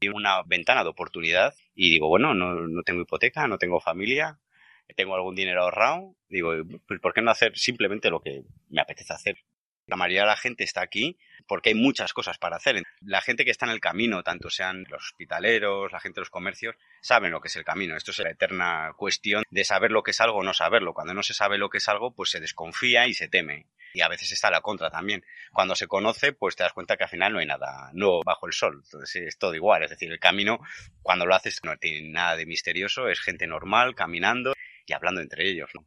Y 0.00 0.08
una 0.08 0.42
ventana 0.42 0.82
de 0.82 0.90
oportunidad 0.90 1.54
y 1.74 1.90
digo, 1.90 2.08
bueno, 2.08 2.34
no, 2.34 2.54
no 2.54 2.82
tengo 2.82 3.02
hipoteca, 3.02 3.46
no 3.46 3.58
tengo 3.58 3.80
familia, 3.80 4.38
tengo 4.94 5.14
algún 5.14 5.34
dinero 5.34 5.62
ahorrado, 5.62 6.14
digo, 6.28 6.52
pues 6.86 7.00
¿por 7.00 7.14
qué 7.14 7.22
no 7.22 7.30
hacer 7.30 7.56
simplemente 7.56 8.10
lo 8.10 8.20
que 8.20 8.42
me 8.68 8.80
apetece 8.80 9.12
hacer? 9.12 9.36
La 9.86 9.96
mayoría 9.96 10.22
de 10.22 10.28
la 10.28 10.36
gente 10.36 10.64
está 10.64 10.80
aquí 10.80 11.18
porque 11.46 11.70
hay 11.70 11.74
muchas 11.74 12.14
cosas 12.14 12.38
para 12.38 12.56
hacer. 12.56 12.82
La 13.02 13.20
gente 13.20 13.44
que 13.44 13.50
está 13.50 13.66
en 13.66 13.72
el 13.72 13.80
camino, 13.80 14.22
tanto 14.22 14.48
sean 14.48 14.86
los 14.88 15.04
hospitaleros, 15.04 15.92
la 15.92 16.00
gente 16.00 16.16
de 16.16 16.22
los 16.22 16.30
comercios, 16.30 16.74
saben 17.02 17.32
lo 17.32 17.40
que 17.40 17.48
es 17.48 17.56
el 17.56 17.64
camino. 17.64 17.94
Esto 17.94 18.10
es 18.10 18.18
la 18.20 18.30
eterna 18.30 18.92
cuestión 18.96 19.44
de 19.50 19.64
saber 19.64 19.90
lo 19.90 20.02
que 20.02 20.12
es 20.12 20.20
algo 20.22 20.38
o 20.38 20.42
no 20.42 20.54
saberlo. 20.54 20.94
Cuando 20.94 21.12
no 21.12 21.22
se 21.22 21.34
sabe 21.34 21.58
lo 21.58 21.68
que 21.68 21.78
es 21.78 21.88
algo, 21.88 22.14
pues 22.14 22.30
se 22.30 22.40
desconfía 22.40 23.06
y 23.06 23.12
se 23.12 23.28
teme. 23.28 23.66
Y 23.92 24.00
a 24.00 24.08
veces 24.08 24.32
está 24.32 24.50
la 24.50 24.62
contra 24.62 24.90
también. 24.90 25.24
Cuando 25.52 25.76
se 25.76 25.86
conoce, 25.86 26.32
pues 26.32 26.56
te 26.56 26.62
das 26.62 26.72
cuenta 26.72 26.96
que 26.96 27.04
al 27.04 27.10
final 27.10 27.34
no 27.34 27.38
hay 27.40 27.46
nada 27.46 27.90
nuevo 27.92 28.22
bajo 28.24 28.46
el 28.46 28.54
sol. 28.54 28.80
Entonces 28.84 29.22
es 29.22 29.38
todo 29.38 29.54
igual. 29.54 29.84
Es 29.84 29.90
decir, 29.90 30.10
el 30.10 30.18
camino, 30.18 30.60
cuando 31.02 31.26
lo 31.26 31.34
haces, 31.34 31.60
no 31.62 31.76
tiene 31.76 32.08
nada 32.08 32.36
de 32.36 32.46
misterioso. 32.46 33.08
Es 33.08 33.20
gente 33.20 33.46
normal, 33.46 33.94
caminando 33.94 34.54
y 34.86 34.92
hablando 34.92 35.20
entre 35.20 35.48
ellos, 35.48 35.70
¿no? 35.74 35.86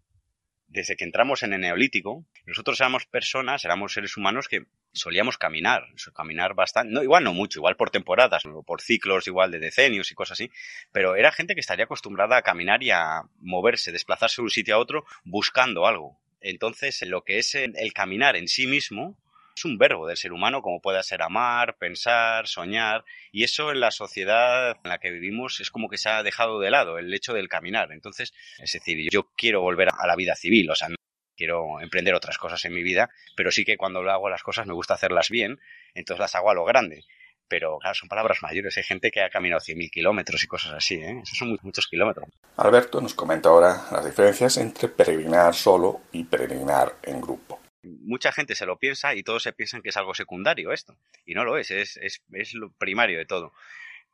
Desde 0.70 0.98
que 0.98 1.06
entramos 1.06 1.44
en 1.44 1.54
el 1.54 1.62
neolítico, 1.62 2.26
nosotros 2.46 2.80
éramos 2.82 3.06
personas, 3.06 3.64
éramos 3.64 3.94
seres 3.94 4.18
humanos 4.18 4.50
que 4.50 4.66
solíamos 4.92 5.38
caminar, 5.38 5.86
caminar 6.14 6.56
bastante, 6.56 6.94
no, 6.94 7.04
igual 7.04 7.24
no 7.24 7.34
mucho, 7.34 7.60
igual 7.60 7.78
por 7.78 7.90
temporadas, 7.90 8.46
o 8.46 8.64
por 8.64 8.82
ciclos 8.82 9.28
igual 9.28 9.50
de 9.50 9.60
decenios 9.60 10.12
y 10.12 10.16
cosas 10.16 10.34
así, 10.34 10.52
pero 10.92 11.16
era 11.16 11.32
gente 11.32 11.54
que 11.54 11.62
estaría 11.62 11.86
acostumbrada 11.86 12.36
a 12.36 12.42
caminar 12.42 12.84
y 12.84 12.92
a 12.92 13.22
moverse, 13.40 13.94
desplazarse 13.94 14.42
de 14.42 14.44
un 14.44 14.50
sitio 14.50 14.76
a 14.76 14.80
otro 14.80 15.06
buscando 15.24 15.88
algo. 15.88 16.20
Entonces, 16.42 17.02
lo 17.04 17.24
que 17.24 17.40
es 17.40 17.56
el, 17.56 17.74
el 17.78 17.94
caminar 17.94 18.36
en 18.36 18.50
sí 18.50 18.68
mismo 18.68 19.18
es 19.58 19.66
un 19.66 19.78
verbo 19.78 20.08
del 20.08 20.18
ser 20.18 20.34
humano, 20.34 20.62
como 20.62 20.82
pueda 20.82 21.02
ser 21.04 21.22
amar, 21.22 21.78
pensar, 21.78 22.48
soñar, 22.48 23.04
y 23.32 23.44
eso 23.44 23.72
en 23.72 23.80
la 23.80 23.92
sociedad 23.92 24.78
en 24.84 24.90
la 24.90 25.00
que 25.00 25.12
vivimos 25.12 25.60
es 25.60 25.72
como 25.72 25.90
que 25.90 25.98
se 25.98 26.10
ha 26.10 26.24
dejado 26.24 26.60
de 26.60 26.70
lado, 26.70 26.98
el 26.98 27.14
hecho 27.14 27.34
del 27.34 27.50
caminar. 27.50 27.92
Entonces, 27.92 28.34
es 28.60 28.72
decir, 28.72 29.10
yo 29.12 29.32
quiero 29.36 29.62
volver 29.62 29.90
a 29.98 30.08
la 30.08 30.16
vida 30.16 30.36
civil, 30.36 30.70
o 30.70 30.76
sea, 30.76 30.90
no 30.90 30.96
quiero 31.36 31.80
emprender 31.82 32.14
otras 32.14 32.38
cosas 32.38 32.64
en 32.66 32.74
mi 32.74 32.84
vida, 32.84 33.10
pero 33.36 33.52
sí 33.52 33.66
que 33.66 33.78
cuando 33.78 34.00
hago 34.10 34.30
las 34.30 34.44
cosas 34.44 34.68
me 34.68 34.74
gusta 34.74 34.94
hacerlas 34.94 35.30
bien, 35.30 35.60
entonces 35.94 36.20
las 36.20 36.36
hago 36.36 36.52
a 36.52 36.54
lo 36.54 36.64
grande. 36.66 37.04
Pero 37.50 37.78
claro, 37.80 37.96
son 37.96 38.10
palabras 38.10 38.40
mayores. 38.42 38.76
Hay 38.76 38.84
gente 38.84 39.10
que 39.10 39.22
ha 39.22 39.30
caminado 39.30 39.62
100.000 39.62 39.90
kilómetros 39.90 40.44
y 40.44 40.48
cosas 40.48 40.74
así, 40.74 40.96
¿eh? 40.96 41.22
Esos 41.24 41.38
son 41.38 41.58
muchos 41.62 41.88
kilómetros. 41.88 42.28
Alberto 42.58 43.00
nos 43.00 43.14
comenta 43.14 43.48
ahora 43.48 43.86
las 43.90 44.04
diferencias 44.04 44.58
entre 44.58 44.90
peregrinar 44.90 45.56
solo 45.56 46.02
y 46.12 46.26
peregrinar 46.26 46.98
en 47.04 47.22
grupo. 47.22 47.62
Mucha 47.84 48.32
gente 48.32 48.56
se 48.56 48.66
lo 48.66 48.78
piensa 48.80 49.16
y 49.16 49.24
todos 49.24 49.44
se 49.44 49.54
piensan 49.54 49.82
que 49.82 49.90
es 49.90 49.98
algo 49.98 50.14
secundario 50.14 50.72
esto. 50.72 50.98
Y 51.26 51.34
no 51.34 51.44
lo 51.44 51.58
es, 51.58 51.72
es, 51.72 51.98
es, 51.98 52.54
lo 52.54 52.72
primario 52.72 53.18
de 53.18 53.26
todo. 53.26 53.54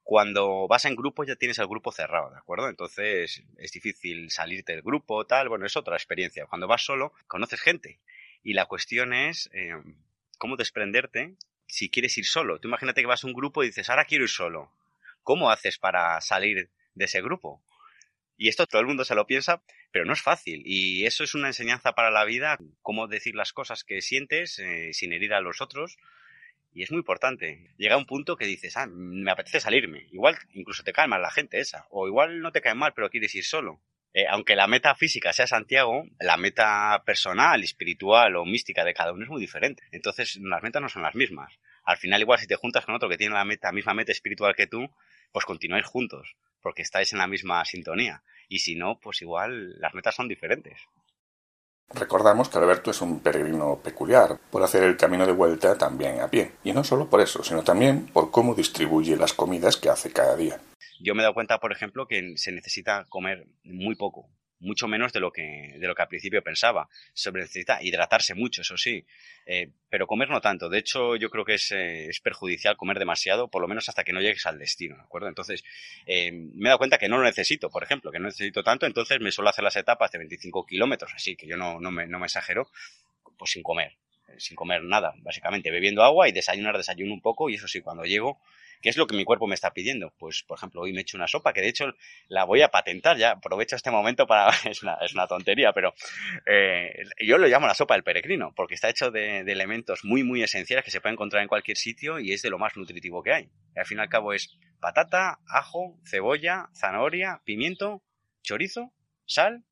Cuando 0.04 0.68
vas 0.68 0.86
en 0.86 0.96
grupo 0.96 1.24
ya 1.24 1.36
tienes 1.36 1.60
el 1.60 1.68
grupo 1.68 1.92
cerrado, 1.92 2.32
¿de 2.32 2.38
acuerdo? 2.38 2.68
Entonces 2.68 3.44
es 3.58 3.72
difícil 3.72 4.30
salirte 4.32 4.74
del 4.74 4.82
grupo, 4.82 5.26
tal, 5.26 5.50
bueno, 5.50 5.66
es 5.66 5.78
otra 5.78 5.96
experiencia. 5.96 6.46
Cuando 6.46 6.68
vas 6.68 6.84
solo, 6.84 7.14
conoces 7.28 7.62
gente. 7.62 8.00
Y 8.44 8.54
la 8.54 8.66
cuestión 8.66 9.14
es 9.14 9.50
eh, 9.54 9.74
cómo 10.38 10.58
desprenderte 10.58 11.36
si 11.68 11.90
quieres 11.90 12.18
ir 12.18 12.26
solo. 12.26 12.60
Tú 12.60 12.68
imagínate 12.68 13.02
que 13.02 13.08
vas 13.08 13.24
a 13.24 13.28
un 13.28 13.34
grupo 13.34 13.64
y 13.64 13.68
dices, 13.68 13.90
ahora 13.90 14.06
quiero 14.06 14.26
ir 14.26 14.30
solo. 14.30 14.72
¿Cómo 15.24 15.50
haces 15.50 15.78
para 15.78 16.20
salir 16.20 16.70
de 16.96 17.06
ese 17.06 17.22
grupo? 17.22 17.64
Y 18.36 18.50
esto 18.50 18.68
todo 18.68 18.82
el 18.82 18.88
mundo 18.88 19.06
se 19.06 19.16
lo 19.16 19.26
piensa, 19.26 19.62
pero 19.94 20.06
no 20.06 20.14
es 20.14 20.22
fácil. 20.22 20.64
Y 20.66 21.06
eso 21.06 21.24
es 21.24 21.36
una 21.36 21.48
enseñanza 21.48 21.94
para 21.94 22.10
la 22.10 22.26
vida, 22.26 22.58
cómo 22.82 23.08
decir 23.08 23.36
las 23.36 23.54
cosas 23.54 23.84
que 23.84 24.02
sientes 24.02 24.58
eh, 24.58 24.92
sin 24.92 25.14
herir 25.14 25.36
a 25.36 25.40
los 25.40 25.62
otros. 25.62 25.98
Y 26.74 26.82
es 26.82 26.90
muy 26.90 26.98
importante. 26.98 27.70
Llega 27.78 27.96
un 27.96 28.08
punto 28.08 28.36
que 28.36 28.48
dices, 28.48 28.76
ah, 28.76 28.88
me 28.88 29.32
apetece 29.32 29.60
salirme. 29.60 30.08
Igual 30.12 30.36
incluso 30.54 30.84
te 30.84 30.94
cae 30.94 31.08
mal 31.08 31.22
la 31.22 31.30
gente 31.30 31.60
esa. 31.60 31.86
O 31.92 32.08
igual 32.08 32.42
no 32.42 32.52
te 32.52 32.60
cae 32.60 32.74
mal, 32.74 32.94
pero 32.96 33.12
quieres 33.12 33.36
ir 33.36 33.46
solo. 33.46 33.82
Eh, 34.16 34.26
aunque 34.28 34.56
la 34.56 34.66
meta 34.66 34.96
física 34.96 35.32
sea 35.32 35.46
Santiago, 35.46 36.06
la 36.20 36.38
meta 36.38 37.04
personal, 37.06 37.64
espiritual 37.64 38.36
o 38.36 38.46
mística 38.46 38.84
de 38.84 38.96
cada 38.96 39.14
uno 39.14 39.24
es 39.24 39.30
muy 39.30 39.42
diferente. 39.42 39.84
Entonces, 39.92 40.38
las 40.38 40.64
metas 40.64 40.82
no 40.82 40.90
son 40.90 41.04
las 41.04 41.14
mismas. 41.14 41.54
Al 41.84 41.98
final, 41.98 42.20
igual 42.20 42.40
si 42.40 42.48
te 42.48 42.56
juntas 42.56 42.84
con 42.84 42.96
otro 42.96 43.10
que 43.10 43.18
tiene 43.18 43.36
la 43.36 43.46
meta, 43.46 43.72
misma 43.72 43.94
meta 43.94 44.12
espiritual 44.12 44.56
que 44.56 44.66
tú, 44.66 44.90
pues 45.32 45.46
continuáis 45.46 45.86
juntos, 45.86 46.36
porque 46.64 46.82
estáis 46.82 47.14
en 47.14 47.20
la 47.20 47.28
misma 47.28 47.64
sintonía. 47.66 48.24
Y 48.48 48.60
si 48.60 48.76
no, 48.76 49.00
pues 49.00 49.22
igual 49.22 49.80
las 49.80 49.94
metas 49.94 50.16
son 50.16 50.28
diferentes. 50.28 50.80
Recordamos 51.90 52.50
que 52.50 52.58
Alberto 52.58 52.90
es 52.90 53.02
un 53.02 53.20
peregrino 53.20 53.80
peculiar 53.84 54.40
por 54.50 54.64
hacer 54.64 54.84
el 54.84 54.98
camino 54.98 55.28
de 55.28 55.34
vuelta 55.34 55.78
también 55.78 56.22
a 56.22 56.30
pie. 56.30 56.54
Y 56.64 56.72
no 56.72 56.84
solo 56.84 57.08
por 57.08 57.22
eso, 57.22 57.44
sino 57.44 57.64
también 57.64 58.08
por 58.08 58.32
cómo 58.32 58.56
distribuye 58.56 59.16
las 59.16 59.34
comidas 59.34 59.78
que 59.78 59.90
hace 59.90 60.12
cada 60.12 60.36
día. 60.36 60.60
Yo 61.00 61.14
me 61.14 61.22
he 61.22 61.24
dado 61.24 61.36
cuenta, 61.36 61.60
por 61.60 61.72
ejemplo, 61.72 62.08
que 62.08 62.34
se 62.38 62.52
necesita 62.52 63.06
comer 63.10 63.46
muy 63.64 63.96
poco, 63.96 64.30
mucho 64.64 64.88
menos 64.88 65.14
de 65.14 65.20
lo 65.20 65.32
que, 65.32 65.76
de 65.78 65.88
lo 65.88 65.94
que 65.94 66.02
al 66.02 66.08
principio 66.08 66.42
pensaba. 66.42 66.90
Se 67.14 67.32
necesita 67.32 67.84
hidratarse 67.84 68.34
mucho, 68.34 68.62
eso 68.62 68.78
sí, 68.78 69.06
eh, 69.46 69.70
pero 69.90 70.08
comer 70.08 70.30
no 70.30 70.42
tanto. 70.42 70.70
De 70.70 70.80
hecho, 70.80 71.16
yo 71.16 71.30
creo 71.30 71.46
que 71.46 71.56
es, 71.56 71.72
eh, 71.72 72.08
es, 72.08 72.20
perjudicial 72.20 72.78
comer 72.78 72.98
demasiado, 72.98 73.50
por 73.50 73.62
lo 73.62 73.68
menos 73.68 73.88
hasta 73.90 74.04
que 74.04 74.14
no 74.14 74.22
llegues 74.22 74.46
al 74.46 74.58
destino, 74.58 74.96
¿de 74.96 75.04
acuerdo? 75.04 75.28
Entonces, 75.28 75.64
eh, 76.06 76.32
me 76.32 76.68
he 76.68 76.70
dado 76.70 76.78
cuenta 76.78 76.98
que 76.98 77.10
no 77.10 77.18
lo 77.18 77.24
necesito, 77.24 77.70
por 77.70 77.84
ejemplo, 77.84 78.12
que 78.12 78.20
no 78.20 78.26
necesito 78.26 78.64
tanto, 78.64 78.86
entonces 78.86 79.20
me 79.20 79.32
suelo 79.32 79.50
hacer 79.50 79.64
las 79.64 79.76
etapas 79.76 80.12
de 80.12 80.20
25 80.20 80.66
kilómetros, 80.66 81.12
así 81.14 81.36
que 81.36 81.46
yo 81.46 81.58
no, 81.58 81.80
no, 81.80 81.92
me, 81.92 82.08
no 82.08 82.20
me 82.20 82.26
exagero, 82.26 82.70
pues 83.38 83.52
sin 83.52 83.64
comer, 83.64 83.98
sin 84.38 84.56
comer 84.56 84.84
nada, 84.84 85.14
básicamente, 85.18 85.70
bebiendo 85.72 86.04
agua 86.04 86.28
y 86.30 86.32
desayunar, 86.32 86.78
desayuno 86.78 87.14
un 87.14 87.22
poco, 87.22 87.50
y 87.50 87.56
eso 87.56 87.68
sí, 87.68 87.82
cuando 87.82 88.04
llego, 88.04 88.40
¿Qué 88.84 88.90
es 88.90 88.98
lo 88.98 89.08
que 89.08 89.16
mi 89.16 89.24
cuerpo 89.24 89.48
me 89.48 89.56
está 89.56 89.72
pidiendo? 89.72 90.14
Pues, 90.20 90.44
por 90.44 90.58
ejemplo, 90.58 90.82
hoy 90.82 90.92
me 90.92 91.00
he 91.00 91.02
hecho 91.04 91.16
una 91.16 91.30
sopa, 91.30 91.54
que 91.54 91.62
de 91.62 91.70
hecho 91.70 91.94
la 92.28 92.44
voy 92.44 92.62
a 92.64 92.68
patentar 92.68 93.16
ya. 93.18 93.32
Aprovecho 93.32 93.78
este 93.78 93.92
momento 93.92 94.28
para... 94.28 94.50
es, 94.70 94.84
una, 94.84 94.96
es 94.96 95.14
una 95.14 95.26
tontería, 95.26 95.72
pero 95.72 95.94
eh, 96.46 96.92
yo 97.26 97.38
lo 97.38 97.48
llamo 97.48 97.66
la 97.66 97.76
sopa 97.76 97.94
del 97.94 98.04
peregrino, 98.04 98.52
porque 98.54 98.76
está 98.76 98.90
hecho 98.90 99.10
de, 99.10 99.40
elementos 99.40 100.04
muy, 100.04 100.24
muy 100.24 100.44
esenciales 100.44 100.84
que 100.84 100.92
se 100.92 101.00
pueden 101.00 101.14
encontrar 101.14 101.42
en 101.42 101.48
cualquier 101.48 101.78
sitio 101.78 102.20
y 102.20 102.34
es 102.34 102.42
de 102.42 102.50
lo 102.50 102.60
más 102.60 102.76
nutritivo 102.76 103.24
que 103.24 103.32
hay. 103.32 103.50
Al 103.74 103.86
fin 103.86 104.00
y 104.00 104.02
al 104.02 104.10
cabo 104.10 104.34
es 104.34 104.60
patata, 104.82 105.40
ajo, 105.48 105.98
cebolla, 106.06 106.70
zanahoria, 106.76 107.42
pimiento, 107.46 108.04
chorizo, 108.42 108.92
sal. 109.26 109.64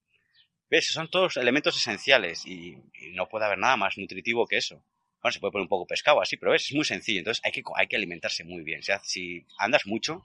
¿Ves? 0.70 0.88
Son 0.88 1.10
todos 1.10 1.36
elementos 1.36 1.76
esenciales 1.76 2.46
y 2.46 2.78
no 3.12 3.28
puede 3.28 3.44
haber 3.44 3.58
nada 3.58 3.76
más 3.76 3.98
nutritivo 3.98 4.48
que 4.48 4.56
eso 4.56 4.86
bueno, 5.22 5.34
se 5.34 5.40
puede 5.40 5.52
poner 5.52 5.64
un 5.64 5.70
poco 5.70 5.86
pescado 5.86 6.22
así, 6.22 6.38
pero 6.38 6.54
es, 6.54 6.72
muy 6.74 6.86
sencillo. 6.86 7.20
Entonces 7.20 7.42
hay 7.46 7.52
que, 7.52 7.64
hay 7.76 7.88
que 7.88 7.96
alimentarse 7.96 8.44
muy 8.44 8.64
bien. 8.64 8.80
O 8.80 8.84
sea, 8.84 9.02
si 9.04 9.46
andas 9.58 9.86
mucho, 9.86 10.24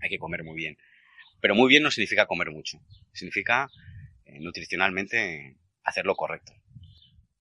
hay 0.00 0.08
que 0.08 0.18
comer 0.18 0.44
muy 0.44 0.56
bien. 0.56 0.78
Pero 1.40 1.54
muy 1.54 1.68
bien 1.68 1.82
no 1.82 1.90
significa 1.90 2.26
comer 2.26 2.50
mucho. 2.50 2.78
Significa 3.12 3.68
eh, 4.24 4.38
nutricionalmente 4.40 5.56
hacer 5.84 6.06
lo 6.06 6.14
correcto. 6.14 6.52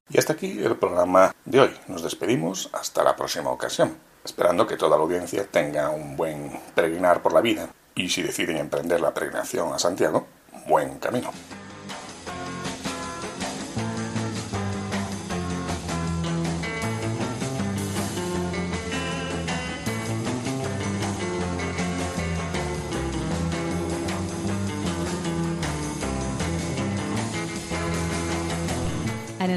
Y 0.09 0.17
hasta 0.17 0.33
aquí 0.33 0.59
el 0.63 0.75
programa 0.77 1.35
de 1.45 1.59
hoy. 1.59 1.71
Nos 1.87 2.01
despedimos 2.01 2.69
hasta 2.73 3.03
la 3.03 3.15
próxima 3.15 3.51
ocasión, 3.51 3.99
esperando 4.25 4.65
que 4.65 4.77
toda 4.77 4.97
la 4.97 5.03
audiencia 5.03 5.45
tenga 5.45 5.91
un 5.91 6.17
buen 6.17 6.51
peregrinar 6.73 7.21
por 7.21 7.33
la 7.33 7.41
vida 7.41 7.71
y 7.93 8.09
si 8.09 8.23
deciden 8.23 8.57
emprender 8.57 9.01
la 9.01 9.13
peregrinación 9.13 9.71
a 9.73 9.77
Santiago, 9.77 10.27
buen 10.67 10.97
camino. 10.99 11.31